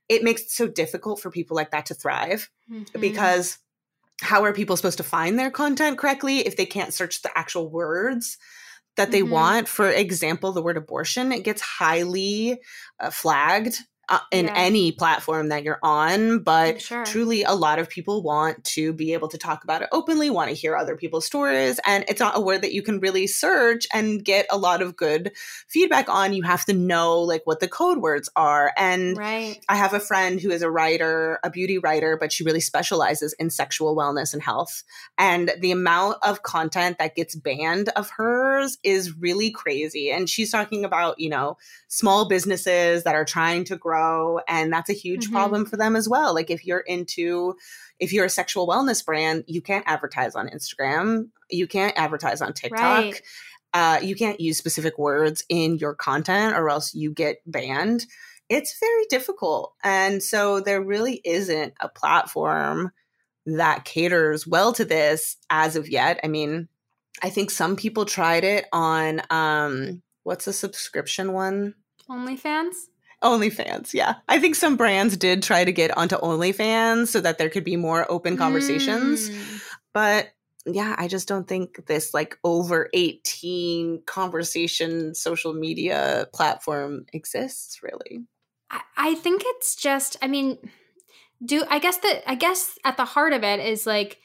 it 0.09 0.23
makes 0.23 0.41
it 0.43 0.49
so 0.49 0.67
difficult 0.67 1.21
for 1.21 1.29
people 1.29 1.55
like 1.55 1.71
that 1.71 1.87
to 1.87 1.93
thrive 1.93 2.49
mm-hmm. 2.71 2.99
because 2.99 3.59
how 4.21 4.43
are 4.43 4.53
people 4.53 4.77
supposed 4.77 4.97
to 4.97 5.03
find 5.03 5.37
their 5.37 5.51
content 5.51 5.97
correctly 5.97 6.39
if 6.39 6.55
they 6.55 6.65
can't 6.65 6.93
search 6.93 7.21
the 7.21 7.37
actual 7.37 7.69
words? 7.69 8.37
That 8.95 9.11
they 9.11 9.21
mm-hmm. 9.21 9.31
want. 9.31 9.67
For 9.67 9.89
example, 9.89 10.51
the 10.51 10.61
word 10.61 10.77
abortion, 10.77 11.31
it 11.31 11.43
gets 11.43 11.61
highly 11.61 12.59
uh, 12.99 13.09
flagged 13.09 13.77
uh, 14.09 14.19
in 14.31 14.45
yeah. 14.45 14.53
any 14.55 14.91
platform 14.91 15.47
that 15.47 15.63
you're 15.63 15.79
on 15.81 16.39
but 16.39 16.81
sure. 16.81 17.05
truly 17.05 17.43
a 17.43 17.53
lot 17.53 17.79
of 17.79 17.87
people 17.87 18.21
want 18.21 18.61
to 18.65 18.91
be 18.91 19.13
able 19.13 19.29
to 19.29 19.37
talk 19.37 19.63
about 19.63 19.81
it 19.81 19.87
openly 19.93 20.29
want 20.29 20.49
to 20.49 20.55
hear 20.55 20.75
other 20.75 20.97
people's 20.97 21.25
stories 21.25 21.79
and 21.85 22.03
it's 22.09 22.19
not 22.19 22.37
a 22.37 22.41
word 22.41 22.61
that 22.61 22.73
you 22.73 22.81
can 22.81 22.99
really 22.99 23.25
search 23.25 23.87
and 23.93 24.25
get 24.25 24.45
a 24.51 24.57
lot 24.57 24.81
of 24.81 24.97
good 24.97 25.31
feedback 25.69 26.09
on 26.09 26.33
you 26.33 26.43
have 26.43 26.65
to 26.65 26.73
know 26.73 27.21
like 27.21 27.41
what 27.45 27.61
the 27.61 27.67
code 27.67 27.99
words 27.99 28.29
are 28.35 28.73
and 28.77 29.17
right. 29.17 29.63
i 29.69 29.75
have 29.77 29.93
a 29.93 30.01
friend 30.01 30.41
who 30.41 30.51
is 30.51 30.61
a 30.61 30.69
writer 30.69 31.39
a 31.43 31.49
beauty 31.49 31.77
writer 31.77 32.17
but 32.19 32.31
she 32.31 32.43
really 32.43 32.59
specializes 32.59 33.31
in 33.39 33.49
sexual 33.49 33.95
wellness 33.95 34.33
and 34.33 34.43
health 34.43 34.83
and 35.17 35.53
the 35.61 35.71
amount 35.71 36.17
of 36.23 36.43
content 36.43 36.97
that 36.97 37.15
gets 37.15 37.35
banned 37.35 37.87
of 37.95 38.09
hers 38.09 38.77
is 38.83 39.17
really 39.17 39.49
crazy 39.49 40.11
and 40.11 40.29
she's 40.29 40.51
talking 40.51 40.83
about 40.83 41.17
you 41.17 41.29
know 41.29 41.55
small 41.87 42.27
businesses 42.27 43.05
that 43.05 43.15
are 43.15 43.23
trying 43.23 43.63
to 43.63 43.77
grow 43.77 43.92
grow 43.93 44.39
and 44.47 44.71
that's 44.71 44.89
a 44.89 44.93
huge 44.93 45.25
mm-hmm. 45.25 45.35
problem 45.35 45.65
for 45.65 45.77
them 45.77 45.95
as 45.95 46.09
well 46.09 46.33
like 46.33 46.49
if 46.49 46.65
you're 46.65 46.79
into 46.79 47.55
if 47.99 48.11
you're 48.11 48.25
a 48.25 48.29
sexual 48.29 48.67
wellness 48.67 49.05
brand 49.05 49.43
you 49.47 49.61
can't 49.61 49.85
advertise 49.87 50.35
on 50.35 50.49
instagram 50.49 51.29
you 51.49 51.67
can't 51.67 51.97
advertise 51.97 52.41
on 52.41 52.53
tiktok 52.53 52.79
right. 52.79 53.21
uh, 53.73 53.99
you 54.01 54.15
can't 54.15 54.39
use 54.39 54.57
specific 54.57 54.97
words 54.97 55.43
in 55.49 55.77
your 55.77 55.93
content 55.93 56.55
or 56.55 56.69
else 56.69 56.93
you 56.93 57.11
get 57.11 57.37
banned 57.45 58.05
it's 58.49 58.79
very 58.79 59.05
difficult 59.09 59.73
and 59.83 60.21
so 60.21 60.59
there 60.59 60.81
really 60.81 61.21
isn't 61.23 61.73
a 61.79 61.89
platform 61.89 62.91
that 63.45 63.85
caters 63.85 64.47
well 64.47 64.73
to 64.73 64.85
this 64.85 65.37
as 65.49 65.75
of 65.75 65.87
yet 65.87 66.19
i 66.23 66.27
mean 66.27 66.67
i 67.21 67.29
think 67.29 67.51
some 67.51 67.75
people 67.75 68.05
tried 68.05 68.43
it 68.43 68.65
on 68.73 69.21
um 69.29 70.01
what's 70.23 70.45
the 70.45 70.53
subscription 70.53 71.33
one 71.33 71.75
OnlyFans? 72.09 72.73
OnlyFans, 73.23 73.93
yeah. 73.93 74.15
I 74.27 74.39
think 74.39 74.55
some 74.55 74.77
brands 74.77 75.17
did 75.17 75.41
try 75.43 75.63
to 75.63 75.71
get 75.71 75.95
onto 75.97 76.17
OnlyFans 76.17 77.07
so 77.07 77.21
that 77.21 77.37
there 77.37 77.49
could 77.49 77.63
be 77.63 77.75
more 77.75 78.09
open 78.11 78.37
conversations. 78.37 79.29
Mm. 79.29 79.61
But 79.93 80.33
yeah, 80.65 80.95
I 80.97 81.07
just 81.07 81.27
don't 81.27 81.47
think 81.47 81.85
this 81.87 82.13
like 82.13 82.37
over 82.43 82.89
18 82.93 84.03
conversation 84.05 85.13
social 85.13 85.53
media 85.53 86.27
platform 86.33 87.05
exists 87.11 87.81
really. 87.83 88.25
I, 88.69 88.81
I 88.97 89.15
think 89.15 89.43
it's 89.45 89.75
just, 89.75 90.17
I 90.21 90.27
mean, 90.27 90.57
do 91.43 91.63
I 91.69 91.79
guess 91.79 91.97
that 91.97 92.23
I 92.25 92.35
guess 92.35 92.77
at 92.85 92.97
the 92.97 93.05
heart 93.05 93.33
of 93.33 93.43
it 93.43 93.59
is 93.59 93.85
like, 93.85 94.19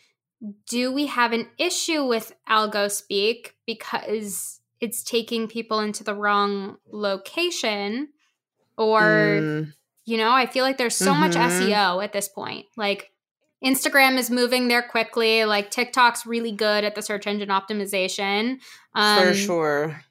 do 0.69 0.93
we 0.93 1.07
have 1.07 1.33
an 1.33 1.49
issue 1.59 2.05
with 2.05 2.33
algo 2.49 2.91
speak 2.91 3.57
because 3.67 4.61
it's 4.81 5.03
taking 5.03 5.49
people 5.49 5.81
into 5.81 6.05
the 6.05 6.15
wrong 6.15 6.77
location? 6.93 8.09
Or, 8.79 9.03
Mm, 9.03 9.73
you 10.07 10.17
know, 10.17 10.31
I 10.31 10.47
feel 10.47 10.65
like 10.65 10.79
there's 10.79 10.97
so 10.97 11.13
much 11.15 11.33
Mhm. 11.33 11.51
SEO 11.51 12.01
at 12.03 12.13
this 12.15 12.29
point. 12.29 12.65
Like 12.77 13.11
Instagram 13.63 14.17
is 14.17 14.31
moving 14.31 14.69
there 14.69 14.83
quickly. 14.83 15.45
Like 15.45 15.71
TikTok's 15.71 16.25
really 16.25 16.53
good 16.53 16.85
at 16.85 16.95
the 16.95 17.03
search 17.03 17.27
engine 17.27 17.49
optimization. 17.51 18.59
Um, 18.95 19.19
for 19.19 19.35
sure. 19.35 20.05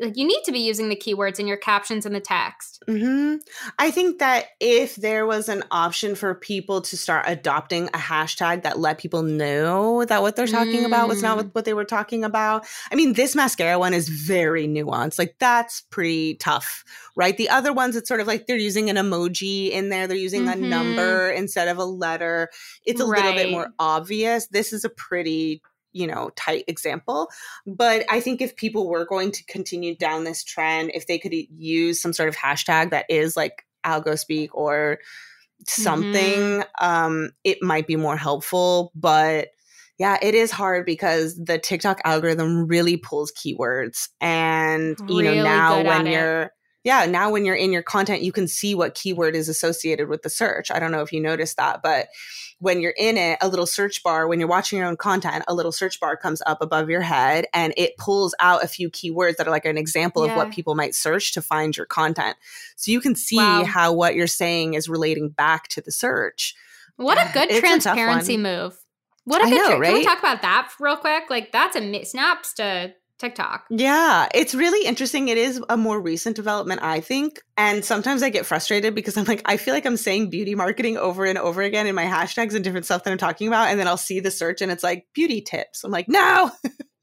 Like 0.00 0.16
you 0.16 0.26
need 0.26 0.42
to 0.44 0.52
be 0.52 0.60
using 0.60 0.88
the 0.88 0.96
keywords 0.96 1.38
in 1.38 1.46
your 1.46 1.56
captions 1.56 2.06
and 2.06 2.14
the 2.14 2.20
text. 2.20 2.82
Mm-hmm. 2.88 3.36
I 3.78 3.90
think 3.90 4.18
that 4.20 4.46
if 4.60 4.96
there 4.96 5.26
was 5.26 5.48
an 5.48 5.64
option 5.70 6.14
for 6.14 6.34
people 6.34 6.80
to 6.82 6.96
start 6.96 7.24
adopting 7.28 7.88
a 7.88 7.98
hashtag 7.98 8.62
that 8.62 8.78
let 8.78 8.98
people 8.98 9.22
know 9.22 10.04
that 10.04 10.22
what 10.22 10.36
they're 10.36 10.46
talking 10.46 10.84
about 10.84 11.08
was 11.08 11.22
not 11.22 11.38
Mm. 11.38 11.50
what, 11.52 11.64
they 11.64 11.74
were 11.74 11.84
talking 11.84 12.24
about. 12.24 12.64
I 12.90 12.94
mean, 12.94 13.14
this 13.14 13.34
mascara 13.34 13.78
one 13.78 13.92
is 13.92 14.08
very 14.08 14.66
nuanced. 14.68 15.18
Like, 15.18 15.36
that's 15.38 15.80
pretty 15.90 16.36
tough, 16.36 16.84
right? 17.16 17.36
The 17.36 17.48
other 17.48 17.72
ones, 17.72 17.96
it's 17.96 18.08
sort 18.08 18.20
of 18.20 18.26
like 18.26 18.46
they're 18.46 18.56
using 18.56 18.88
an 18.88 18.96
emoji 18.96 19.70
in 19.70 19.88
there, 19.88 20.06
they're 20.06 20.16
using 20.16 20.44
Mhm. 20.44 20.52
a 20.52 20.56
number 20.56 21.30
instead 21.30 21.68
of 21.68 21.78
a 21.78 21.84
letter. 21.84 22.48
It's 22.84 23.00
a 23.00 23.04
little 23.04 23.32
bit 23.32 23.50
more 23.50 23.68
obvious. 23.78 24.46
This 24.46 24.72
is 24.72 24.84
a 24.84 24.88
pretty 24.90 25.60
you 25.96 26.06
know 26.06 26.30
tight 26.36 26.64
example 26.68 27.30
but 27.66 28.04
i 28.10 28.20
think 28.20 28.40
if 28.40 28.54
people 28.56 28.88
were 28.88 29.06
going 29.06 29.32
to 29.32 29.42
continue 29.46 29.96
down 29.96 30.24
this 30.24 30.44
trend 30.44 30.90
if 30.94 31.06
they 31.06 31.18
could 31.18 31.32
use 31.32 32.00
some 32.00 32.12
sort 32.12 32.28
of 32.28 32.36
hashtag 32.36 32.90
that 32.90 33.06
is 33.08 33.36
like 33.36 33.64
algo 33.84 34.18
speak 34.18 34.54
or 34.54 34.98
something 35.66 36.62
um 36.80 37.30
it 37.44 37.62
might 37.62 37.86
be 37.86 37.96
more 37.96 38.16
helpful 38.16 38.92
but 38.94 39.48
yeah 39.98 40.18
it 40.20 40.34
is 40.34 40.50
hard 40.50 40.84
because 40.84 41.34
the 41.42 41.58
tiktok 41.58 41.98
algorithm 42.04 42.66
really 42.66 42.98
pulls 42.98 43.32
keywords 43.32 44.08
and 44.20 44.98
you 45.08 45.22
know 45.22 45.42
now 45.42 45.82
when 45.82 46.06
at 46.06 46.42
it. 46.44 46.50
Yeah 46.86 47.04
now 47.04 47.30
when 47.30 47.44
you're 47.44 47.54
in 47.54 47.70
your 47.72 47.82
content 47.82 48.22
you 48.22 48.32
can 48.32 48.48
see 48.48 48.74
what 48.74 48.94
keyword 48.94 49.36
is 49.36 49.48
associated 49.50 50.08
with 50.08 50.22
the 50.22 50.30
search 50.30 50.70
i 50.70 50.78
don't 50.78 50.92
know 50.92 51.02
if 51.02 51.12
you 51.12 51.20
noticed 51.20 51.58
that 51.58 51.82
but 51.82 52.08
when 52.58 52.80
you're 52.80 52.94
in 52.96 53.18
it, 53.18 53.36
a 53.42 53.48
little 53.48 53.66
search 53.66 54.02
bar, 54.02 54.26
when 54.26 54.40
you're 54.40 54.48
watching 54.48 54.78
your 54.78 54.88
own 54.88 54.96
content, 54.96 55.44
a 55.46 55.52
little 55.52 55.72
search 55.72 56.00
bar 56.00 56.16
comes 56.16 56.40
up 56.46 56.62
above 56.62 56.88
your 56.88 57.02
head 57.02 57.44
and 57.52 57.74
it 57.76 57.98
pulls 57.98 58.34
out 58.40 58.64
a 58.64 58.66
few 58.66 58.88
keywords 58.88 59.36
that 59.36 59.46
are 59.46 59.50
like 59.50 59.66
an 59.66 59.76
example 59.76 60.24
of 60.24 60.34
what 60.34 60.50
people 60.50 60.74
might 60.74 60.94
search 60.94 61.34
to 61.34 61.42
find 61.42 61.76
your 61.76 61.84
content. 61.84 62.34
So 62.76 62.90
you 62.90 63.02
can 63.02 63.14
see 63.14 63.36
Wow. 63.36 63.64
how 63.64 63.92
what 63.92 64.14
you're 64.14 64.26
saying 64.26 64.72
is 64.72 64.88
relating 64.88 65.28
back 65.28 65.68
to 65.68 65.82
the 65.82 65.92
search. 65.92 66.54
What 66.96 67.18
a 67.18 67.30
good 67.34 67.50
It's 67.50 67.60
transparency 67.60 68.36
one. 68.36 68.42
move. 68.44 68.78
What 69.24 69.42
a 69.42 69.50
good 69.50 69.56
know, 69.56 69.76
tra- 69.76 69.84
Can 69.88 69.94
we 69.94 70.04
talk 70.04 70.18
about 70.20 70.40
that 70.40 70.72
real 70.80 70.96
quick? 70.96 71.24
Like 71.28 71.52
that's 71.52 71.76
a 71.76 71.82
mi- 71.82 72.04
snaps 72.06 72.54
to 72.54 72.94
TikTok. 73.18 73.64
Yeah, 73.70 74.28
it's 74.34 74.54
really 74.54 74.86
interesting. 74.86 75.28
It 75.28 75.38
is 75.38 75.60
a 75.68 75.76
more 75.76 76.00
recent 76.00 76.36
development, 76.36 76.82
I 76.82 77.00
think. 77.00 77.40
And 77.56 77.84
sometimes 77.84 78.22
I 78.22 78.28
get 78.30 78.44
frustrated 78.46 78.94
because 78.94 79.16
I'm 79.16 79.24
like, 79.24 79.42
I 79.46 79.56
feel 79.56 79.72
like 79.72 79.86
I'm 79.86 79.96
saying 79.96 80.30
beauty 80.30 80.54
marketing 80.54 80.98
over 80.98 81.24
and 81.24 81.38
over 81.38 81.62
again 81.62 81.86
in 81.86 81.94
my 81.94 82.04
hashtags 82.04 82.54
and 82.54 82.62
different 82.62 82.84
stuff 82.84 83.04
that 83.04 83.10
I'm 83.10 83.18
talking 83.18 83.48
about. 83.48 83.68
And 83.68 83.80
then 83.80 83.88
I'll 83.88 83.96
see 83.96 84.20
the 84.20 84.30
search 84.30 84.60
and 84.60 84.70
it's 84.70 84.82
like 84.82 85.06
beauty 85.14 85.40
tips. 85.40 85.82
I'm 85.82 85.90
like, 85.90 86.08
no, 86.08 86.50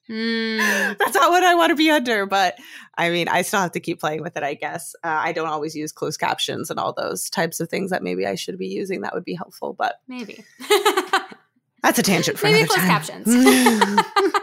Mm, 0.09 0.97
that's 0.99 1.16
not 1.16 1.32
what 1.32 1.43
I 1.43 1.55
want 1.55 1.70
to 1.70 1.76
be 1.76 1.89
under. 1.89 2.26
But 2.26 2.55
I 2.97 3.09
mean, 3.09 3.28
I 3.28 3.41
still 3.41 3.61
have 3.61 3.72
to 3.72 3.80
keep 3.80 3.99
playing 3.99 4.22
with 4.22 4.38
it, 4.38 4.43
I 4.43 4.53
guess. 4.53 4.95
Uh, 5.03 5.07
I 5.07 5.32
don't 5.32 5.47
always 5.47 5.76
use 5.76 5.91
closed 5.91 6.20
captions 6.20 6.70
and 6.70 6.80
all 6.80 6.93
those 6.93 7.30
types 7.30 7.59
of 7.59 7.70
things 7.70 7.91
that 7.91 8.03
maybe 8.03 8.26
I 8.28 8.36
should 8.36 8.57
be 8.57 8.68
using. 8.68 9.01
That 9.01 9.14
would 9.14 9.26
be 9.26 9.36
helpful. 9.36 9.74
But 9.74 9.95
maybe. 10.07 10.43
that's 11.82 11.99
a 11.99 12.03
tangent 12.03 12.38
for 12.38 12.47
maybe 12.47 12.59
another 12.59 12.74
closed 12.74 13.09
time. 13.09 13.24
captions. 13.24 14.36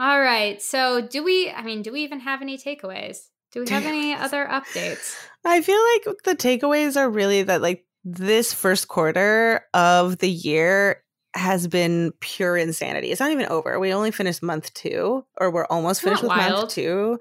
All 0.00 0.20
right. 0.20 0.60
So 0.62 1.00
do 1.00 1.22
we? 1.24 1.50
I 1.50 1.62
mean, 1.62 1.82
do 1.82 1.92
we 1.92 2.02
even 2.02 2.20
have 2.20 2.42
any 2.42 2.56
takeaways? 2.58 3.28
Do 3.52 3.60
we 3.64 3.68
have 3.70 3.84
any 3.86 4.14
other 4.14 4.46
updates? 4.46 5.16
I 5.44 5.60
feel 5.62 5.80
like 6.06 6.16
the 6.24 6.36
takeaways 6.36 6.96
are 6.96 7.08
really 7.10 7.42
that 7.42 7.62
like 7.62 7.84
this 8.04 8.52
first 8.52 8.88
quarter 8.88 9.62
of 9.74 10.18
the 10.18 10.30
year 10.30 11.02
has 11.34 11.66
been 11.66 12.12
pure 12.20 12.56
insanity. 12.56 13.10
It's 13.10 13.20
not 13.20 13.30
even 13.30 13.46
over. 13.46 13.78
We 13.78 13.92
only 13.92 14.10
finished 14.10 14.42
month 14.42 14.72
two, 14.74 15.24
or 15.38 15.50
we're 15.50 15.66
almost 15.66 16.00
Isn't 16.00 16.08
finished 16.10 16.22
with 16.22 16.30
wild? 16.30 16.52
month 16.52 16.70
two. 16.70 17.18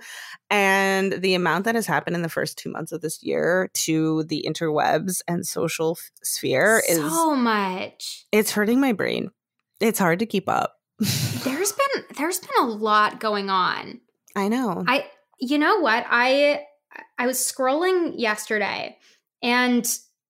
And 0.49 1.13
the 1.13 1.35
amount 1.35 1.65
that 1.65 1.75
has 1.75 1.85
happened 1.85 2.15
in 2.15 2.21
the 2.21 2.29
first 2.29 2.57
two 2.57 2.71
months 2.71 2.91
of 2.91 3.01
this 3.01 3.21
year 3.21 3.69
to 3.73 4.23
the 4.23 4.45
interwebs 4.47 5.21
and 5.27 5.45
social 5.45 5.97
f- 5.99 6.09
sphere 6.23 6.81
is 6.87 6.97
so 6.99 7.35
much. 7.35 8.25
it's 8.31 8.51
hurting 8.51 8.79
my 8.79 8.93
brain. 8.93 9.29
It's 9.81 9.99
hard 9.99 10.19
to 10.19 10.25
keep 10.25 10.47
up. 10.47 10.75
There's 11.43 11.73
there's 12.17 12.39
been 12.39 12.49
a 12.61 12.65
lot 12.67 13.19
going 13.19 13.49
on. 13.49 14.01
I 14.35 14.47
know. 14.47 14.83
I 14.87 15.05
you 15.39 15.57
know 15.57 15.79
what? 15.79 16.05
I 16.09 16.61
I 17.17 17.27
was 17.27 17.37
scrolling 17.37 18.13
yesterday 18.17 18.97
and 19.43 19.87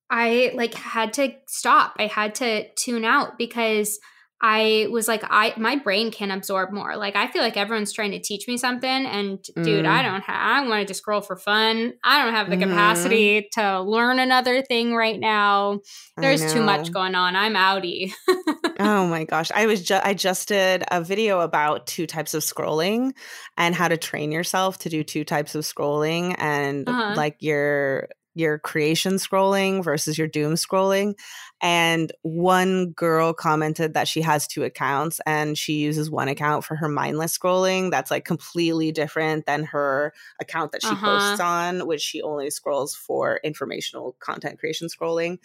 I 0.09 0.51
like 0.55 0.73
had 0.73 1.13
to 1.13 1.33
stop. 1.47 1.95
I 1.99 2.07
had 2.07 2.35
to 2.35 2.67
tune 2.75 3.05
out 3.05 3.37
because 3.37 3.99
I 4.39 4.87
was 4.91 5.07
like 5.07 5.23
I 5.29 5.53
my 5.57 5.77
brain 5.77 6.11
can 6.11 6.29
absorb 6.29 6.71
more. 6.71 6.95
Like 6.95 7.15
I 7.15 7.27
feel 7.27 7.41
like 7.41 7.57
everyone's 7.57 7.91
trying 7.91 8.11
to 8.11 8.19
teach 8.19 8.47
me 8.47 8.55
something 8.57 8.87
and 8.89 9.41
dude, 9.55 9.85
Mm. 9.85 9.89
I 9.89 10.03
don't 10.03 10.21
have 10.21 10.35
I 10.65 10.67
wanted 10.67 10.87
to 10.89 10.93
scroll 10.93 11.21
for 11.21 11.35
fun. 11.35 11.93
I 12.03 12.23
don't 12.23 12.33
have 12.35 12.49
the 12.49 12.55
Mhm. 12.55 12.69
capacity 12.69 13.49
to 13.53 13.81
learn 13.81 14.19
another 14.19 14.61
thing 14.61 14.93
right 14.93 15.19
now. 15.19 15.79
There's 16.17 16.53
too 16.53 16.61
much 16.61 16.91
going 16.91 17.15
on. 17.15 17.35
I'm 17.35 17.55
outie. 17.55 18.13
Oh 18.79 19.07
my 19.07 19.23
gosh. 19.23 19.49
I 19.51 19.65
was 19.65 19.81
ju- 19.83 19.99
I 20.03 20.13
just 20.13 20.47
did 20.47 20.83
a 20.91 21.01
video 21.01 21.39
about 21.39 21.87
two 21.87 22.05
types 22.05 22.33
of 22.35 22.43
scrolling 22.43 23.13
and 23.57 23.73
how 23.73 23.87
to 23.87 23.97
train 23.97 24.31
yourself 24.31 24.77
to 24.79 24.89
do 24.89 25.03
two 25.03 25.23
types 25.23 25.55
of 25.55 25.63
scrolling 25.63 26.35
and 26.37 26.87
Uh-huh. 26.87 27.13
like 27.15 27.37
your 27.39 28.09
your 28.35 28.59
creation 28.59 29.13
scrolling 29.15 29.83
versus 29.83 30.15
your 30.15 30.27
doom 30.27 30.53
scrolling. 30.53 31.15
And 31.61 32.11
one 32.21 32.91
girl 32.91 33.33
commented 33.33 33.93
that 33.95 34.07
she 34.07 34.21
has 34.21 34.45
two 34.45 34.63
accounts 34.63 35.19
and 35.25 35.57
she 35.57 35.73
uses 35.73 36.11
one 36.11 36.27
account 36.27 36.63
for 36.63 36.75
her 36.75 36.87
mindless 36.87 37.35
scrolling 37.37 37.89
that's 37.89 38.11
like 38.11 38.25
completely 38.25 38.91
different 38.91 39.45
than 39.45 39.63
her 39.63 40.13
account 40.39 40.71
that 40.73 40.83
she 40.83 40.89
Uh-huh. 40.89 41.05
posts 41.05 41.39
on, 41.39 41.87
which 41.87 42.01
she 42.01 42.21
only 42.21 42.49
scrolls 42.51 42.93
for 42.95 43.39
informational 43.43 44.15
content 44.19 44.59
creation 44.59 44.87
scrolling. 44.87 45.39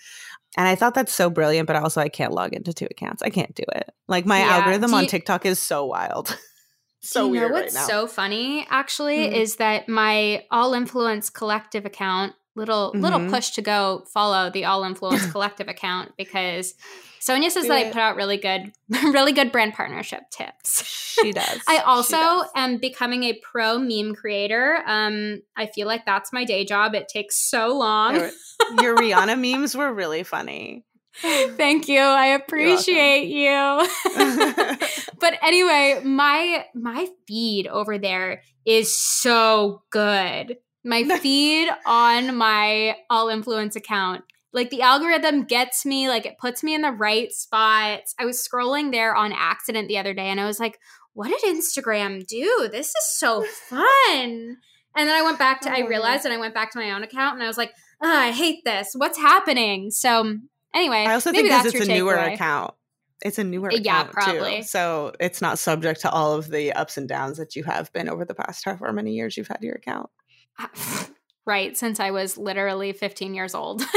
And 0.58 0.68
I 0.68 0.74
thought 0.74 0.94
that's 0.94 1.14
so 1.14 1.30
brilliant, 1.30 1.66
but 1.66 1.76
also 1.76 2.00
I 2.00 2.10
can't 2.10 2.32
log 2.34 2.52
into 2.52 2.74
two 2.74 2.86
accounts. 2.90 3.22
I 3.22 3.30
can't 3.30 3.54
do 3.54 3.64
it. 3.74 3.90
Like 4.06 4.26
my 4.26 4.40
Yeah. 4.40 4.54
algorithm 4.56 4.90
Do 4.90 4.96
on 4.98 5.06
TikTok 5.06 5.46
is 5.46 5.58
so 5.58 5.86
wild. 5.86 6.36
so 7.00 7.32
you 7.32 7.40
know 7.40 7.48
what's 7.48 7.74
right 7.74 7.86
so 7.86 8.06
funny 8.06 8.66
actually 8.70 9.26
Mhm. 9.28 9.32
is 9.32 9.56
that 9.56 9.88
my 9.88 10.44
All 10.50 10.74
Influence 10.74 11.30
Collective 11.30 11.84
account, 11.86 12.34
little 12.54 12.92
little 12.94 13.18
Mhm. 13.20 13.30
push 13.30 13.50
to 13.52 13.62
go 13.62 14.04
follow 14.12 14.50
the 14.50 14.64
All 14.66 14.84
Influence 14.84 15.24
Collective 15.32 15.68
account 15.68 16.12
because 16.18 16.74
Sonia 17.20 17.50
says 17.50 17.62
Do 17.62 17.68
that 17.68 17.78
I 17.78 17.84
put 17.90 18.00
out 18.00 18.16
really 18.16 18.36
good 18.36 18.72
really 19.04 19.32
good 19.32 19.52
brand 19.52 19.74
partnership 19.74 20.22
tips. 20.30 20.84
she 20.84 21.32
does. 21.42 21.60
I 21.68 21.78
also 21.78 22.16
does. 22.16 22.50
am 22.54 22.76
becoming 22.78 23.24
a 23.24 23.34
pro 23.42 23.78
meme 23.78 24.14
creator. 24.14 24.82
Um, 24.86 25.40
I 25.56 25.66
feel 25.66 25.86
like 25.86 26.04
that's 26.04 26.32
my 26.32 26.44
day 26.44 26.64
job. 26.64 26.94
It 26.94 27.08
takes 27.08 27.36
so 27.38 27.68
long. 27.76 28.16
Your- 28.16 28.30
Your 28.80 28.96
Rihanna 28.96 29.38
memes 29.40 29.76
were 29.76 29.92
really 29.92 30.22
funny. 30.22 30.84
Thank 31.20 31.88
you. 31.88 32.00
I 32.00 32.26
appreciate 32.28 33.28
you. 33.28 33.86
but 35.20 35.34
anyway, 35.42 36.00
my 36.04 36.64
my 36.74 37.06
feed 37.26 37.66
over 37.66 37.98
there 37.98 38.42
is 38.64 38.96
so 38.98 39.82
good. 39.90 40.56
My 40.84 41.04
feed 41.18 41.68
on 41.86 42.36
my 42.36 42.96
all 43.10 43.28
influence 43.28 43.76
account. 43.76 44.22
Like 44.54 44.68
the 44.70 44.82
algorithm 44.82 45.44
gets 45.44 45.86
me, 45.86 46.08
like 46.08 46.26
it 46.26 46.36
puts 46.38 46.62
me 46.62 46.74
in 46.74 46.82
the 46.82 46.90
right 46.92 47.32
spots. 47.32 48.14
I 48.18 48.26
was 48.26 48.46
scrolling 48.46 48.92
there 48.92 49.14
on 49.14 49.32
accident 49.32 49.88
the 49.88 49.96
other 49.98 50.12
day 50.12 50.28
and 50.28 50.38
I 50.40 50.44
was 50.46 50.60
like, 50.60 50.78
what 51.14 51.28
did 51.28 51.56
Instagram 51.56 52.26
do? 52.26 52.68
This 52.70 52.88
is 52.88 53.16
so 53.18 53.42
fun. 53.68 53.86
And 54.94 55.08
then 55.08 55.16
I 55.16 55.22
went 55.22 55.38
back 55.38 55.62
to, 55.62 55.70
I 55.72 55.82
Oh. 55.82 55.86
realized 55.86 56.26
and 56.26 56.34
I 56.34 56.38
went 56.38 56.52
back 56.54 56.70
to 56.72 56.78
my 56.78 56.90
own 56.90 57.02
account 57.02 57.34
and 57.34 57.42
I 57.42 57.46
was 57.46 57.56
like, 57.56 57.72
oh, 58.02 58.14
I 58.14 58.30
hate 58.30 58.62
this. 58.64 58.90
What's 58.94 59.16
happening? 59.16 59.90
So 59.90 60.36
anyway, 60.74 61.06
I 61.06 61.14
also 61.14 61.32
maybe 61.32 61.48
think 61.48 61.62
that's 61.62 61.74
it's 61.74 61.86
your 61.88 61.94
a 61.94 61.98
newer 61.98 62.16
takeaway. 62.16 62.34
account. 62.34 62.74
It's 63.24 63.38
a 63.38 63.44
newer 63.44 63.72
uh, 63.72 63.76
Yeah, 63.76 64.00
account 64.02 64.12
probably. 64.12 64.56
too. 64.58 64.62
So 64.64 65.12
it's 65.18 65.40
not 65.40 65.58
subject 65.58 66.00
to 66.02 66.10
all 66.10 66.34
of 66.34 66.48
the 66.50 66.72
ups 66.74 66.98
and 66.98 67.08
downs 67.08 67.38
that 67.38 67.56
you 67.56 67.62
have 67.64 67.90
been 67.94 68.08
over 68.10 68.26
the 68.26 68.34
past 68.34 68.64
however 68.66 68.92
many 68.92 69.12
years 69.14 69.36
you've 69.38 69.48
had 69.48 69.62
your 69.62 69.76
account. 69.76 70.10
Right, 71.44 71.76
since 71.76 71.98
I 71.98 72.12
was 72.12 72.38
literally 72.38 72.92
15 72.92 73.34
years 73.34 73.52
old. 73.54 73.82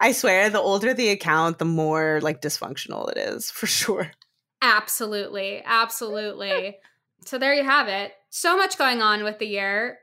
I 0.00 0.12
swear, 0.12 0.48
the 0.48 0.58
older 0.60 0.94
the 0.94 1.10
account, 1.10 1.58
the 1.58 1.66
more 1.66 2.20
like 2.22 2.40
dysfunctional 2.40 3.10
it 3.10 3.18
is, 3.18 3.50
for 3.50 3.66
sure. 3.66 4.10
Absolutely. 4.62 5.62
Absolutely. 5.64 6.78
so 7.24 7.38
there 7.38 7.54
you 7.54 7.64
have 7.64 7.88
it. 7.88 8.12
So 8.30 8.56
much 8.56 8.78
going 8.78 9.02
on 9.02 9.24
with 9.24 9.38
the 9.38 9.46
year. 9.46 9.98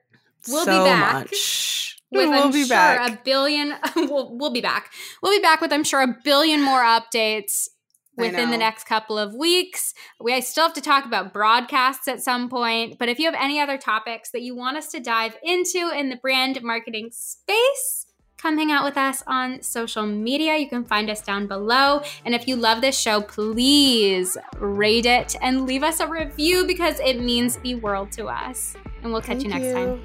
We'll 0.47 0.65
so 0.65 0.83
be 0.83 0.89
back. 0.89 1.13
Much. 1.13 1.97
With 2.11 2.29
we'll 2.29 2.43
I'm 2.43 2.51
be 2.51 2.59
sure 2.59 2.69
back. 2.69 3.11
a 3.11 3.19
billion 3.23 3.73
we'll, 3.95 4.37
we'll 4.37 4.51
be 4.51 4.61
back. 4.61 4.91
We'll 5.23 5.35
be 5.35 5.41
back 5.41 5.61
with 5.61 5.73
I'm 5.73 5.83
sure 5.83 6.01
a 6.01 6.15
billion 6.23 6.61
more 6.61 6.81
updates 6.81 7.69
within 8.17 8.51
the 8.51 8.57
next 8.57 8.85
couple 8.85 9.17
of 9.17 9.33
weeks. 9.33 9.93
We 10.19 10.33
I 10.33 10.39
still 10.39 10.65
have 10.65 10.73
to 10.73 10.81
talk 10.81 11.05
about 11.05 11.33
broadcasts 11.33 12.07
at 12.07 12.21
some 12.21 12.49
point, 12.49 12.97
but 12.99 13.09
if 13.09 13.19
you 13.19 13.25
have 13.25 13.39
any 13.39 13.59
other 13.59 13.77
topics 13.77 14.31
that 14.31 14.41
you 14.41 14.55
want 14.55 14.77
us 14.77 14.89
to 14.91 14.99
dive 14.99 15.37
into 15.43 15.91
in 15.95 16.09
the 16.09 16.15
brand 16.17 16.61
marketing 16.63 17.09
space, 17.11 18.07
come 18.37 18.57
hang 18.57 18.71
out 18.71 18.83
with 18.83 18.97
us 18.97 19.23
on 19.25 19.61
social 19.61 20.05
media. 20.05 20.57
You 20.57 20.67
can 20.67 20.83
find 20.83 21.09
us 21.09 21.21
down 21.21 21.47
below. 21.47 22.01
And 22.25 22.35
if 22.35 22.47
you 22.47 22.57
love 22.57 22.81
this 22.81 22.99
show, 22.99 23.21
please 23.21 24.37
rate 24.57 25.05
it 25.05 25.35
and 25.41 25.65
leave 25.65 25.81
us 25.81 26.01
a 26.01 26.07
review 26.07 26.65
because 26.67 26.99
it 26.99 27.21
means 27.21 27.55
the 27.57 27.75
world 27.75 28.11
to 28.13 28.25
us. 28.25 28.75
And 29.01 29.13
we'll 29.13 29.21
catch 29.21 29.41
Thank 29.41 29.43
you 29.43 29.49
next 29.49 29.65
you. 29.65 29.73
time. 29.73 30.01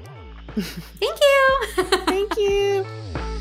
Thank 0.99 1.19
you. 1.21 1.85
Thank 2.05 2.37
you. 2.37 3.35